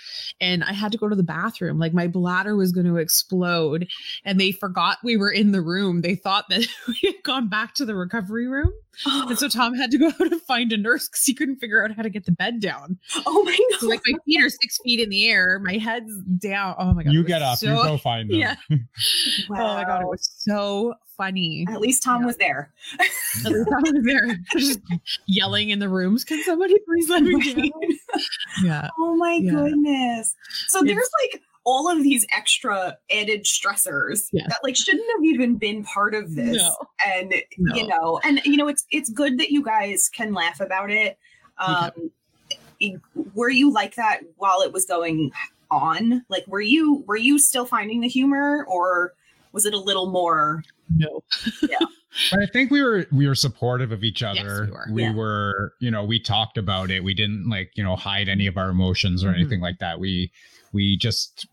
And 0.41 0.62
I 0.62 0.73
had 0.73 0.93
to 0.93 0.99
go 0.99 1.09
to 1.09 1.17
the 1.17 1.25
bathroom. 1.25 1.79
Like 1.79 1.93
my 1.93 2.07
bladder 2.07 2.55
was 2.55 2.73
going 2.73 2.87
to 2.87 2.97
explode. 2.97 3.89
And 4.25 4.41
they 4.41 4.53
forgot 4.53 4.99
we 5.03 5.17
were 5.17 5.31
in 5.31 5.53
the 5.53 5.61
room. 5.61 6.03
They 6.03 6.15
thought 6.15 6.49
that 6.51 6.67
we 6.89 6.99
had 7.03 7.23
gone 7.25 7.49
back 7.49 7.75
to 7.75 7.85
the 7.85 7.97
recovery 7.97 8.47
room. 8.47 8.73
And 9.04 9.38
so 9.38 9.48
Tom 9.50 9.74
had 9.74 9.90
to 9.90 9.98
go 9.98 10.06
out 10.20 10.20
and 10.32 10.40
find 10.42 10.72
a 10.72 10.76
nurse 10.76 11.09
because 11.09 11.24
he 11.24 11.35
couldn't 11.35 11.56
figure 11.56 11.85
out 11.85 11.92
how 11.92 12.02
to 12.02 12.11
get 12.11 12.24
the 12.24 12.32
bed 12.32 12.61
down. 12.61 12.98
oh 13.26 13.42
my 13.44 13.56
god. 13.70 13.80
So 13.80 13.87
like 13.88 14.00
my 14.06 14.18
feet 14.24 14.42
are 14.42 14.48
six 14.50 14.78
feet 14.85 15.00
in 15.00 15.11
the 15.11 15.28
air, 15.28 15.59
my 15.62 15.74
head's 15.78 16.16
down. 16.38 16.74
Oh 16.78 16.92
my 16.94 17.02
god. 17.02 17.12
you 17.12 17.22
get 17.24 17.42
up, 17.42 17.61
you 17.62 17.68
go 17.68 17.98
find 17.98 18.30
them. 18.30 18.37
Yeah. 18.38 18.56
Oh 19.50 19.54
my 19.54 19.85
god, 19.85 20.02
it 20.02 20.09
was 20.09 20.28
so 20.38 20.94
funny. 21.16 21.66
At 21.70 21.80
least 21.80 22.02
Tom 22.02 22.20
Yeah. 22.22 22.26
was 22.26 22.37
there. 22.37 22.72
At 22.98 23.52
least 23.52 23.68
I 23.72 23.80
was 23.90 24.04
there 24.04 24.38
just 24.56 24.80
yelling 25.26 25.70
in 25.70 25.78
the 25.78 25.88
rooms. 25.88 26.24
Can 26.24 26.42
somebody 26.42 26.74
please 26.87 27.09
let 27.09 27.22
me 27.22 27.54
down? 27.54 27.70
Yeah. 28.64 28.88
Oh 28.98 29.16
my 29.16 29.38
Yeah. 29.42 29.50
goodness. 29.52 30.35
So 30.68 30.80
It's- 30.82 30.94
there's 30.94 31.11
like 31.22 31.42
all 31.66 31.90
of 31.90 32.02
these 32.02 32.24
extra 32.35 32.96
added 33.11 33.42
stressors 33.44 34.29
Yeah. 34.33 34.46
that 34.48 34.61
like 34.62 34.76
shouldn't 34.76 35.05
have 35.16 35.24
even 35.24 35.57
been 35.57 35.83
part 35.85 36.14
of 36.14 36.35
this. 36.37 36.57
No. 36.57 36.76
And 37.07 37.35
No. 37.59 37.74
you 37.74 37.87
know, 37.88 38.20
and 38.24 38.40
you 38.44 38.57
know, 38.57 38.68
it's 38.68 38.87
it's 38.90 39.11
good 39.11 39.38
that 39.40 39.50
you 39.50 39.62
guys 39.62 40.09
can 40.09 40.33
laugh 40.33 40.61
about 40.61 40.90
it. 40.90 41.18
Um 41.59 41.90
e- 42.81 42.96
were 43.35 43.50
you 43.50 43.72
like 43.72 43.96
that 43.96 44.20
while 44.37 44.62
it 44.62 44.72
was 44.72 44.87
going 44.87 45.33
on? 45.70 46.24
Like 46.29 46.46
were 46.46 46.61
you 46.61 47.02
were 47.07 47.16
you 47.16 47.38
still 47.38 47.66
finding 47.66 48.00
the 48.00 48.09
humor 48.09 48.64
or 48.68 49.12
was 49.52 49.66
it 49.66 49.74
a 49.74 49.79
little 49.79 50.07
more 50.11 50.62
No. 50.96 51.22
But 52.31 52.40
I 52.42 52.46
think 52.46 52.70
we 52.70 52.83
were 52.83 53.07
we 53.12 53.26
were 53.26 53.35
supportive 53.35 53.92
of 53.92 54.02
each 54.05 54.22
Yes, 54.22 54.38
other. 54.38 54.64
we 54.64 54.70
were. 54.72 54.87
we 54.90 55.02
Yeah. 55.02 55.12
were, 55.14 55.72
you 55.81 55.90
know, 55.90 56.05
we 56.05 56.18
talked 56.18 56.57
about 56.59 56.90
it. 56.90 57.02
We 57.05 57.14
didn't 57.14 57.48
like, 57.48 57.72
you 57.76 57.85
know, 57.85 57.96
hide 57.96 58.29
any 58.29 58.46
of 58.46 58.57
our 58.57 58.70
emotions 58.70 59.22
or 59.24 59.29
Mhm. 59.33 59.35
anything 59.40 59.61
like 59.61 59.79
that. 59.79 59.98
We 60.00 60.31
we 60.72 60.96
just 60.96 61.46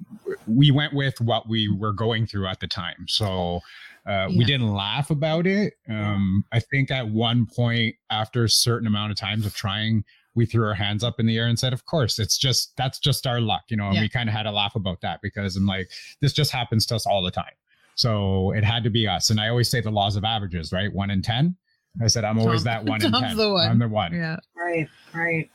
we 0.48 0.72
went 0.72 0.94
with 0.94 1.20
what 1.22 1.48
we 1.48 1.70
were 1.70 1.94
going 1.94 2.26
through 2.28 2.48
at 2.48 2.60
the 2.60 2.68
time. 2.68 3.06
So 3.08 3.62
uh, 4.06 4.28
we 4.30 4.44
didn't 4.44 4.74
laugh 4.74 5.10
about 5.12 5.48
it. 5.48 5.76
Um, 5.88 6.44
I 6.52 6.60
think 6.60 6.92
at 6.92 7.08
one 7.08 7.46
point, 7.46 7.96
after 8.10 8.44
a 8.44 8.50
certain 8.50 8.86
amount 8.86 9.12
of 9.12 9.18
times 9.18 9.46
of 9.46 9.56
trying, 9.56 10.04
we 10.36 10.46
threw 10.46 10.66
our 10.68 10.74
hands 10.74 11.06
up 11.06 11.22
in 11.22 11.26
the 11.26 11.38
air 11.38 11.46
and 11.48 11.58
said, 11.58 11.72
"Of 11.72 11.86
course, 11.86 12.20
it's 12.20 12.38
just 12.38 12.76
that's 12.76 13.00
just 13.00 13.26
our 13.26 13.40
luck," 13.40 13.64
you 13.70 13.78
know. 13.78 13.86
And 13.88 13.96
Yeah. 13.96 14.02
we 14.02 14.10
kind 14.10 14.28
of 14.28 14.36
had 14.36 14.46
a 14.46 14.52
laugh 14.52 14.76
about 14.76 15.00
that 15.02 15.22
because 15.22 15.56
I'm 15.56 15.66
like, 15.66 15.90
this 16.20 16.34
just 16.34 16.52
happens 16.52 16.86
to 16.88 16.96
us 16.96 17.06
all 17.06 17.22
the 17.24 17.32
time. 17.32 17.54
So 17.96 18.52
it 18.52 18.64
had 18.64 18.84
to 18.84 18.90
be 18.90 19.08
us. 19.08 19.30
And 19.30 19.40
I 19.40 19.50
always 19.50 19.70
say 19.70 19.82
the 19.82 19.92
laws 19.92 20.16
of 20.16 20.24
averages, 20.24 20.72
right? 20.72 20.92
One 20.92 21.10
in 21.10 21.22
ten. 21.22 21.56
I 22.02 22.08
said 22.08 22.24
I'm 22.24 22.40
always 22.40 22.64
Tom- 22.64 22.86
that 22.86 22.86
one 22.86 23.04
in 23.04 23.12
Tom's 23.12 23.28
ten. 23.28 23.38
the 23.38 23.52
one. 23.52 23.70
I'm 23.70 23.80
the 23.80 23.88
one. 23.88 24.14
Yeah. 24.14 24.38
right, 24.56 24.88
right. 25.14 25.50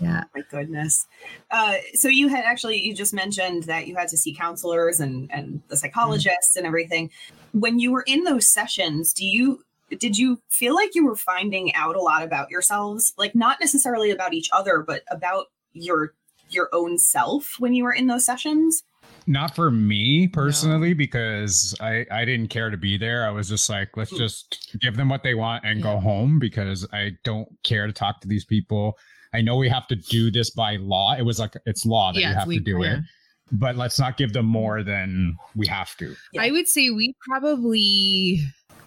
Yeah. 0.00 0.24
My 0.34 0.42
goodness. 0.50 1.06
Uh, 1.50 1.74
so 1.94 2.08
you 2.08 2.28
had 2.28 2.44
actually 2.44 2.80
you 2.80 2.94
just 2.94 3.14
mentioned 3.14 3.64
that 3.64 3.86
you 3.86 3.94
had 3.94 4.08
to 4.08 4.16
see 4.16 4.34
counselors 4.34 5.00
and 5.00 5.30
and 5.32 5.62
the 5.68 5.76
psychologists 5.76 6.56
and 6.56 6.66
everything. 6.66 7.10
When 7.52 7.78
you 7.78 7.92
were 7.92 8.02
in 8.02 8.24
those 8.24 8.46
sessions, 8.46 9.12
do 9.12 9.24
you 9.24 9.64
did 9.98 10.18
you 10.18 10.40
feel 10.48 10.74
like 10.74 10.94
you 10.94 11.06
were 11.06 11.16
finding 11.16 11.74
out 11.74 11.96
a 11.96 12.00
lot 12.00 12.22
about 12.22 12.50
yourselves? 12.50 13.12
Like 13.16 13.34
not 13.34 13.60
necessarily 13.60 14.10
about 14.10 14.34
each 14.34 14.48
other, 14.52 14.80
but 14.80 15.02
about 15.10 15.46
your 15.72 16.14
your 16.48 16.68
own 16.72 16.98
self 16.98 17.56
when 17.58 17.74
you 17.74 17.84
were 17.84 17.92
in 17.92 18.06
those 18.06 18.24
sessions? 18.24 18.82
Not 19.26 19.54
for 19.54 19.70
me 19.70 20.28
personally, 20.28 20.94
because 20.94 21.74
I 21.80 22.06
I 22.10 22.24
didn't 22.24 22.48
care 22.48 22.70
to 22.70 22.76
be 22.76 22.96
there. 22.98 23.26
I 23.26 23.30
was 23.30 23.48
just 23.48 23.68
like, 23.70 23.96
let's 23.96 24.10
Hmm. 24.10 24.18
just 24.18 24.76
give 24.80 24.96
them 24.96 25.08
what 25.08 25.22
they 25.22 25.34
want 25.34 25.64
and 25.64 25.82
go 25.82 26.00
home 26.00 26.38
because 26.38 26.86
I 26.92 27.12
don't 27.22 27.48
care 27.62 27.86
to 27.86 27.92
talk 27.92 28.20
to 28.22 28.28
these 28.28 28.44
people. 28.44 28.98
I 29.32 29.40
know 29.40 29.56
we 29.56 29.68
have 29.68 29.86
to 29.88 29.96
do 29.96 30.30
this 30.30 30.50
by 30.50 30.76
law. 30.76 31.14
It 31.14 31.22
was 31.22 31.38
like 31.38 31.54
it's 31.66 31.86
law 31.86 32.12
that 32.12 32.20
you 32.20 32.26
have 32.26 32.48
to 32.48 32.60
do 32.60 32.82
yeah. 32.82 32.96
it, 32.96 33.00
but 33.50 33.76
let's 33.76 33.98
not 33.98 34.16
give 34.16 34.32
them 34.32 34.46
more 34.46 34.82
than 34.82 35.36
we 35.54 35.66
have 35.68 35.96
to. 35.98 36.14
Yeah. 36.32 36.42
I 36.42 36.50
would 36.50 36.68
say 36.68 36.90
we 36.90 37.14
probably, 37.28 38.40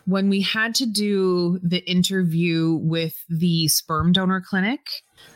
when 0.05 0.29
we 0.29 0.41
had 0.41 0.75
to 0.75 0.85
do 0.85 1.59
the 1.63 1.79
interview 1.89 2.73
with 2.75 3.15
the 3.29 3.67
sperm 3.69 4.11
donor 4.11 4.39
clinic, 4.41 4.81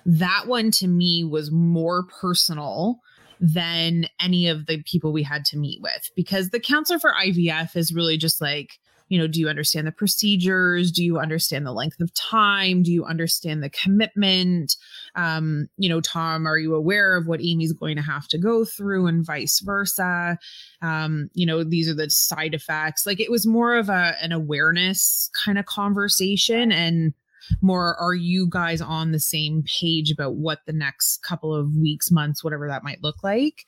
that 0.05 0.43
one 0.45 0.69
to 0.71 0.87
me 0.87 1.23
was 1.23 1.51
more 1.51 2.03
personal 2.21 2.99
than 3.39 4.05
any 4.19 4.47
of 4.47 4.65
the 4.65 4.81
people 4.83 5.13
we 5.13 5.23
had 5.23 5.45
to 5.45 5.57
meet 5.57 5.81
with 5.81 6.09
because 6.15 6.49
the 6.49 6.59
counselor 6.59 6.99
for 6.99 7.13
IVF 7.13 7.75
is 7.75 7.93
really 7.93 8.17
just 8.17 8.41
like 8.41 8.79
you 9.09 9.17
know, 9.17 9.27
do 9.27 9.39
you 9.39 9.49
understand 9.49 9.87
the 9.87 9.91
procedures? 9.91 10.91
Do 10.91 11.03
you 11.03 11.17
understand 11.17 11.65
the 11.65 11.73
length 11.73 11.99
of 11.99 12.13
time? 12.13 12.83
Do 12.83 12.91
you 12.91 13.03
understand 13.03 13.63
the 13.63 13.69
commitment? 13.69 14.77
Um, 15.15 15.67
you 15.77 15.89
know, 15.89 15.99
Tom, 15.99 16.47
are 16.47 16.59
you 16.59 16.75
aware 16.75 17.17
of 17.17 17.27
what 17.27 17.41
Amy's 17.41 17.73
going 17.73 17.95
to 17.97 18.03
have 18.03 18.27
to 18.29 18.37
go 18.37 18.63
through 18.63 19.07
and 19.07 19.25
vice 19.25 19.59
versa? 19.59 20.37
Um, 20.81 21.29
you 21.33 21.45
know, 21.45 21.63
these 21.63 21.89
are 21.89 21.95
the 21.95 22.09
side 22.09 22.53
effects. 22.53 23.05
Like 23.05 23.19
it 23.19 23.31
was 23.31 23.47
more 23.47 23.75
of 23.75 23.89
a 23.89 24.13
an 24.21 24.31
awareness 24.31 25.29
kind 25.43 25.57
of 25.57 25.65
conversation 25.65 26.71
and 26.71 27.13
more 27.61 27.95
are 27.97 28.13
you 28.13 28.47
guys 28.49 28.81
on 28.81 29.11
the 29.11 29.19
same 29.19 29.63
page 29.63 30.11
about 30.11 30.35
what 30.35 30.59
the 30.65 30.73
next 30.73 31.23
couple 31.23 31.53
of 31.53 31.75
weeks 31.75 32.11
months 32.11 32.43
whatever 32.43 32.67
that 32.67 32.83
might 32.83 33.03
look 33.03 33.23
like 33.23 33.65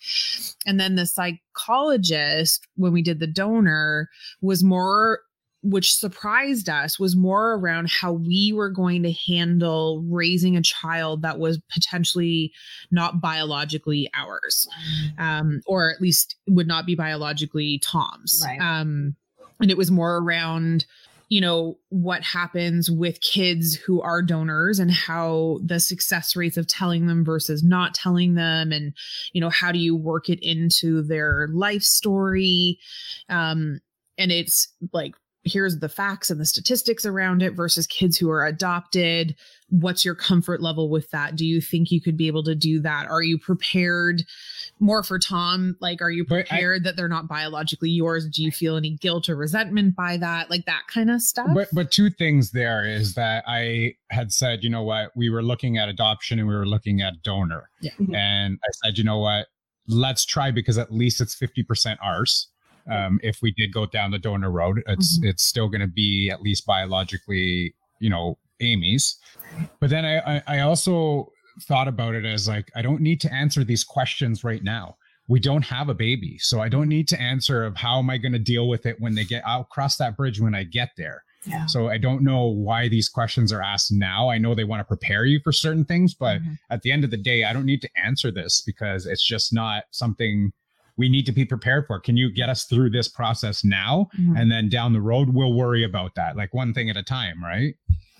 and 0.66 0.80
then 0.80 0.96
the 0.96 1.06
psychologist 1.06 2.68
when 2.76 2.94
we 2.94 3.02
did 3.02 3.20
the 3.20 3.28
donor 3.28 4.10
was 4.42 4.64
more 4.64 5.22
which 5.64 5.96
surprised 5.96 6.70
us 6.70 7.00
was 7.00 7.16
more 7.16 7.54
around 7.54 7.88
how 7.90 8.14
we 8.14 8.52
were 8.52 8.70
going 8.70 9.04
to 9.04 9.12
handle 9.12 10.04
raising 10.10 10.58
a 10.58 10.62
child 10.62 11.22
that 11.22 11.38
was 11.38 11.60
potentially 11.72 12.52
not 12.90 13.22
biologically 13.22 14.10
ours 14.16 14.68
mm. 15.16 15.20
um, 15.20 15.62
or 15.68 15.92
at 15.92 16.02
least 16.02 16.36
would 16.48 16.68
not 16.68 16.86
be 16.86 16.96
biologically 16.96 17.80
tom's 17.80 18.44
right. 18.46 18.60
um, 18.60 19.16
and 19.60 19.70
it 19.70 19.78
was 19.78 19.92
more 19.92 20.18
around 20.18 20.86
you 21.32 21.40
know 21.40 21.78
what 21.88 22.24
happens 22.24 22.92
with 22.92 23.22
kids 23.22 23.74
who 23.74 24.02
are 24.02 24.22
donors 24.22 24.80
and 24.80 24.92
how 24.92 25.60
the 25.64 25.80
success 25.80 26.36
rates 26.36 26.58
of 26.58 26.68
telling 26.68 27.08
them 27.08 27.24
versus 27.24 27.64
not 27.64 27.94
telling 27.94 28.36
them 28.36 28.74
and 28.74 28.94
you 29.32 29.40
know 29.40 29.50
how 29.50 29.72
do 29.72 29.80
you 29.80 29.96
work 29.96 30.28
it 30.28 30.40
into 30.42 31.02
their 31.02 31.48
life 31.54 31.84
story? 31.84 32.78
Um 33.30 33.80
and 34.18 34.30
it's 34.30 34.68
like 34.92 35.16
here's 35.44 35.80
the 35.80 35.90
facts 35.90 36.30
and 36.30 36.40
the 36.40 36.46
statistics 36.46 37.06
around 37.06 37.42
it 37.42 37.54
versus 37.54 37.88
kids 37.88 38.18
who 38.18 38.30
are 38.30 38.46
adopted. 38.46 39.36
What's 39.70 40.06
your 40.06 40.14
comfort 40.14 40.62
level 40.62 40.90
with 40.90 41.10
that? 41.12 41.36
Do 41.36 41.46
you 41.46 41.62
think 41.62 41.92
you 41.92 42.00
could 42.00 42.16
be 42.16 42.28
able 42.28 42.44
to 42.44 42.54
do 42.54 42.80
that? 42.82 43.08
Are 43.10 43.24
you 43.24 43.40
prepared? 43.40 44.24
More 44.80 45.04
for 45.04 45.18
tom 45.20 45.78
like 45.80 46.02
are 46.02 46.12
you 46.12 46.26
prepared 46.26 46.82
I, 46.82 46.84
that 46.84 46.96
they're 46.96 47.08
not 47.08 47.28
biologically 47.28 47.90
yours? 47.90 48.28
Do 48.28 48.44
you 48.44 48.52
feel 48.52 48.78
any 48.78 48.92
guilt 48.92 49.30
or 49.30 49.36
resentment 49.36 49.96
by 49.96 50.18
that? 50.18 50.50
Like 50.50 50.66
that 50.66 50.84
kind 50.88 51.10
of 51.10 51.22
stuff? 51.22 51.50
But 51.54 51.70
but 51.72 51.92
two 51.92 52.10
things 52.10 52.52
there 52.52 52.86
is 52.86 53.14
that 53.16 53.44
i 53.48 53.96
had 54.10 54.32
said 54.32 54.64
you 54.64 54.70
know 54.70 54.84
what? 54.84 55.12
We 55.16 55.30
were 55.30 55.44
looking 55.44 55.78
at 55.78 55.90
adoption 55.90 56.40
and 56.40 56.48
we 56.48 56.56
were 56.56 56.68
looking 56.68 57.02
at 57.02 57.22
donor. 57.24 57.70
Yeah. 57.82 57.92
and 58.14 58.60
i 58.64 58.70
said 58.84 58.98
you 58.98 59.04
know 59.04 59.20
what? 59.20 59.48
Let's 59.88 60.26
try 60.26 60.52
because 60.52 60.78
at 60.78 60.94
least 60.94 61.20
it's 61.22 61.36
50% 61.36 61.98
ours 62.04 62.51
um, 62.90 63.20
if 63.24 63.40
we 63.42 63.52
did 63.52 63.74
go 63.74 63.86
down 63.86 64.12
the 64.12 64.20
donor 64.20 64.52
road, 64.52 64.82
it's 64.88 65.18
mm-hmm. 65.18 65.30
it's 65.30 65.44
still 65.44 65.68
going 65.68 65.82
to 65.82 65.88
be 65.88 66.30
at 66.32 66.42
least 66.42 66.66
biologically, 66.66 67.76
you 68.00 68.10
know, 68.10 68.38
Amy's. 68.60 69.18
But 69.80 69.90
then 69.90 70.06
I, 70.06 70.38
I 70.38 70.44
I 70.48 70.60
also 70.62 71.32
thought 71.64 71.88
about 71.88 72.16
it 72.16 72.26
as 72.26 72.48
like 72.48 72.72
I 72.76 72.82
don't 72.82 73.02
need 73.02 73.22
to 73.22 73.34
answer 73.34 73.64
these 73.64 73.84
questions 73.84 74.44
right 74.44 74.64
now. 74.64 74.98
We 75.28 75.40
don't 75.40 75.64
have 75.64 75.90
a 75.90 75.94
baby, 75.94 76.38
so 76.40 76.62
I 76.62 76.70
don't 76.70 76.90
need 76.90 77.08
to 77.10 77.22
answer 77.22 77.64
of 77.64 77.78
how 77.78 78.00
am 78.00 78.10
I 78.10 78.18
going 78.18 78.34
to 78.34 78.40
deal 78.40 78.68
with 78.68 78.86
it 78.86 79.00
when 79.00 79.16
they 79.16 79.24
get. 79.24 79.44
I'll 79.46 79.64
cross 79.66 79.98
that 79.98 80.18
bridge 80.18 80.42
when 80.42 80.56
I 80.56 80.64
get 80.64 80.90
there. 80.98 81.24
Yeah. 81.46 81.66
So 81.66 81.88
I 81.88 81.98
don't 81.98 82.24
know 82.24 82.46
why 82.46 82.88
these 82.88 83.10
questions 83.10 83.52
are 83.52 83.64
asked 83.64 83.92
now. 83.92 84.30
I 84.30 84.38
know 84.38 84.54
they 84.54 84.64
want 84.64 84.80
to 84.82 84.86
prepare 84.86 85.26
you 85.26 85.40
for 85.44 85.52
certain 85.52 85.86
things, 85.86 86.14
but 86.14 86.40
mm-hmm. 86.40 86.54
at 86.70 86.84
the 86.84 86.92
end 86.92 87.04
of 87.04 87.10
the 87.10 87.18
day, 87.18 87.46
I 87.46 87.54
don't 87.54 87.66
need 87.66 87.82
to 87.82 87.90
answer 88.04 88.32
this 88.32 88.62
because 88.62 89.08
it's 89.08 89.24
just 89.24 89.52
not 89.52 89.86
something 89.92 90.52
we 91.02 91.10
need 91.10 91.26
to 91.26 91.32
be 91.32 91.44
prepared 91.44 91.88
for. 91.88 92.00
Can 92.00 92.16
you 92.16 92.32
get 92.32 92.48
us 92.48 92.66
through 92.66 92.92
this 92.92 93.08
process 93.08 93.64
now? 93.64 94.08
Mm-hmm. 94.20 94.38
And 94.38 94.52
then 94.52 94.70
down 94.70 94.94
the 94.94 95.02
road, 95.02 95.34
we'll 95.34 95.54
worry 95.54 95.84
about 95.84 96.14
that, 96.14 96.38
like 96.38 96.54
one 96.54 96.76
thing 96.76 96.92
at 96.92 96.96
a 96.96 97.02
time, 97.02 97.44
right? 97.44 97.74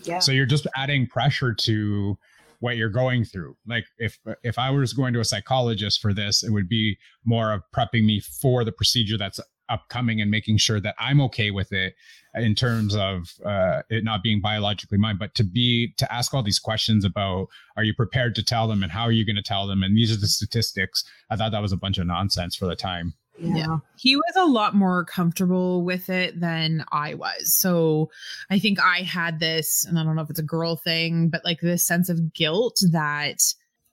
Yeah. 0.04 0.18
So 0.18 0.32
you're 0.32 0.48
just 0.48 0.66
adding 0.76 1.06
pressure 1.06 1.54
to 1.54 2.18
what 2.60 2.78
you're 2.78 2.90
going 2.90 3.24
through. 3.24 3.56
Like 3.68 3.86
if 4.00 4.18
if 4.44 4.58
I 4.58 4.72
was 4.72 4.94
going 4.94 5.14
to 5.14 5.20
a 5.20 5.26
psychologist 5.26 6.02
for 6.02 6.12
this, 6.12 6.42
it 6.42 6.50
would 6.50 6.68
be 6.68 6.98
more 7.24 7.54
of 7.54 7.62
prepping 7.72 8.04
me 8.04 8.20
for 8.20 8.64
the 8.64 8.72
procedure 8.72 9.16
that's 9.16 9.40
upcoming 9.72 10.22
and 10.22 10.30
making 10.30 10.58
sure 10.58 10.80
that 10.80 10.96
I'm 11.00 11.22
okay 11.22 11.52
with 11.52 11.72
it 11.72 11.96
in 12.36 12.56
terms 12.56 12.96
of 12.96 13.34
uh, 13.46 13.82
it 13.90 14.04
not 14.04 14.24
being 14.24 14.42
biologically 14.42 14.98
mine, 14.98 15.18
but 15.20 15.34
to 15.36 15.44
be 15.44 15.94
to 15.98 16.14
ask 16.14 16.34
all 16.34 16.44
these 16.44 16.60
questions 16.60 17.06
about 17.06 17.48
are 17.78 17.84
you 17.84 17.94
prepared 17.94 18.36
to 18.36 18.44
tell 18.44 18.68
them 18.68 18.84
and 18.84 18.92
how 18.92 19.04
are 19.04 19.12
you 19.12 19.26
going 19.26 19.36
to 19.36 19.42
tell 19.42 19.68
them 19.68 19.84
and 19.84 19.98
these 19.98 20.12
are 20.12 20.20
the 20.20 20.28
statistics. 20.28 21.04
I 21.30 21.36
thought 21.36 21.52
that 21.52 21.62
was 21.62 21.72
a 21.72 21.78
bunch 21.78 21.98
of 21.98 22.08
nonsense 22.08 22.56
for 22.56 22.68
the 22.68 22.76
time. 22.76 23.14
Yeah. 23.40 23.78
He 23.98 24.16
was 24.16 24.36
a 24.36 24.46
lot 24.46 24.76
more 24.76 25.04
comfortable 25.06 25.84
with 25.84 26.10
it 26.10 26.40
than 26.40 26.86
I 26.92 27.16
was. 27.16 27.54
So 27.54 28.12
I 28.50 28.60
think 28.60 28.80
I 28.80 29.00
had 29.00 29.40
this, 29.40 29.84
and 29.86 29.98
I 29.98 30.04
don't 30.04 30.16
know 30.16 30.22
if 30.22 30.30
it's 30.30 30.40
a 30.40 30.44
girl 30.44 30.76
thing, 30.76 31.30
but 31.30 31.44
like 31.44 31.60
this 31.60 31.86
sense 31.86 32.10
of 32.10 32.34
guilt 32.34 32.84
that 32.92 33.42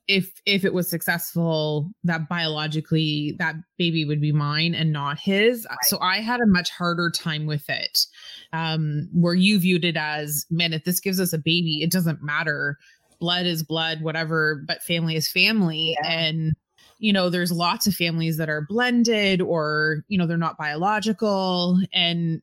if 0.09 0.41
if 0.47 0.65
it 0.65 0.73
was 0.73 0.89
successful 0.89 1.91
that 2.03 2.27
biologically 2.27 3.35
that 3.37 3.55
baby 3.77 4.03
would 4.03 4.19
be 4.19 4.31
mine 4.31 4.73
and 4.73 4.91
not 4.91 5.19
his 5.19 5.67
right. 5.69 5.77
so 5.83 5.99
i 6.01 6.17
had 6.17 6.41
a 6.41 6.47
much 6.47 6.71
harder 6.71 7.11
time 7.11 7.45
with 7.45 7.69
it 7.69 8.05
um 8.51 9.07
where 9.13 9.35
you 9.35 9.59
viewed 9.59 9.85
it 9.85 9.95
as 9.95 10.47
man 10.49 10.73
if 10.73 10.83
this 10.83 10.99
gives 10.99 11.19
us 11.19 11.31
a 11.31 11.37
baby 11.37 11.81
it 11.83 11.91
doesn't 11.91 12.23
matter 12.23 12.77
blood 13.19 13.45
is 13.45 13.61
blood 13.61 14.01
whatever 14.01 14.63
but 14.67 14.81
family 14.81 15.15
is 15.15 15.29
family 15.29 15.95
yeah. 16.01 16.11
and 16.11 16.53
you 16.99 17.13
know 17.13 17.29
there's 17.29 17.51
lots 17.51 17.87
of 17.87 17.95
families 17.95 18.37
that 18.37 18.49
are 18.49 18.65
blended 18.67 19.41
or 19.41 20.03
you 20.09 20.17
know 20.17 20.27
they're 20.27 20.37
not 20.37 20.57
biological 20.57 21.79
and 21.93 22.41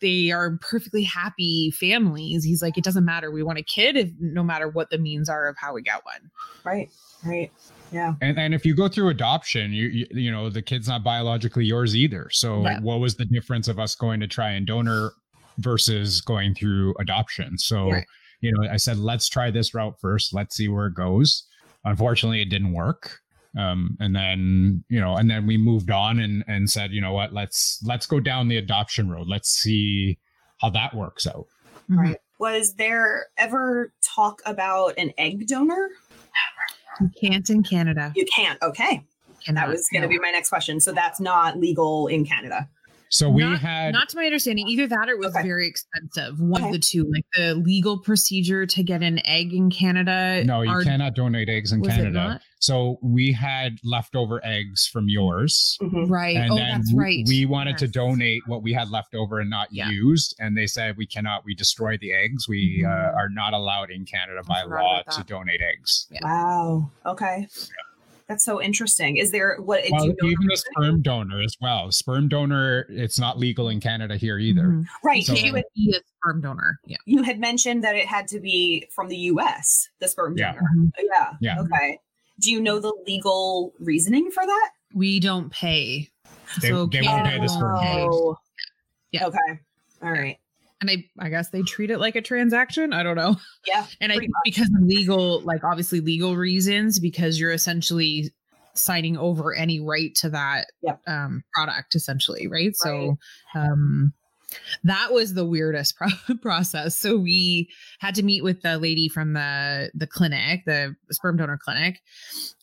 they 0.00 0.30
are 0.30 0.58
perfectly 0.62 1.02
happy 1.02 1.72
families. 1.72 2.44
He's 2.44 2.62
like 2.62 2.78
it 2.78 2.84
doesn't 2.84 3.04
matter. 3.04 3.30
We 3.30 3.42
want 3.42 3.58
a 3.58 3.64
kid 3.64 3.96
if 3.96 4.10
no 4.20 4.42
matter 4.42 4.68
what 4.68 4.90
the 4.90 4.98
means 4.98 5.28
are 5.28 5.48
of 5.48 5.56
how 5.58 5.74
we 5.74 5.82
get 5.82 6.04
one. 6.04 6.30
Right 6.64 6.88
right. 7.24 7.50
Yeah. 7.92 8.14
And 8.20 8.38
and 8.38 8.54
if 8.54 8.64
you 8.64 8.74
go 8.74 8.88
through 8.88 9.08
adoption 9.08 9.72
you 9.72 9.86
you, 9.88 10.06
you 10.10 10.32
know 10.32 10.50
the 10.50 10.62
kid's 10.62 10.88
not 10.88 11.04
biologically 11.04 11.64
yours 11.64 11.96
either. 11.96 12.28
So 12.30 12.62
yeah. 12.62 12.80
what 12.80 13.00
was 13.00 13.16
the 13.16 13.24
difference 13.26 13.68
of 13.68 13.78
us 13.78 13.94
going 13.94 14.20
to 14.20 14.28
try 14.28 14.50
and 14.50 14.66
donor 14.66 15.12
versus 15.58 16.20
going 16.20 16.54
through 16.54 16.94
adoption? 17.00 17.58
So 17.58 17.90
right. 17.90 18.06
you 18.40 18.52
know 18.52 18.68
i 18.70 18.76
said 18.76 18.98
let's 18.98 19.28
try 19.28 19.50
this 19.50 19.74
route 19.74 19.96
first. 20.00 20.32
Let's 20.32 20.56
see 20.56 20.68
where 20.68 20.86
it 20.86 20.94
goes. 20.94 21.44
Unfortunately 21.84 22.42
it 22.42 22.50
didn't 22.50 22.72
work 22.72 23.20
um, 23.58 23.96
and 24.00 24.14
then 24.14 24.84
you 24.88 25.00
know 25.00 25.16
and 25.16 25.30
then 25.30 25.46
we 25.46 25.56
moved 25.56 25.90
on 25.90 26.18
and 26.18 26.44
and 26.46 26.70
said 26.70 26.92
you 26.92 27.00
know 27.00 27.12
what 27.12 27.32
let's 27.32 27.82
let's 27.84 28.06
go 28.06 28.20
down 28.20 28.48
the 28.48 28.56
adoption 28.56 29.10
road. 29.10 29.28
Let's 29.28 29.48
see 29.50 30.18
how 30.60 30.70
that 30.70 30.94
works 30.94 31.26
out. 31.26 31.46
Right. 31.88 32.18
Was 32.38 32.74
there 32.74 33.26
ever 33.38 33.92
talk 34.02 34.42
about 34.44 34.94
an 34.98 35.12
egg 35.18 35.46
donor? 35.46 35.90
You 37.00 37.10
can't 37.20 37.48
in 37.50 37.62
canada. 37.62 38.12
You 38.16 38.26
can't. 38.34 38.60
Okay. 38.62 39.04
Cannot, 39.44 39.66
that 39.66 39.68
was 39.68 39.88
going 39.92 40.02
to 40.02 40.08
no. 40.08 40.10
be 40.10 40.18
my 40.18 40.30
next 40.30 40.48
question. 40.48 40.80
So 40.80 40.92
that's 40.92 41.20
not 41.20 41.58
legal 41.58 42.08
in 42.08 42.24
canada 42.24 42.68
so 43.10 43.30
we 43.30 43.42
not, 43.42 43.60
had 43.60 43.92
not 43.92 44.08
to 44.10 44.16
my 44.16 44.24
understanding, 44.24 44.66
either 44.68 44.86
that 44.86 45.08
or 45.08 45.12
it 45.12 45.18
was 45.18 45.34
okay. 45.34 45.42
very 45.42 45.66
expensive. 45.66 46.40
One 46.40 46.62
okay. 46.62 46.68
of 46.68 46.72
the 46.72 46.78
two. 46.78 47.10
Like 47.12 47.24
the 47.34 47.54
legal 47.54 47.98
procedure 48.00 48.66
to 48.66 48.82
get 48.82 49.02
an 49.02 49.24
egg 49.26 49.52
in 49.52 49.70
Canada. 49.70 50.42
No, 50.44 50.62
you 50.62 50.70
are, 50.70 50.82
cannot 50.82 51.14
donate 51.14 51.48
eggs 51.48 51.72
in 51.72 51.82
Canada. 51.82 52.40
So 52.58 52.98
we 53.02 53.32
had 53.32 53.78
leftover 53.84 54.40
eggs 54.44 54.86
from 54.86 55.08
yours. 55.08 55.78
Mm-hmm. 55.80 56.10
Right. 56.10 56.36
And 56.36 56.52
oh, 56.52 56.56
then 56.56 56.68
that's 56.68 56.92
right. 56.94 57.24
We 57.28 57.46
wanted 57.46 57.72
yes. 57.72 57.80
to 57.80 57.88
donate 57.88 58.42
what 58.46 58.62
we 58.62 58.72
had 58.72 58.90
left 58.90 59.14
over 59.14 59.40
and 59.40 59.50
not 59.50 59.68
yeah. 59.70 59.88
used. 59.90 60.34
And 60.40 60.56
they 60.56 60.66
said 60.66 60.96
we 60.96 61.06
cannot, 61.06 61.44
we 61.44 61.54
destroy 61.54 61.96
the 61.98 62.12
eggs. 62.12 62.48
We 62.48 62.84
uh, 62.84 62.88
mm-hmm. 62.88 63.16
uh, 63.16 63.20
are 63.20 63.28
not 63.28 63.52
allowed 63.52 63.90
in 63.90 64.04
Canada 64.04 64.42
by 64.48 64.62
law 64.62 65.02
to 65.02 65.24
donate 65.24 65.60
eggs. 65.60 66.06
Yeah. 66.10 66.20
Wow. 66.22 66.90
Okay. 67.04 67.46
Yeah. 67.50 67.66
That's 68.28 68.44
so 68.44 68.60
interesting. 68.60 69.18
Is 69.18 69.30
there 69.30 69.56
what 69.60 69.84
well, 69.90 70.04
you 70.04 70.16
know 70.20 70.28
even 70.28 70.50
a 70.52 70.56
sperm 70.56 71.02
donor 71.02 71.40
as 71.42 71.56
well? 71.60 71.92
Sperm 71.92 72.28
donor, 72.28 72.86
it's 72.88 73.20
not 73.20 73.38
legal 73.38 73.68
in 73.68 73.80
Canada 73.80 74.16
here 74.16 74.38
either. 74.38 74.62
Mm-hmm. 74.62 74.82
Right. 75.06 75.24
So, 75.24 75.34
you 75.34 75.52
would 75.52 75.64
be 75.74 75.94
a 75.96 76.00
sperm 76.18 76.40
donor. 76.40 76.80
Yeah. 76.86 76.96
You 77.06 77.22
had 77.22 77.38
mentioned 77.38 77.84
that 77.84 77.94
it 77.94 78.06
had 78.06 78.26
to 78.28 78.40
be 78.40 78.88
from 78.90 79.08
the 79.08 79.16
US, 79.16 79.88
the 80.00 80.08
sperm 80.08 80.34
donor. 80.34 80.60
Mm-hmm. 80.60 80.86
Yeah. 81.04 81.32
Yeah. 81.40 81.60
Okay. 81.60 82.00
Do 82.40 82.50
you 82.50 82.60
know 82.60 82.80
the 82.80 82.92
legal 83.06 83.72
reasoning 83.78 84.30
for 84.30 84.44
that? 84.44 84.70
We 84.92 85.20
don't 85.20 85.50
pay. 85.50 86.08
They, 86.60 86.68
so 86.68 86.86
they 86.86 87.02
won't 87.02 87.26
pay 87.26 87.38
the 87.38 87.48
sperm 87.48 87.76
donors. 87.76 88.36
Yeah. 89.12 89.26
Okay. 89.26 89.60
All 90.02 90.10
right 90.10 90.38
and 90.80 90.90
I 90.90 91.04
I 91.18 91.28
guess 91.28 91.50
they 91.50 91.62
treat 91.62 91.90
it 91.90 91.98
like 91.98 92.16
a 92.16 92.22
transaction. 92.22 92.92
I 92.92 93.02
don't 93.02 93.16
know. 93.16 93.36
Yeah. 93.66 93.86
And 94.00 94.12
I 94.12 94.18
think 94.18 94.30
because 94.44 94.70
legal, 94.80 95.40
like 95.42 95.64
obviously 95.64 96.00
legal 96.00 96.36
reasons, 96.36 96.98
because 96.98 97.40
you're 97.40 97.52
essentially 97.52 98.30
signing 98.74 99.16
over 99.16 99.54
any 99.54 99.80
right 99.80 100.14
to 100.16 100.30
that 100.30 100.66
yep. 100.82 101.00
um, 101.06 101.42
product, 101.54 101.94
essentially, 101.94 102.46
right? 102.46 102.66
right? 102.66 102.76
So, 102.76 103.16
um, 103.54 104.12
that 104.84 105.12
was 105.12 105.34
the 105.34 105.44
weirdest 105.44 105.96
pro- 105.96 106.36
process 106.40 106.96
so 106.96 107.16
we 107.16 107.68
had 107.98 108.14
to 108.14 108.22
meet 108.22 108.44
with 108.44 108.62
the 108.62 108.78
lady 108.78 109.08
from 109.08 109.32
the 109.32 109.90
the 109.94 110.06
clinic 110.06 110.62
the 110.66 110.94
sperm 111.10 111.36
donor 111.36 111.58
clinic 111.62 112.00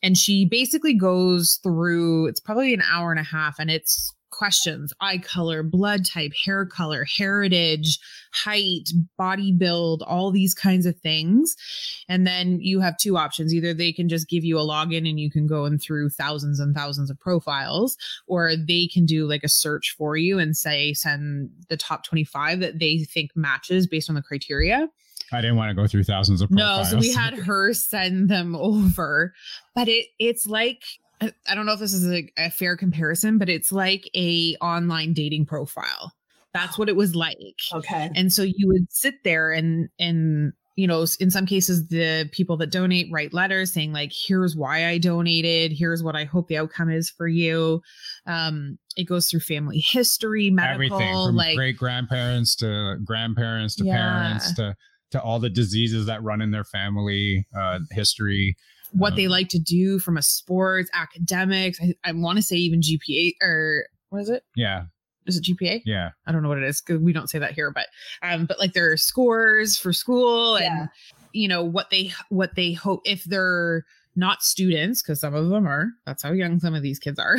and 0.02 0.18
she 0.18 0.46
basically 0.46 0.94
goes 0.94 1.60
through 1.62 2.28
it's 2.28 2.40
probably 2.40 2.74
an 2.74 2.82
hour 2.90 3.12
and 3.12 3.20
a 3.20 3.24
half 3.24 3.60
and 3.60 3.70
it's 3.70 4.14
questions 4.44 4.92
eye 5.00 5.18
color 5.18 5.64
blood 5.64 6.06
type 6.06 6.34
hair 6.44 6.66
color 6.66 7.06
heritage 7.06 7.98
height 8.34 8.90
body 9.18 9.54
build 9.54 10.02
all 10.02 10.32
these 10.32 10.54
kinds 10.54 10.86
of 10.86 11.00
things. 11.00 11.56
And 12.10 12.28
then 12.28 12.60
you 12.60 12.82
have 12.82 12.98
two 12.98 13.16
options. 13.16 13.54
Either 13.54 13.74
they 13.74 13.94
can 13.94 14.10
just 14.10 14.28
give 14.28 14.44
you 14.44 14.60
a 14.60 14.64
login 14.64 15.10
and 15.10 15.18
you 15.18 15.32
can 15.32 15.48
go 15.48 15.64
in 15.64 15.80
through 15.80 16.10
thousands 16.10 16.60
and 16.60 16.76
thousands 16.76 17.10
of 17.10 17.18
profiles 17.22 17.96
or 18.28 18.58
they 18.58 18.86
can 18.86 19.06
do 19.06 19.26
like 19.30 19.46
a 19.46 19.48
search 19.48 19.96
for 19.98 20.18
you 20.18 20.40
and 20.40 20.58
say 20.58 20.94
send 20.94 21.50
the 21.70 21.78
top 21.78 22.04
25 22.04 22.60
that 22.60 22.80
they 22.80 22.98
think 22.98 23.32
matches 23.36 23.88
based 23.88 24.10
on 24.10 24.16
the 24.16 24.22
criteria. 24.22 24.90
I 25.32 25.40
didn't 25.40 25.56
want 25.56 25.70
to 25.70 25.74
go 25.74 25.88
through 25.88 26.04
thousands 26.04 26.42
of 26.42 26.50
profiles. 26.50 26.92
no, 26.92 27.00
so 27.00 27.02
we 27.02 27.14
had 27.14 27.34
her 27.34 27.74
send 27.74 28.28
them 28.30 28.58
over, 28.58 29.34
but 29.74 29.88
it 29.88 30.08
it's 30.20 30.46
like 30.46 30.84
I 31.24 31.32
I 31.48 31.56
don't 31.56 31.66
know 31.66 31.74
if 31.74 31.80
this 31.80 31.94
is 31.94 32.12
a, 32.12 32.30
a 32.38 32.50
fair 32.50 32.78
comparison, 32.78 33.38
but 33.38 33.50
it's 33.50 33.72
like 33.72 34.10
a 34.16 34.56
online 34.62 35.14
dating 35.14 35.46
profile. 35.46 36.14
That's 36.54 36.78
what 36.78 36.90
it 36.90 36.96
was 36.96 37.16
like. 37.16 37.38
Okay. 37.74 38.12
And 38.16 38.32
so 38.32 38.44
you 38.44 38.68
would 38.68 38.92
sit 38.92 39.24
there 39.24 39.52
and 39.52 39.90
and 40.00 40.54
you 40.76 40.88
know, 40.88 41.06
in 41.20 41.30
some 41.30 41.46
cases 41.46 41.88
the 41.88 42.28
people 42.32 42.58
that 42.58 42.72
donate 42.72 43.08
write 43.12 43.34
letters 43.34 43.72
saying 43.72 43.94
like 43.94 44.12
here's 44.12 44.56
why 44.56 44.88
I 44.88 44.98
donated, 44.98 45.72
here's 45.72 46.04
what 46.04 46.16
I 46.16 46.24
hope 46.24 46.48
the 46.48 46.58
outcome 46.58 46.90
is 46.90 47.10
for 47.10 47.28
you. 47.28 47.82
Um 48.26 48.78
it 48.96 49.06
goes 49.06 49.28
through 49.28 49.40
family 49.42 49.80
history, 49.80 50.52
medical 50.52 50.74
everything 50.74 51.14
from 51.14 51.36
like 51.36 51.56
great 51.56 51.78
grandparents 51.78 52.56
to 52.58 52.98
grandparents 53.04 53.76
to 53.78 53.86
Yeah. 53.86 53.96
parents 53.96 54.54
to 54.56 54.76
to 55.12 55.22
all 55.22 55.40
the 55.40 55.50
diseases 55.50 56.08
that 56.08 56.24
run 56.24 56.42
in 56.42 56.52
their 56.52 56.64
family 56.64 57.46
uh, 57.56 57.80
history. 57.92 58.56
What 58.94 59.16
they 59.16 59.26
Um, 59.26 59.32
like 59.32 59.50
to 59.50 59.60
do 59.60 60.00
from 60.00 60.18
a 60.18 60.22
sports, 60.22 60.90
academics. 60.94 61.80
I, 61.82 61.94
I 62.04 62.12
want 62.14 62.38
to 62.38 62.42
say 62.42 62.56
even 62.56 62.82
GPA 62.82 63.34
or 63.42 63.88
what 64.10 64.22
is 64.22 64.30
it? 64.30 64.44
Yeah, 64.56 64.84
Is 65.26 65.38
it 65.38 65.44
GPA? 65.46 65.82
yeah. 65.86 66.10
I 66.28 66.32
don't 66.32 66.44
know 66.44 66.50
what 66.50 66.58
it 66.60 66.64
is 66.64 66.82
because 66.82 67.02
we 67.02 67.14
don't 67.14 67.30
say 67.30 67.40
that 67.40 67.54
here, 67.54 67.72
but 67.72 67.88
um, 68.22 68.46
but 68.46 68.60
like 68.60 68.74
their 68.74 68.96
scores 68.98 69.78
for 69.78 69.92
school 69.94 70.56
and 70.58 70.66
Yeah. 70.66 70.86
you 71.34 71.48
know 71.48 71.64
what 71.64 71.90
they 71.90 72.12
what 72.30 72.56
they 72.56 72.74
hope 72.74 73.02
if 73.06 73.24
they're 73.24 73.84
not 74.16 74.44
students 74.44 75.02
because 75.02 75.20
some 75.22 75.34
of 75.34 75.50
them 75.50 75.66
are. 75.68 75.88
That's 76.06 76.22
how 76.22 76.34
young 76.34 76.60
some 76.60 76.76
of 76.76 76.84
these 76.84 77.00
kids 77.00 77.18
are. 77.18 77.36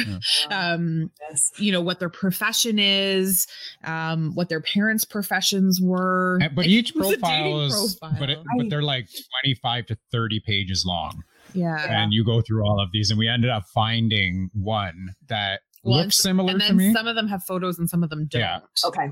Um, 0.50 1.12
yes. 1.20 1.52
you 1.56 1.70
know 1.70 1.80
what 1.80 2.00
their 2.00 2.08
profession 2.08 2.80
is, 2.80 3.46
um, 3.84 4.32
what 4.34 4.48
their 4.48 4.60
parents' 4.60 5.04
professions 5.04 5.80
were. 5.80 6.38
And- 6.42 6.52
but 6.56 6.62
Like, 6.62 6.70
each 6.70 6.90
it 6.90 6.96
was 6.96 7.06
a 7.06 7.16
dating 7.18 7.20
profile 7.20 7.60
is, 7.60 7.98
but 8.18 8.28
it, 8.30 8.38
I- 8.38 8.56
but 8.56 8.70
they're 8.70 8.82
like 8.82 9.06
twenty 9.06 9.54
five 9.62 9.86
to 9.86 9.96
thirty 10.10 10.40
pages 10.40 10.84
long, 10.84 11.22
yeah. 11.54 11.76
Yeah. 11.86 12.02
and 12.02 12.12
you 12.12 12.24
go 12.24 12.40
through 12.42 12.62
all 12.64 12.80
of 12.80 12.90
these, 12.92 13.10
and 13.10 13.18
we 13.18 13.28
ended 13.28 13.50
up 13.50 13.64
finding 13.72 14.50
one 14.52 15.14
that 15.28 15.60
Well, 15.82 15.98
looks 15.98 16.16
similar 16.18 16.50
and 16.52 16.60
to 16.60 16.66
then 16.68 16.76
me. 16.76 16.92
some 16.92 17.06
of 17.06 17.14
them 17.16 17.28
have 17.28 17.42
photos 17.44 17.78
and 17.78 17.88
some 17.88 18.02
of 18.02 18.10
them 18.10 18.26
don't. 18.26 18.40
Yeah. 18.40 18.58
Okay. 18.84 19.08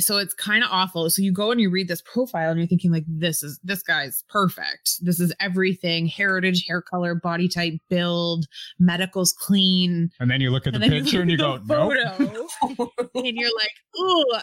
So 0.00 0.16
it's 0.18 0.34
kind 0.34 0.64
of 0.64 0.70
awful. 0.72 1.08
So 1.10 1.22
you 1.22 1.32
go 1.32 1.50
and 1.50 1.60
you 1.60 1.70
read 1.70 1.88
this 1.88 2.02
profile 2.02 2.50
and 2.50 2.58
you're 2.58 2.66
thinking 2.66 2.90
like 2.92 3.04
this 3.06 3.42
is 3.42 3.60
this 3.62 3.82
guy's 3.82 4.24
perfect. 4.28 5.04
This 5.04 5.20
is 5.20 5.32
everything, 5.40 6.06
heritage, 6.06 6.66
hair 6.66 6.82
color, 6.82 7.14
body 7.14 7.48
type, 7.48 7.74
build, 7.88 8.46
medical's 8.78 9.32
clean. 9.32 10.10
and 10.20 10.30
then 10.30 10.40
you 10.40 10.50
look 10.50 10.66
at 10.66 10.72
the 10.72 10.80
and 10.80 10.92
then 10.92 11.02
picture 11.02 11.20
and 11.22 11.30
you 11.30 11.36
go, 11.36 11.58
look 11.66 11.66
nope. 11.68 12.90
and 13.14 13.36
you're 13.36 13.50
like, 13.56 13.70
"Oh, 13.96 14.40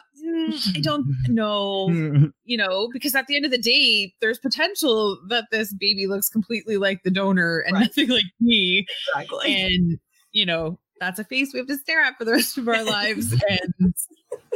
I 0.75 0.79
don't 0.81 1.05
know." 1.27 2.31
You 2.49 2.55
know, 2.55 2.87
because 2.93 3.13
at 3.13 3.27
the 3.27 3.35
end 3.35 3.43
of 3.43 3.51
the 3.51 3.57
day, 3.57 4.13
there's 4.21 4.39
potential 4.39 5.19
that 5.27 5.45
this 5.51 5.73
baby 5.73 6.07
looks 6.07 6.29
completely 6.29 6.77
like 6.77 7.03
the 7.03 7.11
donor 7.11 7.59
and 7.59 7.73
Right. 7.73 7.81
nothing 7.81 8.07
like 8.07 8.23
me 8.39 8.85
Exactly. 9.15 9.53
and 9.53 9.99
you 10.31 10.45
know 10.45 10.79
that's 11.01 11.19
a 11.19 11.25
face 11.25 11.51
we 11.53 11.59
have 11.59 11.67
to 11.67 11.77
stare 11.77 12.01
at 12.01 12.17
for 12.17 12.23
the 12.23 12.31
rest 12.31 12.57
of 12.57 12.67
our 12.69 12.83
lives 12.85 13.33
and 13.49 13.93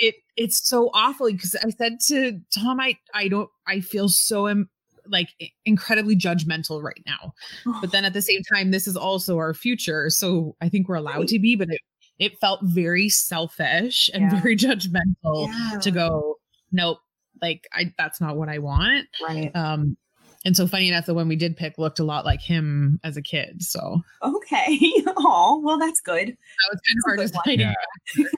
it 0.01 0.15
it's 0.35 0.67
so 0.67 0.89
awful 0.93 1.31
because 1.31 1.55
i 1.63 1.69
said 1.69 1.99
to 1.99 2.39
tom 2.53 2.79
i 2.81 2.97
i 3.13 3.27
don't 3.29 3.49
i 3.67 3.79
feel 3.79 4.09
so 4.09 4.49
im- 4.49 4.69
like 5.07 5.29
incredibly 5.65 6.15
judgmental 6.15 6.81
right 6.83 7.01
now 7.05 7.33
but 7.81 7.91
then 7.91 8.03
at 8.05 8.13
the 8.13 8.21
same 8.21 8.41
time 8.53 8.71
this 8.71 8.87
is 8.87 8.97
also 8.97 9.37
our 9.37 9.53
future 9.53 10.09
so 10.09 10.55
i 10.61 10.67
think 10.69 10.87
we're 10.89 10.95
allowed 10.95 11.27
to 11.27 11.39
be 11.39 11.55
but 11.55 11.69
it 11.69 11.81
it 12.19 12.37
felt 12.39 12.59
very 12.63 13.09
selfish 13.09 14.09
and 14.13 14.23
Yeah. 14.31 14.41
very 14.41 14.55
judgmental 14.57 15.47
Yeah. 15.47 15.79
to 15.81 15.91
go 15.91 16.35
nope 16.71 16.99
like 17.41 17.67
i 17.73 17.91
that's 17.97 18.19
not 18.21 18.35
what 18.37 18.49
i 18.49 18.57
want 18.59 19.07
Right. 19.27 19.55
um 19.55 19.97
and 20.45 20.57
so 20.57 20.65
funny 20.67 20.87
enough 20.87 21.05
the 21.05 21.13
one 21.13 21.27
we 21.27 21.35
did 21.35 21.55
pick 21.55 21.77
looked 21.77 21.99
a 21.99 22.03
lot 22.03 22.25
like 22.25 22.41
him 22.41 22.99
as 23.03 23.15
a 23.17 23.21
kid 23.21 23.61
so 23.61 24.01
Okay. 24.23 24.79
Oh, 25.23 25.61
well, 25.63 25.77
that's 25.77 26.01
good. 26.01 26.27
that 26.29 26.69
was 26.71 26.81
kind 26.87 26.97
of 26.97 27.03
hard 27.05 27.17
to 27.19 27.23
a 27.23 27.27
good 27.27 27.35
find 27.45 27.59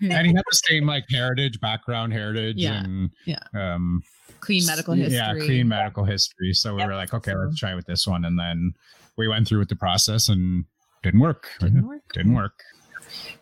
Yeah. 0.01 0.15
and 0.17 0.27
he 0.27 0.33
had 0.33 0.43
the 0.49 0.61
same 0.67 0.85
like 0.85 1.05
heritage 1.09 1.59
background 1.61 2.13
heritage 2.13 2.57
Yeah. 2.57 2.83
and 2.83 3.09
Yeah. 3.25 3.39
um 3.53 4.03
clean 4.41 4.65
medical 4.65 4.93
history. 4.93 5.15
yeah 5.15 5.33
clean 5.45 5.67
medical 5.69 6.03
history 6.03 6.53
so 6.53 6.73
we 6.75 6.81
Yep. 6.81 6.87
were 6.89 6.95
like 6.95 7.13
okay 7.13 7.33
let's 7.35 7.57
try 7.57 7.73
with 7.75 7.85
this 7.85 8.05
one 8.05 8.25
and 8.25 8.37
then 8.37 8.73
we 9.17 9.27
went 9.27 9.47
through 9.47 9.59
with 9.59 9.69
the 9.69 9.75
process 9.75 10.27
and 10.29 10.65
didn't 11.03 11.19
work 11.21 11.47
Didn't 11.59 11.87
work. 11.87 12.01
didn't 12.13 12.33
work 12.33 12.59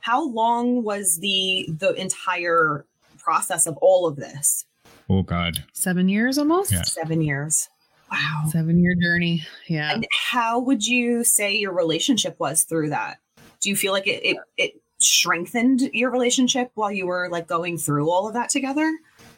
How 0.02 0.24
long 0.28 0.84
was 0.84 1.18
the 1.20 1.68
the 1.80 1.94
entire 1.94 2.86
process 3.18 3.66
of 3.68 3.78
all 3.78 4.06
of 4.08 4.16
this? 4.18 4.66
oh 5.10 5.24
god 5.24 5.64
Seven 5.74 6.08
years 6.10 6.38
almost. 6.38 6.72
Yeah. 6.72 6.84
Seven 6.84 7.22
years. 7.22 7.68
Wow. 8.12 8.44
Seven 8.50 8.84
year 8.84 8.96
journey. 9.02 9.46
Yeah. 9.68 9.94
And 9.94 10.06
how 10.32 10.60
would 10.60 10.86
you 10.86 11.24
say 11.24 11.56
your 11.56 11.74
relationship 11.74 12.40
was 12.40 12.64
through 12.64 12.90
that? 12.90 13.20
Do 13.62 13.70
you 13.70 13.76
feel 13.76 13.94
like 13.94 14.08
it, 14.08 14.24
it 14.24 14.38
it 14.58 14.74
strengthened 15.00 15.82
your 15.94 16.12
relationship 16.12 16.72
while 16.76 16.92
you 16.92 17.08
were 17.08 17.30
like 17.30 17.48
going 17.48 17.78
through 17.78 18.10
all 18.10 18.28
of 18.28 18.34
that 18.34 18.50
together? 18.50 18.92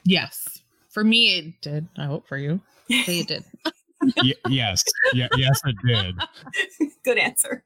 yes. 0.06 0.48
For 0.90 1.04
me, 1.04 1.40
it 1.40 1.62
did. 1.62 1.88
I 1.98 2.06
hope 2.06 2.28
for 2.28 2.38
you. 2.38 2.62
Say 3.06 3.20
it 3.20 3.28
did. 3.28 3.44
y- 4.18 4.34
yes 4.48 4.84
yeah, 5.14 5.28
yes 5.38 5.60
it 5.66 5.76
did 5.88 6.16
Good 7.04 7.18
answer. 7.18 7.64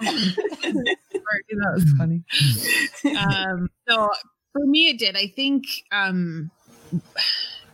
That 0.00 1.72
was 1.74 1.92
funny. 1.98 2.22
um, 3.18 3.68
so 3.88 4.08
for 4.52 4.66
me, 4.66 4.88
it 4.88 4.98
did. 4.98 5.16
I 5.16 5.28
think 5.28 5.64
um, 5.90 6.50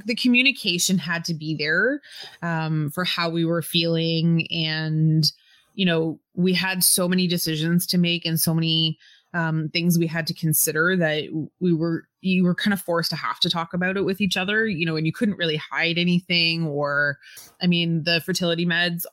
the 0.08 0.16
communication 0.16 0.98
had 0.98 1.24
to 1.26 1.34
be 1.34 1.54
there 1.54 2.00
um, 2.42 2.90
for 2.90 3.04
how 3.04 3.30
we 3.30 3.44
were 3.44 3.62
feeling, 3.62 4.46
and 4.50 5.30
you 5.74 5.86
know, 5.86 6.18
we 6.34 6.52
had 6.52 6.82
so 6.82 7.08
many 7.08 7.28
decisions 7.28 7.86
to 7.86 7.98
make 7.98 8.26
and 8.26 8.40
so 8.40 8.52
many 8.52 8.98
um, 9.32 9.68
things 9.68 9.98
we 9.98 10.08
had 10.08 10.26
to 10.26 10.34
consider 10.34 10.96
that 10.96 11.24
we 11.60 11.72
were 11.72 12.08
you 12.20 12.42
were 12.42 12.54
kind 12.54 12.74
of 12.74 12.80
forced 12.80 13.10
to 13.10 13.16
have 13.16 13.38
to 13.40 13.50
talk 13.50 13.74
about 13.74 13.96
it 13.96 14.04
with 14.04 14.20
each 14.20 14.36
other 14.36 14.66
you 14.66 14.86
know 14.86 14.96
and 14.96 15.06
you 15.06 15.12
couldn't 15.12 15.36
really 15.36 15.56
hide 15.56 15.98
anything 15.98 16.66
or 16.66 17.18
i 17.62 17.66
mean 17.66 18.02
the 18.04 18.20
fertility 18.22 18.64
meds 18.66 19.04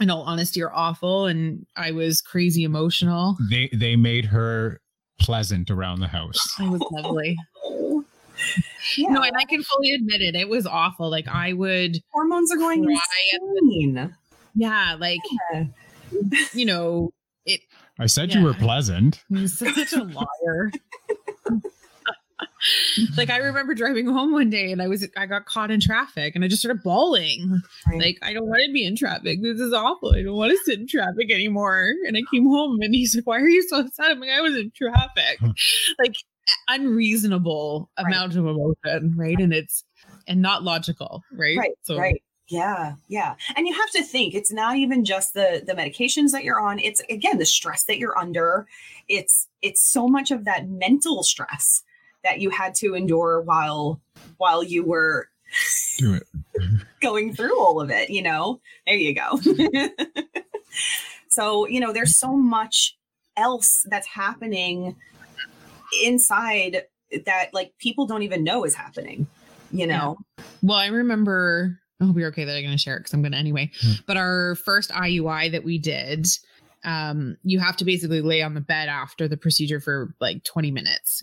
in 0.00 0.10
all 0.10 0.22
honesty 0.22 0.60
are 0.60 0.74
awful 0.74 1.26
and 1.26 1.64
i 1.76 1.92
was 1.92 2.20
crazy 2.20 2.64
emotional. 2.64 3.36
They 3.48 3.70
they 3.72 3.94
made 3.96 4.26
her 4.26 4.80
pleasant 5.20 5.70
around 5.70 6.00
the 6.00 6.08
house. 6.08 6.40
It 6.58 6.68
was 6.68 6.82
lovely. 6.90 7.36
Yeah. 8.96 9.08
no 9.10 9.22
and 9.22 9.36
i 9.36 9.44
can 9.44 9.62
fully 9.62 9.92
admit 9.92 10.20
it 10.20 10.34
it 10.34 10.48
was 10.48 10.66
awful 10.66 11.10
like 11.10 11.28
i 11.28 11.52
would 11.52 11.98
hormones 12.12 12.50
are 12.52 12.56
going 12.56 12.84
Cry 12.84 12.96
insane. 13.32 14.14
yeah 14.54 14.96
like 14.98 15.20
Yeah. 15.52 15.64
you 16.52 16.64
know 16.64 17.12
it 17.46 17.60
i 17.98 18.06
said 18.06 18.32
you 18.34 18.42
were 18.42 18.52
Yeah. 18.52 18.58
pleasant 18.58 19.22
He's 19.28 19.58
such 19.58 19.92
a 19.92 20.02
liar. 20.04 20.70
like 23.16 23.30
I 23.30 23.38
remember 23.38 23.74
driving 23.74 24.06
home 24.06 24.32
one 24.32 24.50
day 24.50 24.70
and 24.72 24.82
I 24.82 24.88
was 24.88 25.06
I 25.16 25.26
got 25.26 25.46
caught 25.46 25.70
in 25.70 25.80
traffic 25.80 26.34
and 26.34 26.44
I 26.44 26.48
just 26.48 26.60
started 26.62 26.82
bawling. 26.82 27.62
Right. 27.88 27.98
Like 28.00 28.18
I 28.22 28.32
don't 28.34 28.46
want 28.48 28.60
to 28.66 28.72
be 28.72 28.84
in 28.84 28.96
traffic. 28.96 29.40
This 29.42 29.58
is 29.60 29.72
awful. 29.72 30.12
I 30.14 30.22
don't 30.22 30.36
want 30.36 30.50
to 30.52 30.58
sit 30.64 30.78
in 30.78 30.86
traffic 30.86 31.30
anymore. 31.32 31.92
And 32.06 32.16
I 32.16 32.20
came 32.32 32.44
home 32.46 32.78
and 32.82 32.94
he's 32.94 33.14
like, 33.14 33.26
"Why 33.26 33.38
are 33.40 33.48
you 33.48 33.62
so 33.68 33.80
upset?" 33.80 34.10
I'm 34.10 34.20
like, 34.20 34.30
"I 34.30 34.40
was 34.42 34.56
in 34.56 34.70
traffic." 34.74 35.40
like 35.98 36.14
unreasonable 36.68 37.90
Right. 37.98 38.06
amount 38.14 38.36
of 38.36 38.46
emotion, 38.46 39.14
right? 39.16 39.38
And 39.38 39.52
it's 39.52 39.84
and 40.26 40.40
not 40.42 40.62
logical, 40.62 41.22
right? 41.32 41.56
right 41.58 41.72
right. 41.90 42.22
Yeah 42.48 42.94
yeah. 43.08 43.36
And 43.56 43.66
you 43.68 43.74
have 43.74 43.90
to 43.90 44.02
think 44.02 44.34
it's 44.34 44.52
not 44.52 44.76
even 44.76 45.04
just 45.04 45.34
the 45.34 45.62
the 45.66 45.72
medications 45.74 46.32
that 46.32 46.42
you're 46.44 46.60
on 46.60 46.78
it's 46.78 47.00
again 47.08 47.38
the 47.38 47.46
stress 47.46 47.84
that 47.84 47.98
you're 47.98 48.18
under. 48.18 48.66
It's 49.08 49.48
it's 49.62 49.82
so 49.82 50.08
much 50.08 50.30
of 50.30 50.44
that 50.44 50.68
mental 50.68 51.22
stress 51.22 51.82
that 52.24 52.40
you 52.40 52.50
had 52.50 52.74
to 52.76 52.94
endure 52.94 53.40
while 53.40 54.00
while 54.38 54.62
you 54.64 54.84
were 54.84 55.28
do 55.98 56.14
it. 56.14 56.24
going 57.00 57.34
through 57.34 57.58
all 57.58 57.80
of 57.80 57.90
it 57.90 58.10
you 58.10 58.22
know? 58.22 58.60
There 58.86 58.96
you 58.96 59.14
go. 59.14 59.40
So 61.28 61.66
you 61.68 61.78
know 61.80 61.92
there's 61.92 62.18
so 62.18 62.36
much 62.36 62.96
else 63.36 63.86
that's 63.88 64.06
happening 64.08 64.96
inside 66.02 66.84
that 67.26 67.52
like 67.52 67.72
people 67.78 68.06
don't 68.06 68.22
even 68.22 68.44
know 68.44 68.64
is 68.64 68.74
happening. 68.74 69.26
You 69.72 69.86
know. 69.86 70.16
Yeah. 70.38 70.44
Well, 70.62 70.78
I 70.78 70.86
remember. 70.86 71.78
I 72.00 72.06
hope 72.06 72.16
you're 72.16 72.28
okay 72.28 72.46
that 72.46 72.56
I'm 72.56 72.62
going 72.62 72.72
to 72.72 72.78
share 72.78 72.96
it 72.96 73.00
because 73.00 73.12
I'm 73.12 73.20
going 73.20 73.32
to 73.32 73.38
anyway. 73.38 73.70
Hmm. 73.82 73.92
But 74.06 74.16
our 74.16 74.54
first 74.54 74.90
IUI 74.90 75.52
that 75.52 75.64
we 75.64 75.76
did, 75.76 76.26
um, 76.84 77.36
you 77.42 77.58
have 77.58 77.76
to 77.76 77.84
basically 77.84 78.22
lay 78.22 78.42
on 78.42 78.54
the 78.54 78.60
bed 78.60 78.88
after 78.88 79.28
the 79.28 79.36
procedure 79.36 79.80
for 79.80 80.14
like 80.20 80.42
20 80.44 80.70
minutes. 80.70 81.22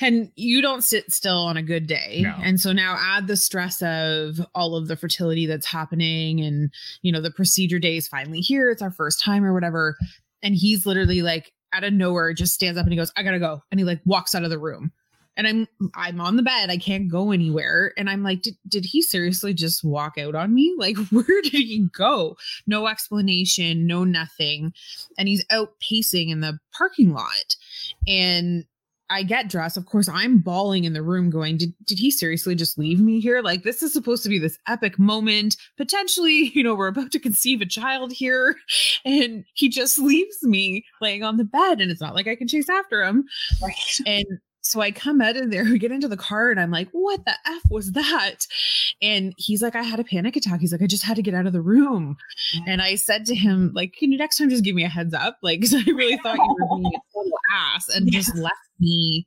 And 0.00 0.32
you 0.34 0.62
don't 0.62 0.82
sit 0.82 1.12
still 1.12 1.36
on 1.36 1.56
a 1.56 1.62
good 1.62 1.86
day. 1.86 2.22
No. 2.22 2.34
And 2.42 2.60
so 2.60 2.72
now 2.72 2.96
add 2.98 3.26
the 3.26 3.36
stress 3.36 3.82
of 3.82 4.40
all 4.54 4.76
of 4.76 4.88
the 4.88 4.96
fertility 4.96 5.46
that's 5.46 5.66
happening 5.66 6.40
and, 6.40 6.72
you 7.02 7.12
know, 7.12 7.20
the 7.20 7.30
procedure 7.30 7.78
day 7.78 7.96
is 7.96 8.08
finally 8.08 8.40
here. 8.40 8.70
It's 8.70 8.82
our 8.82 8.90
first 8.90 9.22
time 9.22 9.44
or 9.44 9.52
whatever. 9.52 9.96
And 10.42 10.54
he's 10.54 10.86
literally 10.86 11.22
like 11.22 11.52
out 11.74 11.84
of 11.84 11.92
nowhere 11.92 12.32
just 12.32 12.54
stands 12.54 12.78
up 12.78 12.84
and 12.84 12.92
he 12.92 12.98
goes, 12.98 13.12
I 13.16 13.22
gotta 13.22 13.38
go. 13.38 13.62
And 13.70 13.80
he 13.80 13.84
like 13.84 14.00
walks 14.04 14.34
out 14.34 14.44
of 14.44 14.50
the 14.50 14.58
room. 14.58 14.92
And 15.36 15.48
i'm 15.48 15.68
i'm 15.96 16.20
on 16.20 16.36
the 16.36 16.44
bed. 16.44 16.70
I 16.70 16.76
can't 16.76 17.10
go 17.10 17.32
anywhere. 17.32 17.92
And 17.96 18.08
i'm 18.08 18.22
like 18.22 18.42
did, 18.42 18.56
did 18.68 18.84
he 18.84 19.02
seriously 19.02 19.52
just 19.52 19.82
walk 19.82 20.16
out 20.16 20.34
on 20.34 20.54
me? 20.54 20.74
Like 20.78 20.96
where 21.08 21.42
did 21.42 21.52
he 21.52 21.88
go? 21.92 22.36
No 22.66 22.86
explanation 22.86 23.86
no 23.86 24.04
nothing. 24.04 24.72
And 25.18 25.26
he's 25.26 25.44
out 25.50 25.70
pacing 25.80 26.28
in 26.28 26.40
the 26.40 26.58
parking 26.72 27.12
lot. 27.12 27.56
And 28.06 28.64
I 29.10 29.22
get 29.22 29.48
dressed. 29.48 29.76
Of 29.76 29.86
course, 29.86 30.08
I'm 30.08 30.38
bawling 30.38 30.84
in 30.84 30.92
the 30.92 31.02
room, 31.02 31.30
going, 31.30 31.58
did, 31.58 31.74
did 31.84 31.98
he 31.98 32.10
seriously 32.10 32.54
just 32.54 32.78
leave 32.78 33.00
me 33.00 33.20
here? 33.20 33.42
Like, 33.42 33.62
this 33.62 33.82
is 33.82 33.92
supposed 33.92 34.22
to 34.22 34.28
be 34.28 34.38
this 34.38 34.58
epic 34.66 34.98
moment. 34.98 35.56
Potentially, 35.76 36.50
you 36.54 36.62
know, 36.62 36.74
we're 36.74 36.88
about 36.88 37.12
to 37.12 37.18
conceive 37.18 37.60
a 37.60 37.66
child 37.66 38.12
here. 38.12 38.56
And 39.06 39.44
he 39.54 39.68
just 39.68 39.98
leaves 39.98 40.42
me 40.42 40.84
laying 41.00 41.22
on 41.22 41.36
the 41.36 41.44
bed. 41.44 41.80
And 41.80 41.90
it's 41.90 42.00
not 42.00 42.14
like 42.14 42.26
I 42.26 42.36
can 42.36 42.48
chase 42.48 42.68
after 42.70 43.04
him. 43.04 43.24
Right. 43.62 43.98
And 44.06 44.24
so 44.64 44.80
I 44.80 44.90
come 44.90 45.20
out 45.20 45.36
of 45.36 45.50
there, 45.50 45.64
we 45.70 45.78
get 45.78 45.92
into 45.92 46.08
the 46.08 46.16
car, 46.16 46.50
and 46.50 46.58
I'm 46.58 46.70
like, 46.70 46.88
what 46.92 47.24
the 47.24 47.34
F 47.46 47.62
was 47.70 47.92
that? 47.92 48.46
And 49.02 49.34
he's 49.36 49.62
like, 49.62 49.76
I 49.76 49.82
had 49.82 50.00
a 50.00 50.04
panic 50.04 50.36
attack. 50.36 50.60
He's 50.60 50.72
like, 50.72 50.82
I 50.82 50.86
just 50.86 51.04
had 51.04 51.16
to 51.16 51.22
get 51.22 51.34
out 51.34 51.46
of 51.46 51.52
the 51.52 51.60
room. 51.60 52.16
And 52.66 52.80
I 52.80 52.94
said 52.94 53.26
to 53.26 53.34
him, 53.34 53.72
like, 53.74 53.92
can 53.92 54.10
you 54.10 54.18
next 54.18 54.38
time 54.38 54.48
just 54.48 54.64
give 54.64 54.74
me 54.74 54.84
a 54.84 54.88
heads 54.88 55.14
up? 55.14 55.38
Like, 55.42 55.60
because 55.60 55.74
I 55.74 55.90
really 55.90 56.16
thought 56.18 56.36
you 56.36 56.56
were 56.58 56.76
being 56.78 56.86
a 56.86 56.98
total 57.14 57.32
ass 57.54 57.88
and 57.94 58.06
yeah. 58.06 58.18
just 58.18 58.34
left 58.36 58.56
me, 58.80 59.26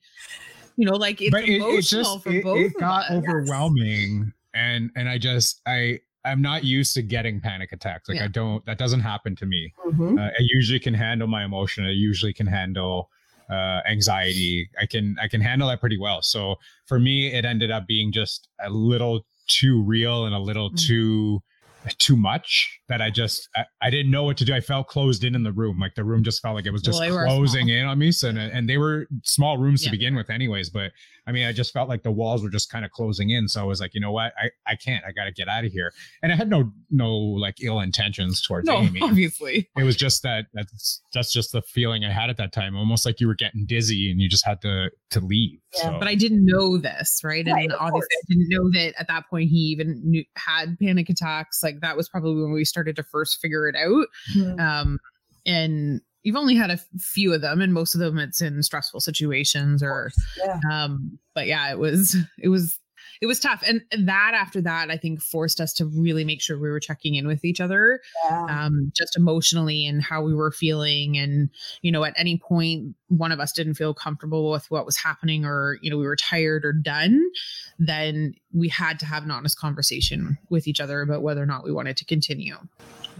you 0.76 0.86
know, 0.86 0.96
like 0.96 1.22
it's 1.22 1.32
but 1.32 1.48
emotional 1.48 1.76
it, 1.76 1.80
it 1.80 1.82
just, 1.84 2.24
for 2.24 2.32
it, 2.32 2.44
both. 2.44 2.58
It 2.58 2.74
got 2.80 3.12
overwhelming. 3.12 4.34
And 4.54 4.90
and 4.96 5.08
I 5.08 5.20
just 5.20 5.62
I 5.68 6.00
I'm 6.26 6.42
not 6.42 6.64
used 6.64 6.96
to 6.96 7.04
getting 7.04 7.40
panic 7.40 7.72
attacks. 7.72 8.10
Like 8.10 8.18
yeah. 8.18 8.26
I 8.26 8.28
don't 8.28 8.66
that 8.66 8.80
doesn't 8.80 9.02
happen 9.02 9.36
to 9.36 9.46
me. 9.46 9.72
Mm-hmm. 9.86 10.18
Uh, 10.18 10.24
I 10.24 10.40
usually 10.40 10.80
can 10.80 10.96
handle 10.96 11.28
my 11.28 11.46
emotion. 11.46 11.86
I 11.86 11.92
usually 11.92 12.34
can 12.34 12.48
handle 12.48 13.12
uh, 13.50 13.82
anxiety. 13.89 14.70
I 14.80 14.86
can 14.86 15.16
I 15.22 15.28
can 15.28 15.41
handle 15.41 15.68
that 15.70 15.80
pretty 15.80 15.98
well. 15.98 16.22
So 16.22 16.56
for 16.86 17.00
me, 17.00 17.34
it 17.34 17.45
ended 17.45 17.72
up 17.72 17.88
being 17.88 18.12
just 18.12 18.50
a 18.60 18.70
little 18.70 19.26
too 19.48 19.82
real 19.84 20.26
and 20.26 20.36
a 20.36 20.39
little 20.39 20.70
mm-hmm. 20.70 20.88
too 20.88 21.41
too 22.00 22.18
much 22.18 22.80
that 22.90 23.02
I 23.02 23.10
just 23.10 23.50
I, 23.56 23.66
I, 23.82 23.90
didn't 23.90 24.12
know 24.12 24.24
what 24.24 24.38
to 24.38 24.46
do. 24.46 24.54
I 24.54 24.62
felt 24.62 24.88
closed 24.88 25.24
in 25.24 25.36
in 25.36 25.44
the 25.44 25.52
room, 25.52 25.78
like 25.80 25.96
the 25.96 26.06
room 26.06 26.24
just 26.24 26.42
felt 26.42 26.56
like 26.56 26.66
it 26.66 26.72
was 26.72 26.82
just 26.82 27.00
well, 27.00 27.26
closing 27.26 27.68
in 27.70 27.86
on 27.86 28.00
me. 28.00 28.12
So 28.12 28.30
and, 28.30 28.38
and 28.38 28.70
they 28.70 28.78
were 28.78 29.08
small 29.24 29.58
rooms 29.58 29.84
yeah. 29.84 29.88
to 29.88 29.92
begin 29.92 30.16
with, 30.16 30.30
anyways. 30.30 30.70
But 30.70 30.92
I 31.26 31.34
mean, 31.34 31.46
I 31.46 31.52
just 31.52 31.74
felt 31.74 31.90
like 31.90 32.04
the 32.04 32.12
walls 32.12 32.42
were 32.42 32.50
just 32.50 32.72
kind 32.72 32.86
of 32.86 32.92
closing 32.92 33.32
in. 33.32 33.50
So 33.50 33.62
I 33.62 33.66
was 33.66 33.82
like, 33.82 33.94
you 33.94 34.00
know 34.00 34.12
what, 34.12 34.32
I 34.42 34.50
I 34.66 34.76
can't. 34.76 35.04
I 35.06 35.12
got 35.12 35.26
to 35.26 35.32
get 35.32 35.50
out 35.50 35.66
of 35.66 35.72
here. 35.72 35.92
And 36.24 36.32
I 36.32 36.36
had 36.36 36.50
no 36.50 36.72
no 36.90 37.14
like 37.14 37.62
ill 37.62 37.82
intentions 37.82 38.42
towards 38.42 38.68
no, 38.68 38.78
Amy. 38.78 39.00
Obviously, 39.02 39.70
it 39.78 39.84
was 39.84 39.98
just 39.98 40.24
that 40.24 40.46
that's 40.54 41.02
that's 41.14 41.34
just 41.34 41.52
the 41.52 41.62
feeling 41.62 42.06
I 42.06 42.12
had 42.12 42.30
at 42.30 42.38
that 42.38 42.54
time. 42.54 42.78
Almost 42.78 43.06
like 43.06 43.20
you 43.20 43.28
were 43.28 43.36
getting 43.36 43.66
dizzy 43.66 44.10
and 44.10 44.22
you 44.22 44.30
just 44.30 44.46
had 44.46 44.62
to 44.62 44.90
to 45.12 45.20
leave. 45.20 45.60
Yeah, 45.78 45.92
so. 45.92 46.00
but 46.00 46.08
I 46.08 46.16
didn't 46.16 46.46
know 46.46 46.78
this, 46.78 47.20
right? 47.24 47.46
And 47.46 47.54
right, 47.54 47.72
obviously, 47.72 48.08
I 48.16 48.26
didn't 48.30 48.48
know 48.50 48.72
that 48.72 48.94
at 48.98 49.08
that 49.10 49.26
point 49.30 49.50
he 49.50 49.58
even 49.58 50.02
knew, 50.06 50.24
had 50.38 50.78
panic 50.80 51.10
attacks. 51.10 51.62
Like 51.62 51.82
that 51.82 51.98
was 51.98 52.08
probably 52.08 52.42
when 52.42 52.54
we 52.54 52.64
started 52.64 52.76
to 52.84 53.03
first 53.03 53.39
figure 53.41 53.67
it 53.67 53.75
out. 53.75 54.07
Mm-hmm. 54.36 54.59
Um, 54.59 54.99
and 55.45 56.01
you've 56.23 56.36
only 56.36 56.55
had 56.55 56.71
a 56.71 56.80
few 56.99 57.34
of 57.34 57.41
them, 57.41 57.61
and 57.61 57.73
most 57.73 57.95
of 57.95 57.99
them 57.99 58.17
it's 58.17 58.41
in 58.41 58.61
stressful 58.63 58.99
situations 58.99 59.82
or, 59.82 60.11
yeah. 60.38 60.59
um, 60.71 61.17
but 61.34 61.47
yeah, 61.47 61.71
it 61.71 61.80
was 61.80 62.17
it 62.38 62.49
was 62.49 62.80
it 63.22 63.28
was 63.28 63.39
tough. 63.39 63.63
And 63.65 63.82
that 64.05 64.34
after 64.34 64.61
that 64.61 64.89
i 64.89 64.97
think 64.97 65.22
forced 65.22 65.59
us 65.59 65.74
to 65.74 65.86
really 65.86 66.24
make 66.24 66.41
sure 66.41 66.57
we 66.59 66.70
were 66.70 66.80
checking 66.80 67.15
in 67.15 67.28
with 67.28 67.43
each 67.43 67.59
other 67.59 67.99
yeah. 68.30 68.65
um, 68.65 68.91
just 68.95 69.15
emotionally 69.15 69.86
and 69.86 70.03
how 70.03 70.22
we 70.22 70.34
were 70.34 70.51
feeling. 70.51 71.18
And 71.18 71.49
you 71.82 71.91
know 71.91 72.03
at 72.03 72.13
any 72.18 72.38
point 72.38 72.95
one 73.09 73.32
of 73.32 73.39
us 73.39 73.51
didn't 73.51 73.76
feel 73.76 73.93
comfortable 73.93 74.51
with 74.51 74.70
what 74.70 74.86
was 74.86 74.97
happening 74.97 75.45
or 75.45 75.78
you 75.82 75.89
know 75.89 75.97
we 75.97 76.05
were 76.05 76.15
tired 76.15 76.65
or 76.65 76.74
done 76.74 77.24
then 77.80 78.34
we 78.53 78.70
had 78.70 78.99
to 78.99 79.05
have 79.05 79.24
an 79.24 79.32
honest 79.32 79.59
conversation 79.59 80.38
with 80.49 80.68
each 80.68 80.82
other 80.82 81.01
about 81.01 81.22
whether 81.22 81.41
or 81.41 81.45
not 81.45 81.63
we 81.63 81.72
wanted 81.72 81.97
to 81.97 82.05
continue. 82.05 82.55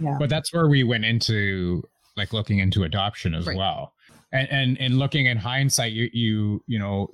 Yeah. 0.00 0.16
But 0.18 0.30
that's 0.30 0.52
where 0.52 0.68
we 0.68 0.84
went 0.84 1.04
into 1.04 1.82
like 2.16 2.32
looking 2.32 2.58
into 2.58 2.84
adoption 2.84 3.34
as 3.34 3.46
right. 3.46 3.56
well. 3.56 3.92
And, 4.30 4.48
and 4.50 4.78
and 4.78 4.98
looking 4.98 5.24
in 5.24 5.38
hindsight 5.38 5.92
you 5.92 6.10
you 6.12 6.62
you 6.66 6.78
know 6.78 7.08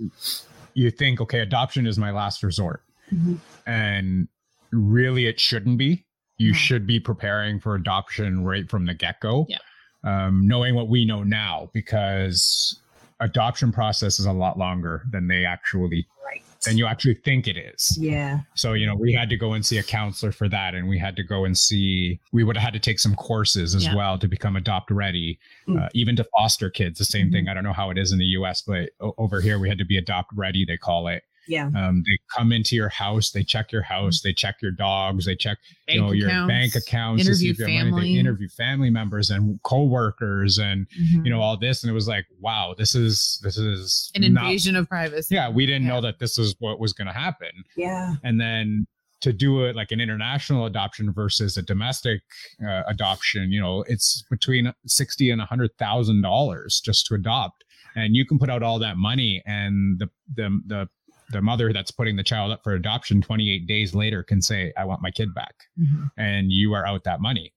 you 0.74 0.90
think, 0.90 1.20
okay, 1.20 1.40
adoption 1.40 1.86
is 1.86 1.98
my 1.98 2.10
last 2.10 2.42
resort. 2.42 2.82
Mm-hmm. 3.12 3.36
And 3.66 4.28
really, 4.72 5.26
it 5.26 5.40
shouldn't 5.40 5.78
be. 5.78 6.04
You 6.36 6.50
mm-hmm. 6.50 6.56
should 6.56 6.86
be 6.86 7.00
preparing 7.00 7.60
for 7.60 7.74
adoption 7.74 8.44
right 8.44 8.68
from 8.68 8.86
the 8.86 8.94
get 8.94 9.20
go. 9.20 9.46
Yeah. 9.48 9.58
Um, 10.02 10.46
knowing 10.46 10.74
what 10.74 10.88
we 10.88 11.04
know 11.04 11.22
now, 11.22 11.70
because 11.72 12.78
adoption 13.20 13.72
process 13.72 14.18
is 14.18 14.26
a 14.26 14.32
lot 14.32 14.58
longer 14.58 15.04
than 15.10 15.28
they 15.28 15.46
actually 15.46 16.06
right. 16.26 16.42
Than 16.64 16.78
you 16.78 16.86
actually 16.86 17.14
think 17.14 17.46
it 17.46 17.56
is. 17.56 17.96
Yeah. 18.00 18.40
So, 18.54 18.72
you 18.72 18.86
know, 18.86 18.94
we 18.94 19.12
had 19.12 19.28
to 19.30 19.36
go 19.36 19.52
and 19.52 19.64
see 19.64 19.78
a 19.78 19.82
counselor 19.82 20.32
for 20.32 20.48
that. 20.48 20.74
And 20.74 20.88
we 20.88 20.98
had 20.98 21.16
to 21.16 21.22
go 21.22 21.44
and 21.44 21.56
see, 21.56 22.20
we 22.32 22.44
would 22.44 22.56
have 22.56 22.64
had 22.64 22.72
to 22.74 22.80
take 22.80 22.98
some 22.98 23.14
courses 23.14 23.74
as 23.74 23.86
yeah. 23.86 23.94
well 23.94 24.18
to 24.18 24.28
become 24.28 24.56
adopt 24.56 24.90
ready, 24.90 25.38
mm. 25.68 25.82
uh, 25.82 25.88
even 25.94 26.16
to 26.16 26.24
foster 26.36 26.70
kids, 26.70 26.98
the 26.98 27.04
same 27.04 27.26
mm-hmm. 27.26 27.32
thing. 27.32 27.48
I 27.48 27.54
don't 27.54 27.64
know 27.64 27.72
how 27.72 27.90
it 27.90 27.98
is 27.98 28.12
in 28.12 28.18
the 28.18 28.24
US, 28.26 28.62
but 28.62 28.90
over 29.00 29.40
here 29.40 29.58
we 29.58 29.68
had 29.68 29.78
to 29.78 29.84
be 29.84 29.98
adopt 29.98 30.32
ready, 30.34 30.64
they 30.64 30.76
call 30.76 31.08
it. 31.08 31.22
Yeah. 31.48 31.70
Um, 31.76 32.02
they 32.06 32.18
come 32.34 32.52
into 32.52 32.76
your 32.76 32.88
house, 32.88 33.30
they 33.30 33.42
check 33.42 33.72
your 33.72 33.82
house, 33.82 34.20
they 34.22 34.32
check 34.32 34.56
your 34.62 34.72
dogs, 34.72 35.26
they 35.26 35.36
check 35.36 35.58
bank 35.86 35.96
you 35.96 36.02
know 36.02 36.12
your 36.12 36.28
bank 36.46 36.74
accounts, 36.74 37.26
interview 37.26 37.54
family. 37.54 37.90
Money. 37.90 38.14
They 38.14 38.20
interview 38.20 38.48
family 38.48 38.90
members 38.90 39.30
and 39.30 39.60
coworkers 39.62 40.58
and 40.58 40.86
mm-hmm. 40.88 41.24
you 41.24 41.30
know 41.30 41.40
all 41.40 41.56
this. 41.58 41.82
And 41.82 41.90
it 41.90 41.94
was 41.94 42.08
like, 42.08 42.26
wow, 42.40 42.74
this 42.76 42.94
is 42.94 43.40
this 43.42 43.56
is 43.56 44.10
an 44.14 44.24
invasion 44.24 44.76
of 44.76 44.88
privacy. 44.88 45.34
Yeah, 45.34 45.50
we 45.50 45.66
didn't 45.66 45.84
yeah. 45.84 45.94
know 45.94 46.00
that 46.02 46.18
this 46.18 46.38
is 46.38 46.54
what 46.58 46.78
was 46.80 46.92
going 46.92 47.08
to 47.08 47.14
happen. 47.14 47.50
Yeah. 47.76 48.14
And 48.22 48.40
then 48.40 48.86
to 49.20 49.32
do 49.32 49.64
it 49.64 49.74
like 49.74 49.90
an 49.90 50.00
international 50.00 50.66
adoption 50.66 51.12
versus 51.12 51.56
a 51.56 51.62
domestic 51.62 52.20
uh, 52.66 52.82
adoption, 52.86 53.50
you 53.50 53.60
know, 53.60 53.84
it's 53.88 54.22
between 54.30 54.72
sixty 54.86 55.30
and 55.30 55.40
a 55.40 55.46
hundred 55.46 55.70
thousand 55.78 56.22
dollars 56.22 56.80
just 56.84 57.06
to 57.06 57.14
adopt 57.14 57.64
and 57.94 58.16
you 58.16 58.26
can 58.26 58.38
put 58.38 58.50
out 58.50 58.62
all 58.62 58.78
that 58.78 58.96
money 58.96 59.42
and 59.46 59.98
the 59.98 60.08
the 60.34 60.60
the 60.66 60.88
the 61.34 61.42
mother 61.42 61.72
that's 61.72 61.90
putting 61.90 62.16
the 62.16 62.22
child 62.22 62.52
up 62.52 62.62
for 62.62 62.72
adoption 62.72 63.20
28 63.20 63.66
days 63.66 63.94
later 63.94 64.22
can 64.22 64.40
say, 64.40 64.72
I 64.78 64.84
want 64.84 65.02
my 65.02 65.10
kid 65.10 65.34
back. 65.34 65.54
Mm-hmm. 65.78 66.04
And 66.16 66.52
you 66.52 66.72
are 66.74 66.86
out 66.86 67.04
that 67.04 67.20
money. 67.20 67.52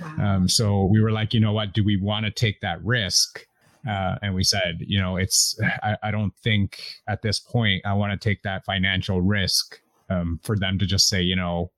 Wow. 0.00 0.36
Um, 0.36 0.48
so 0.48 0.86
we 0.86 1.00
were 1.00 1.12
like, 1.12 1.34
you 1.34 1.40
know 1.40 1.52
what? 1.52 1.74
Do 1.74 1.84
we 1.84 1.96
want 2.00 2.24
to 2.24 2.32
take 2.32 2.60
that 2.62 2.82
risk? 2.82 3.46
Uh, 3.88 4.16
and 4.22 4.34
we 4.34 4.42
said, 4.42 4.78
you 4.80 4.98
know, 4.98 5.16
it's, 5.16 5.58
I, 5.82 5.96
I, 6.02 6.10
don't 6.10 6.32
think 6.42 6.82
at 7.08 7.22
this 7.22 7.38
point 7.38 7.86
I 7.86 7.94
want 7.94 8.10
to 8.18 8.28
take 8.28 8.42
that 8.42 8.64
financial 8.64 9.20
risk 9.22 9.80
um, 10.10 10.40
for 10.42 10.56
them 10.56 10.78
to 10.80 10.86
just 10.86 11.06
say, 11.08 11.22
you 11.22 11.36
know, 11.36 11.70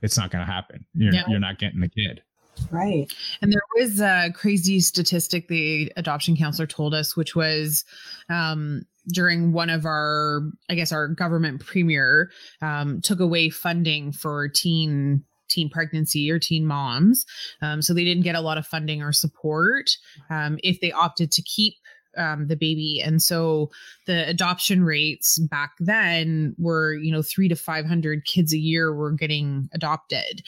it's 0.00 0.16
not 0.16 0.30
going 0.30 0.44
to 0.44 0.50
happen. 0.50 0.86
You're, 0.94 1.12
you're 1.28 1.40
not 1.40 1.58
getting 1.58 1.80
the 1.80 1.88
kid. 1.88 2.22
Right. 2.70 3.12
And 3.40 3.52
there 3.52 3.62
was 3.76 4.00
a 4.00 4.30
crazy 4.34 4.80
statistic 4.80 5.48
the 5.48 5.92
adoption 5.96 6.36
counselor 6.36 6.66
told 6.66 6.94
us, 6.94 7.16
which 7.16 7.34
was 7.34 7.84
um, 8.28 8.82
during 9.08 9.52
one 9.52 9.70
of 9.70 9.84
our, 9.84 10.42
I 10.68 10.74
guess, 10.74 10.92
our 10.92 11.08
government 11.08 11.64
premier 11.64 12.30
um, 12.60 13.00
took 13.00 13.20
away 13.20 13.50
funding 13.50 14.12
for 14.12 14.48
teen 14.48 15.24
teen 15.48 15.68
pregnancy 15.68 16.30
or 16.30 16.38
teen 16.38 16.66
moms. 16.66 17.26
Um, 17.60 17.82
so 17.82 17.92
they 17.92 18.04
didn't 18.04 18.22
get 18.22 18.34
a 18.34 18.40
lot 18.40 18.56
of 18.56 18.66
funding 18.66 19.02
or 19.02 19.12
support 19.12 19.90
um, 20.30 20.58
if 20.62 20.80
they 20.80 20.92
opted 20.92 21.30
to 21.32 21.42
keep 21.42 21.74
um, 22.16 22.48
the 22.48 22.56
baby. 22.56 23.02
And 23.04 23.22
so 23.22 23.70
the 24.06 24.28
adoption 24.28 24.84
rates 24.84 25.38
back 25.38 25.72
then 25.78 26.54
were, 26.58 26.94
you 26.94 27.12
know, 27.12 27.22
three 27.22 27.48
to 27.48 27.56
500 27.56 28.24
kids 28.24 28.52
a 28.52 28.58
year 28.58 28.94
were 28.94 29.12
getting 29.12 29.68
adopted. 29.72 30.42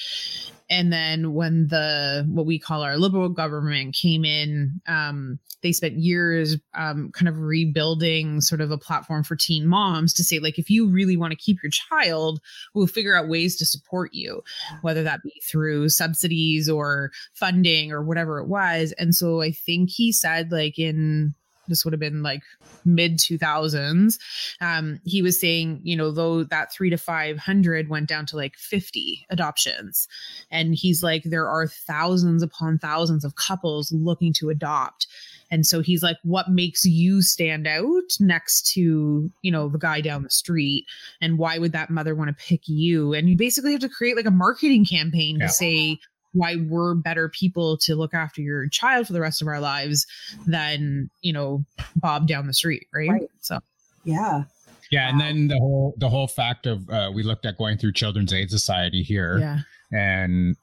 And 0.71 0.93
then 0.93 1.35
when 1.35 1.69
the, 1.69 2.27
what 2.29 2.47
we 2.47 2.59
call 2.59 2.83
our 2.83 2.97
liberal 2.97 3.29
government 3.29 3.95
came 3.95 4.25
in, 4.25 4.81
um, 4.89 5.39
they 5.63 5.73
spent 5.73 5.95
years 5.95 6.57
um, 6.75 7.11
kind 7.13 7.29
of 7.29 7.39
rebuilding 7.39 8.41
sort 8.41 8.61
of 8.61 8.71
a 8.71 8.79
platform 8.79 9.25
for 9.25 9.37
teen 9.37 9.67
moms 9.67 10.13
to 10.15 10.25
say, 10.25 10.39
like, 10.39 10.59
if 10.59 10.71
you 10.71 10.89
really 10.89 11.17
want 11.17 11.33
to 11.33 11.39
keep 11.39 11.63
your 11.63 11.71
child, 11.71 12.41
we'll 12.75 12.87
figure 12.87 13.17
out 13.17 13.29
ways 13.29 13.57
to 13.57 13.67
support 13.67 14.13
you, 14.13 14.43
whether 14.83 15.03
that 15.03 15.23
be 15.23 15.43
through 15.43 15.89
subsidies 15.89 16.69
or 16.69 17.11
funding 17.33 17.93
or 17.93 18.03
whatever 18.03 18.39
it 18.39 18.47
was. 18.47 18.93
And 18.99 19.15
so 19.15 19.41
I 19.41 19.53
think 19.53 19.91
he 19.91 20.13
said, 20.13 20.53
like, 20.53 20.79
in 20.79 21.35
this 21.69 21.85
would 21.85 21.93
have 21.93 22.01
been 22.01 22.23
like 22.23 22.43
mid 22.85 23.19
2000s 23.19 24.19
um, 24.61 25.01
he 25.05 25.23
was 25.23 25.41
saying 25.41 25.81
you 25.83 25.97
know 25.97 26.11
though 26.11 26.45
that 26.45 26.73
three 26.73 26.91
to 26.91 26.97
500 26.97 27.89
went 27.89 28.09
down 28.09 28.27
to 28.27 28.37
like 28.37 28.57
50 28.57 29.27
adoptions. 29.31 30.07
And 30.51 30.75
he's 30.75 31.03
like 31.03 31.23
there 31.25 31.49
are 31.49 31.67
thousands 31.67 32.43
upon 32.43 32.79
thousands 32.79 33.25
of 33.25 33.37
couples 33.37 33.93
looking 33.93 34.33
to 34.35 34.51
adopt. 34.51 35.07
And 35.51 35.67
so 35.67 35.81
he's 35.81 36.03
like 36.03 36.17
what 36.23 36.51
makes 36.51 36.85
you 36.85 37.23
stand 37.23 37.67
out 37.67 38.17
next 38.21 38.73
to 38.75 39.31
you 39.43 39.51
know 39.51 39.69
the 39.69 39.79
guy 39.79 40.01
down 40.01 40.23
the 40.23 40.31
street? 40.31 40.87
And 41.21 41.39
why 41.39 41.59
would 41.59 41.73
that 41.73 41.91
mother 41.91 42.15
want 42.15 42.29
to 42.37 42.45
pick 42.45 42.63
you? 42.67 43.13
And 43.15 43.29
you 43.29 43.37
basically 43.37 43.73
have 43.73 43.81
to 43.81 43.89
create 43.89 44.17
like 44.17 44.27
a 44.27 44.31
marketing 44.31 44.85
campaign 44.85 45.39
Yeah. 45.41 45.47
to 45.47 45.53
say 45.53 45.99
why 46.35 46.57
we're 46.69 46.95
better 46.95 47.29
people 47.31 47.79
to 47.79 47.95
look 47.97 48.13
after 48.13 48.43
your 48.43 48.69
child 48.69 49.07
for 49.07 49.13
the 49.15 49.21
rest 49.21 49.41
of 49.41 49.49
our 49.49 49.61
lives 49.61 50.07
than 50.47 51.09
you 51.23 51.33
know 51.33 51.65
bob 51.97 52.29
down 52.29 52.47
the 52.47 52.55
street 52.55 52.87
right, 52.93 53.09
Right. 53.11 53.31
so 53.41 53.59
Yeah. 54.05 54.45
Yeah, 54.91 55.09
and 55.09 55.19
then 55.19 55.49
the 55.49 55.59
whole 55.59 55.95
the 55.97 56.09
whole 56.11 56.29
fact 56.29 56.67
of 56.67 56.89
uh, 56.91 57.11
we 57.13 57.23
looked 57.23 57.47
at 57.47 57.57
going 57.57 57.79
through 57.79 57.93
Children's 57.95 58.33
Aid 58.33 58.51
Society 58.51 59.03
here, 59.03 59.39
yeah 59.39 59.61
and 59.93 60.57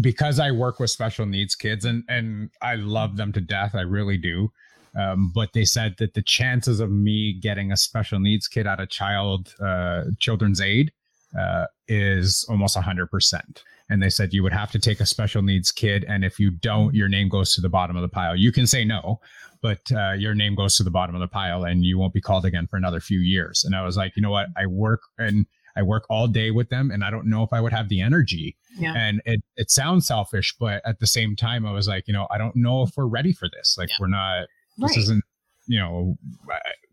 because 0.00 0.38
I 0.40 0.50
work 0.50 0.78
with 0.80 0.90
special 0.90 1.26
needs 1.26 1.54
kids 1.54 1.84
and 1.84 2.02
and 2.08 2.50
I 2.60 2.74
love 2.74 3.16
them 3.16 3.32
to 3.32 3.40
death, 3.40 3.74
I 3.74 3.82
really 3.82 4.16
do. 4.18 4.50
Um, 4.98 5.30
but 5.34 5.52
they 5.52 5.64
said 5.64 5.94
that 5.98 6.14
the 6.14 6.22
chances 6.22 6.80
of 6.80 6.90
me 6.90 7.32
getting 7.34 7.70
a 7.70 7.76
special 7.76 8.18
needs 8.18 8.48
kid 8.48 8.66
out 8.66 8.80
of 8.80 8.88
child 8.90 9.54
uh, 9.64 10.04
children's 10.18 10.60
aid 10.60 10.92
uh, 11.38 11.66
is 11.86 12.44
almost 12.48 12.76
hundred 12.76 13.10
percent. 13.10 13.62
And 13.90 14.02
they 14.02 14.10
said 14.10 14.32
you 14.34 14.42
would 14.42 14.52
have 14.52 14.70
to 14.72 14.78
take 14.78 15.00
a 15.00 15.06
special 15.06 15.40
needs 15.42 15.72
kid, 15.72 16.04
and 16.08 16.24
if 16.24 16.38
you 16.38 16.50
don't, 16.50 16.94
your 16.94 17.08
name 17.08 17.28
goes 17.28 17.54
to 17.54 17.60
the 17.60 17.68
bottom 17.70 17.96
of 17.96 18.02
the 18.02 18.08
pile. 18.08 18.36
You 18.36 18.52
can 18.52 18.66
say 18.66 18.84
no, 18.84 19.20
but 19.62 19.80
uh, 19.92 20.12
your 20.12 20.34
name 20.34 20.54
goes 20.54 20.76
to 20.76 20.82
the 20.82 20.90
bottom 20.90 21.14
of 21.14 21.20
the 21.20 21.28
pile, 21.28 21.64
and 21.64 21.84
you 21.84 21.98
won't 21.98 22.12
be 22.12 22.20
called 22.20 22.44
again 22.44 22.66
for 22.66 22.76
another 22.76 23.00
few 23.00 23.20
years. 23.20 23.64
And 23.64 23.74
I 23.74 23.82
was 23.84 23.96
like, 23.96 24.14
you 24.14 24.22
know 24.22 24.30
what? 24.30 24.48
I 24.56 24.66
work 24.66 25.00
and 25.16 25.46
I 25.76 25.82
work 25.82 26.04
all 26.10 26.26
day 26.26 26.50
with 26.50 26.68
them, 26.68 26.90
and 26.90 27.02
I 27.02 27.10
don't 27.10 27.26
know 27.30 27.42
if 27.44 27.52
I 27.52 27.60
would 27.60 27.72
have 27.72 27.88
the 27.88 28.00
energy 28.02 28.56
Yeah. 28.78 28.94
and 28.96 29.22
it, 29.24 29.40
it 29.56 29.70
sounds 29.70 30.06
selfish 30.06 30.54
but 30.58 30.82
at 30.84 30.98
the 31.00 31.06
same 31.06 31.34
time 31.36 31.64
i 31.66 31.72
was 31.72 31.88
like 31.88 32.04
you 32.06 32.12
know 32.14 32.26
i 32.30 32.36
don't 32.38 32.54
know 32.56 32.82
if 32.82 32.90
we're 32.96 33.06
ready 33.06 33.32
for 33.32 33.48
this 33.48 33.76
like 33.78 33.88
Yeah. 33.90 33.96
we're 34.00 34.08
not 34.08 34.46
this 34.78 34.90
Right. 34.90 34.98
isn't 34.98 35.24
you 35.66 35.78
know 35.78 36.16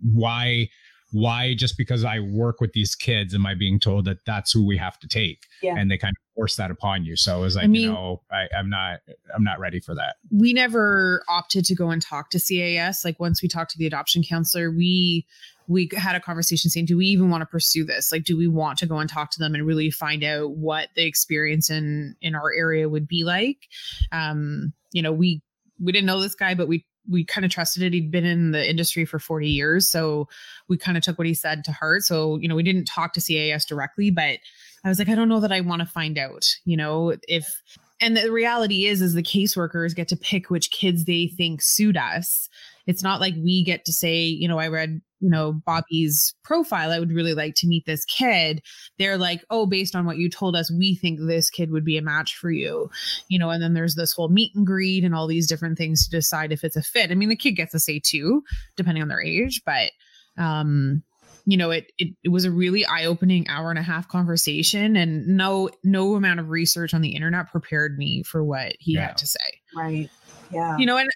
why 0.02 0.70
why 1.16 1.54
just 1.54 1.78
because 1.78 2.04
i 2.04 2.20
work 2.20 2.60
with 2.60 2.74
these 2.74 2.94
kids 2.94 3.34
am 3.34 3.46
i 3.46 3.54
being 3.56 3.80
told 3.80 4.04
that 4.06 4.18
that's 4.26 4.52
who 4.52 4.66
we 4.66 4.76
have 4.78 5.00
to 5.00 5.08
take 5.08 5.46
Yeah. 5.62 5.76
and 5.78 5.90
they 5.90 5.98
kind 5.98 6.12
of 6.12 6.36
force 6.36 6.58
that 6.58 6.72
upon 6.72 7.06
you 7.06 7.16
so 7.16 7.38
it 7.38 7.42
was 7.42 7.56
like 7.56 7.64
I 7.66 7.68
mean- 7.68 7.82
you 7.84 7.94
know 7.94 8.22
I, 8.32 8.48
i'm 8.58 8.70
not 8.70 9.00
i'm 9.34 9.44
not 9.44 9.60
ready 9.60 9.80
for 9.80 9.96
that 9.96 10.16
we 10.30 10.52
never 10.52 11.24
opted 11.30 11.64
to 11.66 11.76
go 11.76 11.90
and 11.90 12.02
talk 12.02 12.30
to 12.32 12.40
CAS. 12.40 13.06
Like 13.06 13.20
once 13.20 13.42
we 13.42 13.48
talked 13.48 13.72
to 13.72 13.78
the 13.78 13.86
adoption 13.88 14.22
counselor, 14.24 14.70
we 14.72 15.26
we 15.68 15.90
had 15.96 16.16
a 16.16 16.20
conversation 16.20 16.70
saying, 16.70 16.86
do 16.88 16.98
we 16.98 17.06
even 17.08 17.30
want 17.30 17.42
to 17.42 17.46
pursue 17.46 17.84
this? 17.86 18.12
Like, 18.12 18.24
do 18.24 18.38
we 18.38 18.48
want 18.48 18.78
to 18.80 18.86
go 18.86 18.98
and 19.00 19.10
talk 19.10 19.32
to 19.32 19.40
them 19.40 19.56
and 19.56 19.66
really 19.66 19.90
find 19.90 20.24
out 20.24 20.52
what 20.52 20.90
the 20.96 21.06
experience 21.06 21.70
in 21.70 22.16
in 22.22 22.36
our 22.36 22.52
area 22.54 22.90
would 22.90 23.08
be 23.08 23.24
like? 23.24 23.68
Um, 24.12 24.74
you 24.92 25.02
know, 25.02 25.12
we 25.14 25.42
we 25.80 25.92
didn't 25.92 26.06
know 26.08 26.20
this 26.20 26.36
guy, 26.36 26.54
but 26.54 26.68
we 26.68 26.86
we 27.10 27.24
kind 27.24 27.46
of 27.46 27.52
trusted 27.52 27.84
it. 27.84 27.94
He'd 27.94 28.12
been 28.12 28.26
in 28.26 28.52
the 28.52 28.70
industry 28.70 29.06
for 29.06 29.20
40 29.20 29.48
years. 29.48 29.88
So 29.88 30.28
we 30.68 30.78
kind 30.78 30.98
of 30.98 31.04
took 31.04 31.18
what 31.18 31.28
he 31.28 31.34
said 31.34 31.64
to 31.66 31.72
heart. 31.72 32.04
So, 32.04 32.38
you 32.38 32.48
know, 32.48 32.56
we 32.56 32.64
didn't 32.64 32.86
talk 32.86 33.14
to 33.14 33.22
CAS 33.22 33.66
directly, 33.66 34.12
but 34.12 34.40
I 34.84 34.90
was 34.90 35.00
like, 35.00 35.10
I 35.10 35.16
don't 35.16 35.30
know 35.30 35.40
that 35.40 35.52
I 35.52 35.62
want 35.62 35.82
to 35.82 35.88
find 35.88 36.18
out, 36.18 36.46
you 36.66 36.78
know, 36.78 37.16
if 37.28 37.62
and 38.02 38.18
the 38.18 38.32
reality 38.32 38.86
is 38.86 39.02
is 39.02 39.14
the 39.14 39.24
caseworkers 39.24 39.96
get 39.96 40.08
to 40.10 40.18
pick 40.18 40.50
which 40.50 40.72
kids 40.72 41.06
they 41.06 41.28
think 41.28 41.62
suit 41.62 41.98
us 41.98 42.50
it's 42.88 43.04
not 43.04 43.22
like 43.22 43.34
we 43.36 43.64
get 43.64 43.86
to 43.86 43.94
say 43.94 44.24
you 44.24 44.48
know 44.48 44.60
i 44.60 44.68
read 44.68 45.02
you 45.26 45.32
know 45.32 45.54
bobby's 45.66 46.36
profile 46.44 46.92
i 46.92 47.00
would 47.00 47.12
really 47.12 47.34
like 47.34 47.56
to 47.56 47.66
meet 47.66 47.84
this 47.88 48.06
kid 48.06 48.62
they're 49.00 49.18
like 49.18 49.44
oh 49.50 49.66
based 49.66 49.96
on 49.96 50.06
what 50.06 50.18
you 50.18 50.30
told 50.30 50.56
us 50.56 50.72
we 50.72 50.94
think 50.96 51.20
this 51.20 51.50
kid 51.50 51.72
would 51.72 51.84
be 51.84 51.98
a 51.98 52.02
match 52.02 52.36
for 52.36 52.52
you 52.52 52.88
you 53.28 53.40
know 53.40 53.50
and 53.50 53.64
then 53.64 53.74
there's 53.74 53.96
this 53.96 54.14
whole 54.14 54.30
meet 54.30 54.54
and 54.54 54.68
greet 54.68 55.04
and 55.04 55.16
all 55.16 55.26
these 55.26 55.48
different 55.48 55.80
things 55.80 56.06
to 56.06 56.12
decide 56.16 56.52
if 56.52 56.64
it's 56.64 56.76
a 56.76 56.84
fit 56.84 57.10
i 57.12 57.16
mean 57.16 57.30
the 57.30 57.36
kid 57.36 57.54
gets 57.54 57.74
a 57.74 57.80
say 57.80 58.00
too 58.00 58.44
depending 58.76 59.02
on 59.02 59.08
their 59.10 59.22
age 59.22 59.62
but 59.66 59.92
um 60.38 61.02
you 61.48 61.58
know 61.58 61.72
it, 61.72 61.92
it 61.98 62.10
it 62.24 62.30
was 62.30 62.46
a 62.46 62.52
really 62.52 62.86
eye-opening 62.86 63.48
hour 63.48 63.72
and 63.72 63.80
a 63.80 63.84
half 63.84 64.08
conversation 64.08 64.96
and 64.96 65.26
no 65.28 65.70
no 65.84 66.14
amount 66.14 66.40
of 66.40 66.50
research 66.50 66.94
on 66.94 67.02
the 67.02 67.16
internet 67.16 67.52
prepared 67.52 67.98
me 67.98 68.22
for 68.22 68.44
what 68.44 68.74
he 68.80 68.94
Yeah. 68.94 69.08
had 69.08 69.18
to 69.18 69.26
say 69.28 69.60
Right. 69.76 70.10
Yeah. 70.52 70.78
you 70.78 70.86
know 70.86 70.98
and 70.98 71.10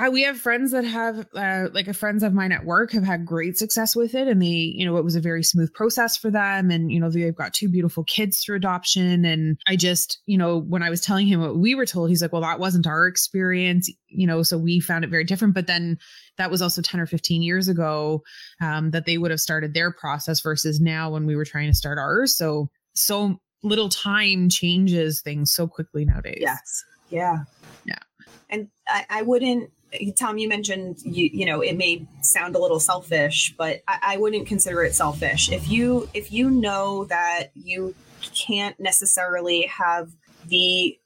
I, 0.00 0.08
we 0.08 0.22
have 0.22 0.38
friends 0.38 0.72
that 0.72 0.84
have 0.84 1.26
uh, 1.34 1.68
like 1.74 1.86
a 1.86 1.92
friends 1.92 2.22
of 2.22 2.32
mine 2.32 2.52
at 2.52 2.64
work 2.64 2.92
have 2.92 3.04
had 3.04 3.26
great 3.26 3.58
success 3.58 3.94
with 3.94 4.14
it 4.14 4.28
and 4.28 4.40
they 4.40 4.46
you 4.46 4.86
know 4.86 4.96
it 4.96 5.04
was 5.04 5.14
a 5.14 5.20
very 5.20 5.42
smooth 5.42 5.72
process 5.74 6.16
for 6.16 6.30
them 6.30 6.70
and 6.70 6.90
you 6.90 6.98
know 6.98 7.10
they've 7.10 7.36
got 7.36 7.52
two 7.52 7.68
beautiful 7.68 8.02
kids 8.04 8.40
through 8.40 8.56
adoption 8.56 9.26
and 9.26 9.58
i 9.68 9.76
just 9.76 10.20
you 10.24 10.38
know 10.38 10.58
when 10.58 10.82
i 10.82 10.88
was 10.88 11.02
telling 11.02 11.26
him 11.26 11.40
what 11.40 11.58
we 11.58 11.74
were 11.74 11.84
told 11.84 12.08
he's 12.08 12.22
like 12.22 12.32
well 12.32 12.40
that 12.40 12.58
wasn't 12.58 12.86
our 12.86 13.06
experience 13.06 13.92
you 14.08 14.26
know 14.26 14.42
so 14.42 14.56
we 14.56 14.80
found 14.80 15.04
it 15.04 15.10
very 15.10 15.24
different 15.24 15.52
but 15.52 15.66
then 15.66 15.98
that 16.38 16.50
was 16.50 16.62
also 16.62 16.80
10 16.80 16.98
or 16.98 17.06
15 17.06 17.42
years 17.42 17.68
ago 17.68 18.22
um, 18.62 18.92
that 18.92 19.04
they 19.04 19.18
would 19.18 19.30
have 19.30 19.40
started 19.40 19.74
their 19.74 19.92
process 19.92 20.40
versus 20.40 20.80
now 20.80 21.10
when 21.10 21.26
we 21.26 21.36
were 21.36 21.44
trying 21.44 21.68
to 21.68 21.76
start 21.76 21.98
ours 21.98 22.34
so 22.34 22.70
so 22.94 23.38
little 23.62 23.90
time 23.90 24.48
changes 24.48 25.20
things 25.20 25.52
so 25.52 25.66
quickly 25.66 26.06
nowadays 26.06 26.38
Yes. 26.40 26.84
Yeah. 27.10 27.38
Yeah. 27.84 27.98
And 28.48 28.68
I, 28.88 29.04
I 29.10 29.22
wouldn't, 29.22 29.70
Tom, 30.16 30.38
you 30.38 30.48
mentioned, 30.48 30.98
you, 31.02 31.30
you 31.32 31.46
know, 31.46 31.60
it 31.60 31.76
may 31.76 32.06
sound 32.22 32.54
a 32.54 32.58
little 32.58 32.80
selfish, 32.80 33.54
but 33.56 33.82
I, 33.88 33.98
I 34.02 34.16
wouldn't 34.18 34.46
consider 34.46 34.82
it 34.84 34.94
selfish. 34.94 35.50
If 35.50 35.68
you, 35.68 36.08
if 36.14 36.32
you 36.32 36.50
know 36.50 37.04
that 37.06 37.50
you 37.54 37.94
can't 38.34 38.78
necessarily 38.78 39.62
have 39.62 40.10
the 40.46 40.98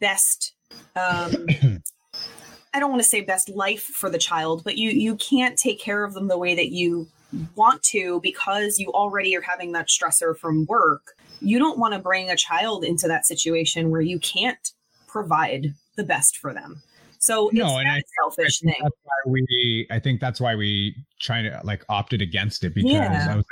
best, 0.00 0.54
um, 0.96 1.46
I 2.74 2.80
don't 2.80 2.90
want 2.90 3.02
to 3.02 3.08
say 3.08 3.20
best 3.20 3.48
life 3.48 3.82
for 3.82 4.10
the 4.10 4.18
child, 4.18 4.64
but 4.64 4.76
you, 4.76 4.90
you 4.90 5.16
can't 5.16 5.58
take 5.58 5.78
care 5.78 6.04
of 6.04 6.14
them 6.14 6.28
the 6.28 6.38
way 6.38 6.54
that 6.54 6.72
you 6.72 7.08
want 7.54 7.82
to 7.82 8.20
because 8.22 8.78
you 8.78 8.90
already 8.92 9.36
are 9.36 9.42
having 9.42 9.72
that 9.72 9.88
stressor 9.88 10.36
from 10.36 10.66
work. 10.66 11.14
You 11.40 11.58
don't 11.58 11.78
want 11.78 11.94
to 11.94 12.00
bring 12.00 12.30
a 12.30 12.36
child 12.36 12.84
into 12.84 13.08
that 13.08 13.26
situation 13.26 13.90
where 13.90 14.00
you 14.00 14.18
can't 14.18 14.72
provide 15.06 15.74
the 15.96 16.04
best 16.04 16.38
for 16.38 16.54
them. 16.54 16.82
So 17.22 17.50
No, 17.52 17.66
it's 17.78 17.78
and 17.78 17.88
I- 17.88 18.02
selfish 18.20 18.60
I 18.62 18.66
think 18.66 18.74
thing. 18.76 18.82
that's 18.82 18.96
why 19.04 19.30
we 19.30 19.86
I 19.90 19.98
think 20.00 20.20
that's 20.20 20.40
why 20.40 20.56
we 20.56 20.94
try 21.20 21.40
to 21.42 21.60
like 21.62 21.84
opted 21.88 22.20
against 22.20 22.64
it 22.64 22.74
because 22.74 22.90
Yeah. 22.90 23.26
I 23.30 23.36
was 23.36 23.44
like, 23.44 23.46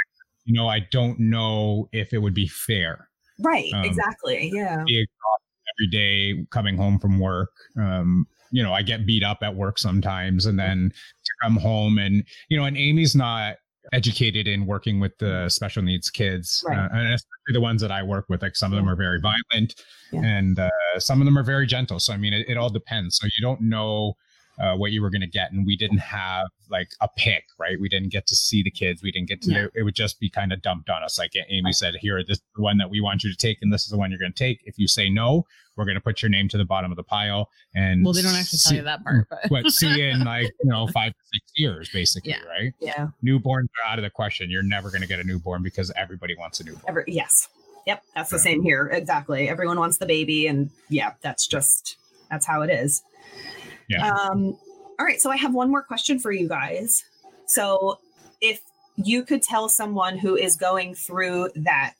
you 0.44 0.54
know, 0.54 0.66
I 0.68 0.80
don't 0.90 1.18
know 1.20 1.88
if 1.92 2.12
it 2.12 2.18
would 2.18 2.34
be 2.34 2.48
fair. 2.48 3.08
Right, 3.38 3.72
um, 3.72 3.84
exactly. 3.84 4.50
Yeah. 4.52 4.82
Every 4.82 5.86
day 5.90 6.44
coming 6.50 6.76
home 6.76 6.98
from 6.98 7.20
work. 7.20 7.50
Um, 7.80 8.26
you 8.50 8.60
know, 8.62 8.72
I 8.74 8.82
get 8.82 9.06
beat 9.06 9.22
up 9.22 9.38
at 9.42 9.54
work 9.54 9.78
sometimes 9.78 10.46
and 10.46 10.58
then 10.58 10.90
to 11.24 11.30
come 11.42 11.56
home 11.56 11.98
and 11.98 12.24
you 12.48 12.58
know, 12.58 12.64
and 12.64 12.76
Amy's 12.76 13.14
not 13.14 13.56
educated 13.92 14.46
in 14.46 14.66
working 14.66 15.00
with 15.00 15.16
the 15.18 15.48
special 15.48 15.82
needs 15.82 16.10
kids 16.10 16.62
Right. 16.66 16.78
uh, 16.78 16.88
and 16.92 17.14
especially 17.14 17.52
the 17.52 17.60
ones 17.60 17.80
that 17.82 17.90
I 17.90 18.02
work 18.02 18.26
with 18.28 18.42
like 18.42 18.54
some 18.56 18.72
of 18.72 18.76
them 18.76 18.86
Yeah. 18.86 18.92
are 18.92 18.96
very 18.96 19.20
violent 19.20 19.74
Yeah. 20.12 20.20
and 20.22 20.58
uh, 20.58 20.70
some 20.98 21.20
of 21.20 21.24
them 21.24 21.38
are 21.38 21.42
very 21.42 21.66
gentle 21.66 21.98
so 21.98 22.12
I 22.12 22.16
mean 22.16 22.32
it, 22.34 22.46
it 22.48 22.56
all 22.56 22.70
depends 22.70 23.16
so 23.16 23.26
you 23.26 23.42
don't 23.42 23.60
know 23.62 24.14
uh, 24.60 24.76
what 24.76 24.92
you 24.92 25.00
were 25.00 25.10
going 25.10 25.20
to 25.22 25.26
get 25.26 25.50
and 25.52 25.64
we 25.66 25.74
didn't 25.76 25.98
have 25.98 26.46
like 26.68 26.90
a 27.00 27.08
pick 27.16 27.44
right 27.58 27.80
we 27.80 27.88
didn't 27.88 28.10
get 28.10 28.26
to 28.26 28.36
see 28.36 28.62
the 28.62 28.70
kids 28.70 29.02
we 29.02 29.10
didn't 29.10 29.28
get 29.28 29.40
to 29.42 29.50
Yeah. 29.52 29.66
it 29.74 29.82
would 29.84 29.94
just 29.94 30.20
be 30.20 30.28
kind 30.28 30.52
of 30.52 30.60
dumped 30.60 30.90
on 30.90 31.02
us 31.02 31.18
like 31.18 31.32
amy 31.48 31.72
said 31.72 31.94
here 32.00 32.22
this 32.22 32.36
is 32.38 32.42
the 32.56 32.62
one 32.62 32.76
that 32.78 32.90
we 32.90 33.00
want 33.00 33.24
you 33.24 33.30
to 33.30 33.36
take 33.36 33.58
and 33.62 33.72
this 33.72 33.84
is 33.84 33.88
the 33.90 33.96
one 33.96 34.10
you're 34.10 34.20
going 34.20 34.32
to 34.32 34.38
take 34.38 34.60
if 34.66 34.78
you 34.78 34.86
say 34.86 35.08
no 35.08 35.46
we're 35.76 35.84
going 35.86 35.94
to 35.94 36.00
put 36.00 36.20
your 36.20 36.28
name 36.28 36.46
to 36.48 36.58
the 36.58 36.64
bottom 36.64 36.90
of 36.92 36.96
the 36.96 37.02
pile 37.02 37.48
and 37.74 38.04
well 38.04 38.12
they 38.12 38.20
don't 38.22 38.34
actually 38.34 38.58
tell 38.58 38.76
you 38.76 38.82
that 38.82 39.02
part 39.02 39.26
but 39.30 39.38
but 39.48 39.70
see 39.70 40.02
in 40.02 40.24
like 40.24 40.44
you 40.62 40.70
know 40.70 40.86
five 40.92 41.12
to 41.12 41.18
six 41.32 41.52
years 41.56 41.88
basically 41.92 42.30
Yeah. 42.32 42.42
right 42.44 42.74
Yeah. 42.80 43.08
newborns 43.24 43.68
are 43.84 43.90
out 43.92 43.98
of 43.98 44.02
the 44.02 44.10
question 44.10 44.50
you're 44.50 44.62
never 44.62 44.90
going 44.90 45.02
to 45.02 45.08
get 45.08 45.20
a 45.20 45.24
newborn 45.24 45.62
because 45.62 45.90
everybody 45.96 46.36
wants 46.36 46.60
a 46.60 46.64
newborn 46.64 46.84
Every, 46.86 47.04
yes. 47.06 47.48
Yep. 47.86 48.02
That's 48.14 48.30
the 48.30 48.38
same 48.38 48.62
here. 48.62 48.88
Exactly. 48.92 49.48
Everyone 49.48 49.78
wants 49.78 49.96
the 49.96 50.04
baby. 50.06 50.46
And 50.46 50.70
yeah, 50.90 51.14
that's 51.22 51.46
just, 51.46 51.96
that's 52.30 52.44
how 52.44 52.60
it 52.60 52.68
is. 52.68 53.02
Yeah. 53.90 54.08
Um, 54.10 54.56
all 54.98 55.06
right. 55.06 55.20
So 55.20 55.30
I 55.30 55.36
have 55.36 55.52
one 55.54 55.70
more 55.70 55.82
question 55.82 56.18
for 56.18 56.32
you 56.32 56.48
guys. 56.48 57.04
So 57.46 57.98
if 58.40 58.60
you 58.96 59.24
could 59.24 59.42
tell 59.42 59.68
someone 59.68 60.18
who 60.18 60.36
is 60.36 60.56
going 60.56 60.94
through 60.94 61.50
that 61.56 61.94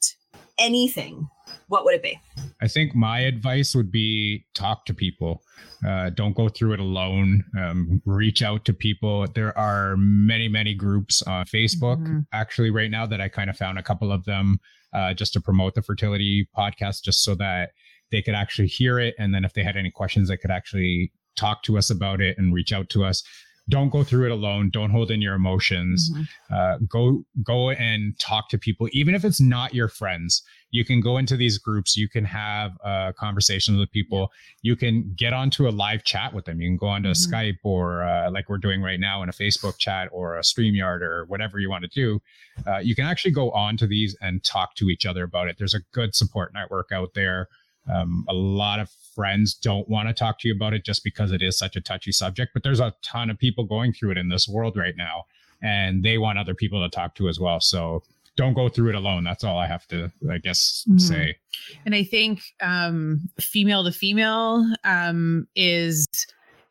anything, 0.57 1.27
what 1.67 1.83
would 1.85 1.95
it 1.95 2.03
be? 2.03 2.19
I 2.61 2.67
think 2.67 2.95
my 2.95 3.19
advice 3.19 3.73
would 3.75 3.91
be 3.91 4.45
talk 4.53 4.85
to 4.85 4.93
people. 4.93 5.41
Uh, 5.85 6.11
don't 6.11 6.35
go 6.35 6.47
through 6.47 6.73
it 6.73 6.79
alone. 6.79 7.43
Um, 7.59 8.01
reach 8.05 8.41
out 8.43 8.65
to 8.65 8.73
people. 8.73 9.25
There 9.33 9.57
are 9.57 9.95
many, 9.97 10.47
many 10.47 10.73
groups 10.75 11.21
on 11.23 11.45
Facebook 11.45 12.05
Mhm. 12.05 12.25
actually 12.31 12.69
right 12.69 12.91
now 12.91 13.05
that 13.07 13.19
I 13.19 13.29
kind 13.29 13.49
of 13.49 13.57
found 13.57 13.79
a 13.79 13.83
couple 13.83 14.11
of 14.11 14.25
them 14.25 14.59
uh, 14.93 15.13
just 15.13 15.31
to 15.33 15.39
promote 15.41 15.73
the 15.73 15.81
fertility 15.81 16.47
podcast, 16.55 17.03
just 17.03 17.23
so 17.23 17.33
that 17.35 17.71
they 18.11 18.21
could 18.21 18.35
actually 18.35 18.67
hear 18.67 18.99
it. 18.99 19.15
And 19.17 19.33
then 19.33 19.45
if 19.45 19.53
they 19.53 19.63
had 19.63 19.77
any 19.77 19.89
questions, 19.89 20.27
they 20.27 20.35
could 20.35 20.51
actually 20.51 21.13
talk 21.35 21.63
to 21.63 21.77
us 21.77 21.89
about 21.89 22.21
it 22.21 22.37
and 22.37 22.53
reach 22.53 22.71
out 22.73 22.89
to 22.89 23.03
us. 23.03 23.23
don't 23.69 23.89
go 23.91 24.03
through 24.03 24.25
it 24.25 24.31
alone. 24.31 24.69
Don't 24.71 24.89
hold 24.89 25.11
in 25.11 25.21
your 25.21 25.35
emotions. 25.35 26.09
Mhm. 26.11 26.27
uh, 26.49 26.77
go 26.89 27.23
go 27.43 27.69
and 27.69 28.17
talk 28.19 28.49
to 28.49 28.57
people 28.57 28.89
even 28.91 29.13
if 29.15 29.23
it's 29.23 29.39
not 29.39 29.73
your 29.73 29.87
friends. 29.87 30.41
You 30.71 30.83
can 30.83 30.99
go 30.99 31.17
into 31.17 31.37
these 31.37 31.57
groups. 31.59 31.95
You 31.95 32.09
can 32.09 32.25
have 32.25 32.71
uh, 32.83 33.11
conversations 33.17 33.77
with 33.77 33.91
people. 33.91 34.31
You 34.63 34.75
can 34.75 35.13
get 35.15 35.31
onto 35.31 35.69
a 35.69 35.71
live 35.71 36.03
chat 36.03 36.33
with 36.33 36.45
them. 36.45 36.59
You 36.59 36.69
can 36.69 36.77
go 36.77 36.87
onto 36.87 37.09
Mhm. 37.09 37.27
skype 37.31 37.57
or 37.63 38.03
uh, 38.03 38.31
like 38.31 38.49
we're 38.49 38.57
doing 38.57 38.81
right 38.81 38.99
now 38.99 39.21
in 39.23 39.29
a 39.29 39.33
facebook 39.33 39.77
chat 39.77 40.09
or 40.11 40.37
a 40.37 40.41
streamyard 40.41 41.01
or 41.01 41.25
whatever 41.25 41.59
you 41.59 41.69
want 41.69 41.83
to 41.83 41.89
do. 41.89 42.19
Uh, 42.65 42.79
you 42.79 42.95
can 42.95 43.05
actually 43.05 43.31
go 43.31 43.51
on 43.51 43.77
to 43.77 43.85
these 43.87 44.17
and 44.21 44.43
talk 44.43 44.75
to 44.75 44.89
each 44.89 45.05
other 45.05 45.23
about 45.23 45.47
it. 45.47 45.57
There's 45.59 45.75
a 45.75 45.81
good 45.93 46.15
support 46.15 46.51
network 46.53 46.91
out 46.91 47.13
there 47.13 47.47
um, 47.89 48.25
a 48.27 48.33
lot 48.33 48.79
of 48.79 48.89
friends 49.15 49.53
don't 49.53 49.87
want 49.89 50.07
to 50.07 50.13
talk 50.13 50.39
to 50.39 50.47
you 50.47 50.53
about 50.53 50.73
it 50.73 50.85
just 50.85 51.03
because 51.03 51.31
it 51.31 51.41
is 51.41 51.57
such 51.57 51.75
a 51.75 51.81
touchy 51.81 52.11
subject 52.11 52.51
but 52.53 52.63
there's 52.63 52.79
a 52.79 52.93
ton 53.01 53.29
of 53.29 53.37
people 53.37 53.63
going 53.63 53.91
through 53.93 54.11
it 54.11 54.17
in 54.17 54.29
this 54.29 54.47
world 54.47 54.75
right 54.77 54.95
now 54.97 55.25
and 55.61 56.03
they 56.03 56.17
want 56.17 56.39
other 56.39 56.53
people 56.55 56.81
to 56.81 56.89
talk 56.95 57.15
to 57.15 57.27
as 57.27 57.39
well 57.39 57.59
so 57.59 58.01
don't 58.37 58.53
go 58.53 58.69
through 58.69 58.89
it 58.89 58.95
alone 58.95 59.23
that's 59.23 59.43
all 59.43 59.57
i 59.57 59.67
have 59.67 59.85
to 59.87 60.11
i 60.31 60.37
guess 60.37 60.85
Mhm. 60.89 60.99
say 60.99 61.37
And 61.85 61.93
I 61.93 62.03
think 62.03 62.41
um, 62.61 63.29
female 63.39 63.83
to 63.83 63.91
female 63.91 64.65
um, 64.83 65.47
is 65.55 66.05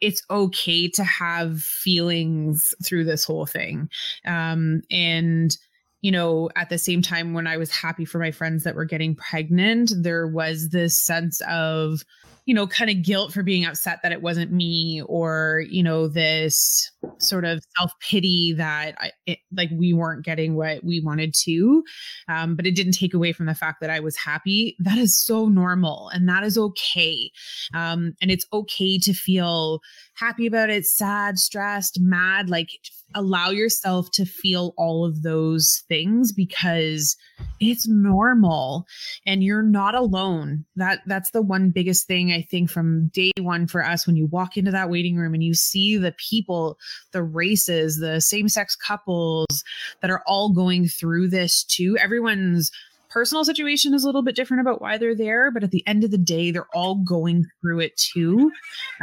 it's 0.01 0.23
okay 0.31 0.89
to 0.89 1.05
have 1.05 1.61
feelings 1.63 2.75
through 2.85 3.05
this 3.05 3.23
whole 3.23 3.47
thing. 3.47 3.89
Um, 4.25 4.81
and, 4.91 5.57
you 6.03 6.11
know, 6.11 6.49
at 6.57 6.69
the 6.69 6.79
same 6.79 7.03
time, 7.03 7.35
when 7.35 7.47
I 7.47 7.57
was 7.57 7.71
happy 7.71 8.05
for 8.05 8.19
my 8.19 8.31
friends 8.31 8.65
that 8.65 8.75
were 8.75 8.85
getting 8.85 9.15
pregnant, 9.15 9.93
there 9.97 10.27
was 10.27 10.71
this 10.71 10.99
sense 10.99 11.41
of, 11.49 12.03
you 12.51 12.55
know, 12.55 12.67
kind 12.67 12.91
of 12.91 13.01
guilt 13.05 13.33
for 13.33 13.45
being 13.45 13.65
upset 13.65 14.01
that 14.03 14.11
it 14.11 14.23
wasn't 14.23 14.51
me, 14.51 15.01
or, 15.07 15.63
you 15.71 15.85
know, 15.85 16.09
this 16.09 16.91
sort 17.19 17.45
of 17.45 17.63
self 17.79 17.93
pity 18.01 18.53
that 18.57 18.97
I, 18.99 19.13
it, 19.25 19.39
like 19.57 19.71
we 19.73 19.93
weren't 19.93 20.25
getting 20.25 20.57
what 20.57 20.83
we 20.83 21.01
wanted 21.01 21.33
to 21.45 21.85
um, 22.29 22.57
but 22.57 22.67
it 22.67 22.75
didn't 22.75 22.93
take 22.93 23.15
away 23.15 23.33
from 23.33 23.47
the 23.47 23.55
fact 23.55 23.81
that 23.81 23.91
I 23.91 24.01
was 24.01 24.17
happy. 24.17 24.77
That 24.79 24.99
is 24.99 25.17
so 25.17 25.47
normal 25.47 26.11
and 26.13 26.29
that 26.29 26.43
is 26.43 26.59
okay. 26.59 27.31
Um, 27.75 28.15
and 28.21 28.31
it's 28.31 28.47
okay 28.53 28.99
to 28.99 29.13
feel 29.13 29.81
happy 30.15 30.47
about 30.47 30.71
it, 30.71 30.87
sad, 30.87 31.39
stressed, 31.39 32.01
mad. 32.01 32.51
Like 32.51 32.71
allow 33.15 33.51
yourself 33.51 34.11
to 34.13 34.25
feel 34.25 34.73
all 34.77 35.05
of 35.05 35.23
those 35.23 35.83
things 35.89 36.33
because 36.33 37.17
it's 37.59 37.89
normal 37.89 38.87
and 39.27 39.43
you're 39.43 39.63
not 39.63 39.95
alone. 39.95 40.65
That 40.77 41.01
that's 41.07 41.31
the 41.31 41.43
one 41.43 41.71
biggest 41.71 42.07
thing 42.07 42.33
I 42.33 42.40
think 42.41 42.71
from 42.71 43.09
day 43.09 43.33
one 43.39 43.67
for 43.67 43.85
us 43.85 44.07
when 44.07 44.17
you 44.17 44.27
walk 44.27 44.57
into 44.57 44.71
that 44.71 44.91
waiting 44.91 45.17
room 45.17 45.35
and 45.35 45.43
you 45.43 45.55
see 45.55 45.97
the 45.97 46.13
people, 46.13 46.79
the 47.13 47.23
races, 47.23 47.99
the 47.99 48.21
same-sex 48.21 48.77
couples 48.77 49.65
that 50.01 50.11
are 50.11 50.23
all 50.27 50.51
going 50.51 50.89
through 50.89 51.29
this 51.29 51.65
too. 51.65 51.97
Everyone's 51.99 52.71
personal 53.09 53.45
situation 53.45 53.93
is 53.95 54.05
a 54.05 54.07
little 54.07 54.23
bit 54.23 54.37
different 54.37 54.61
about 54.61 54.81
why 54.81 54.97
they're 54.97 55.17
there, 55.17 55.51
but 55.51 55.65
at 55.65 55.71
the 55.71 55.87
end 55.87 56.05
of 56.05 56.11
the 56.11 56.19
day, 56.19 56.51
they're 56.51 56.69
all 56.75 56.95
going 56.97 57.45
through 57.61 57.81
it 57.81 57.97
too. 57.97 58.53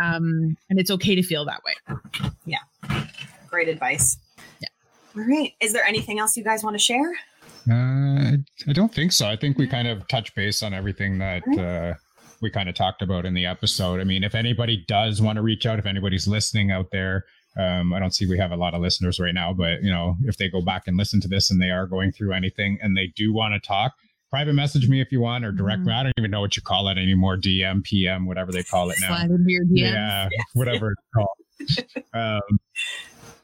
Um, 0.01 0.57
and 0.69 0.79
it's 0.79 0.91
okay 0.91 1.15
to 1.15 1.23
feel 1.23 1.45
that 1.45 1.61
way. 1.63 2.31
Yeah. 2.45 2.59
Great 3.49 3.67
advice. 3.67 4.17
Yeah. 4.61 4.69
All 5.17 5.23
right. 5.23 5.53
Is 5.59 5.73
there 5.73 5.83
anything 5.83 6.19
else 6.19 6.37
you 6.37 6.43
guys 6.43 6.63
want 6.63 6.75
to 6.75 6.79
share? 6.79 7.13
uh, 7.69 8.37
i 8.67 8.73
don't 8.73 8.93
think 8.93 9.11
so 9.11 9.27
i 9.27 9.35
think 9.35 9.57
we 9.57 9.67
kind 9.67 9.87
of 9.87 10.07
touch 10.07 10.33
base 10.35 10.63
on 10.63 10.73
everything 10.73 11.17
that 11.17 11.43
uh, 11.57 11.93
we 12.41 12.49
kind 12.49 12.69
of 12.69 12.75
talked 12.75 13.01
about 13.01 13.25
in 13.25 13.33
the 13.33 13.45
episode 13.45 13.99
i 13.99 14.03
mean 14.03 14.23
if 14.23 14.35
anybody 14.35 14.83
does 14.87 15.21
want 15.21 15.35
to 15.37 15.41
reach 15.41 15.65
out 15.65 15.79
if 15.79 15.85
anybody's 15.85 16.27
listening 16.27 16.71
out 16.71 16.89
there 16.91 17.25
um, 17.57 17.93
i 17.93 17.99
don't 17.99 18.13
see 18.13 18.25
we 18.27 18.37
have 18.37 18.51
a 18.51 18.55
lot 18.57 18.73
of 18.73 18.81
listeners 18.81 19.19
right 19.19 19.33
now 19.33 19.53
but 19.53 19.81
you 19.83 19.91
know 19.91 20.15
if 20.25 20.37
they 20.37 20.49
go 20.49 20.61
back 20.61 20.83
and 20.87 20.97
listen 20.97 21.19
to 21.21 21.27
this 21.27 21.49
and 21.51 21.61
they 21.61 21.69
are 21.71 21.87
going 21.87 22.11
through 22.11 22.31
anything 22.33 22.77
and 22.81 22.95
they 22.95 23.07
do 23.15 23.33
want 23.33 23.53
to 23.53 23.59
talk 23.67 23.93
private 24.29 24.53
message 24.53 24.87
me 24.89 24.99
if 25.01 25.11
you 25.11 25.21
want 25.21 25.45
or 25.45 25.51
direct 25.51 25.81
Mhm. 25.83 25.93
i 25.93 26.03
don't 26.03 26.13
even 26.17 26.29
know 26.31 26.41
what 26.41 26.55
you 26.55 26.61
call 26.61 26.87
it 26.89 26.97
anymore 26.97 27.37
dm 27.37 27.83
pm 27.83 28.25
whatever 28.25 28.51
they 28.51 28.63
call 28.63 28.89
it 28.89 28.97
now 29.01 29.07
Slide 29.07 29.31
into 29.31 29.51
your 29.51 29.63
DMs. 29.65 29.73
yeah, 29.73 30.29
whatever 30.53 30.91
it's 30.91 31.01
called. 31.15 32.05
um, 32.13 32.59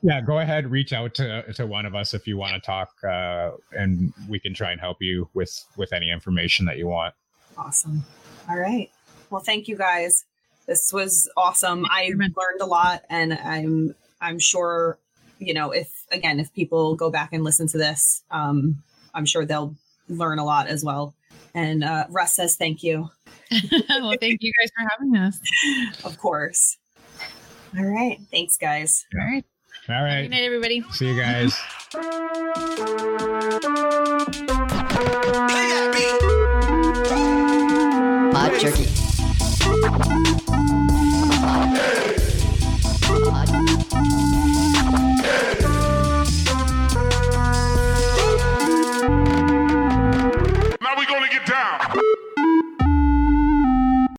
yeah, 0.05 0.19
go 0.19 0.39
ahead, 0.39 0.69
reach 0.69 0.91
out 0.91 1.13
to, 1.15 1.53
to 1.53 1.65
one 1.65 1.85
of 1.85 1.95
us 1.95 2.13
if 2.13 2.27
you 2.27 2.35
want 2.35 2.53
to 2.55 2.59
talk, 2.59 2.89
uh, 3.09 3.51
and 3.71 4.11
we 4.27 4.37
can 4.37 4.53
try 4.53 4.71
and 4.73 4.81
help 4.81 4.97
you 4.99 5.29
with 5.33 5.63
with 5.77 5.93
any 5.93 6.11
information 6.11 6.65
that 6.65 6.77
you 6.77 6.87
want. 6.87 7.13
Awesome. 7.57 8.03
All 8.49 8.57
right. 8.57 8.89
Well, 9.29 9.41
thank 9.41 9.67
you 9.67 9.77
guys. 9.77 10.25
This 10.67 10.93
was 10.93 11.29
awesome. 11.35 11.85
I 11.89 12.11
learned 12.17 12.61
a 12.61 12.65
lot 12.65 13.03
and 13.09 13.33
I'm 13.33 13.95
I'm 14.21 14.39
sure, 14.39 14.97
you 15.39 15.53
know, 15.53 15.71
if 15.71 15.89
again, 16.11 16.39
if 16.39 16.53
people 16.53 16.95
go 16.95 17.09
back 17.09 17.33
and 17.33 17.43
listen 17.43 17.67
to 17.67 17.77
this, 17.77 18.23
um, 18.31 18.83
I'm 19.13 19.25
sure 19.25 19.45
they'll 19.45 19.75
learn 20.07 20.39
a 20.39 20.45
lot 20.45 20.67
as 20.67 20.83
well. 20.83 21.13
And 21.53 21.83
uh, 21.83 22.05
Russ 22.09 22.35
says 22.35 22.55
thank 22.55 22.83
you, 22.83 23.09
well, 23.89 24.15
thank 24.19 24.41
you 24.41 24.51
guys 24.61 24.71
for 24.77 24.89
having 24.89 25.15
us. 25.17 25.39
of 26.03 26.17
course. 26.17 26.77
All 27.77 27.85
right. 27.85 28.19
Thanks, 28.31 28.57
guys. 28.57 29.05
All 29.13 29.25
right. 29.25 29.45
All 29.89 30.21
Good 30.21 30.31
night, 30.31 30.43
everybody. 30.43 30.81
see 30.91 31.09
you 31.09 31.19
guys. 31.19 31.53
Jerky. 38.63 38.92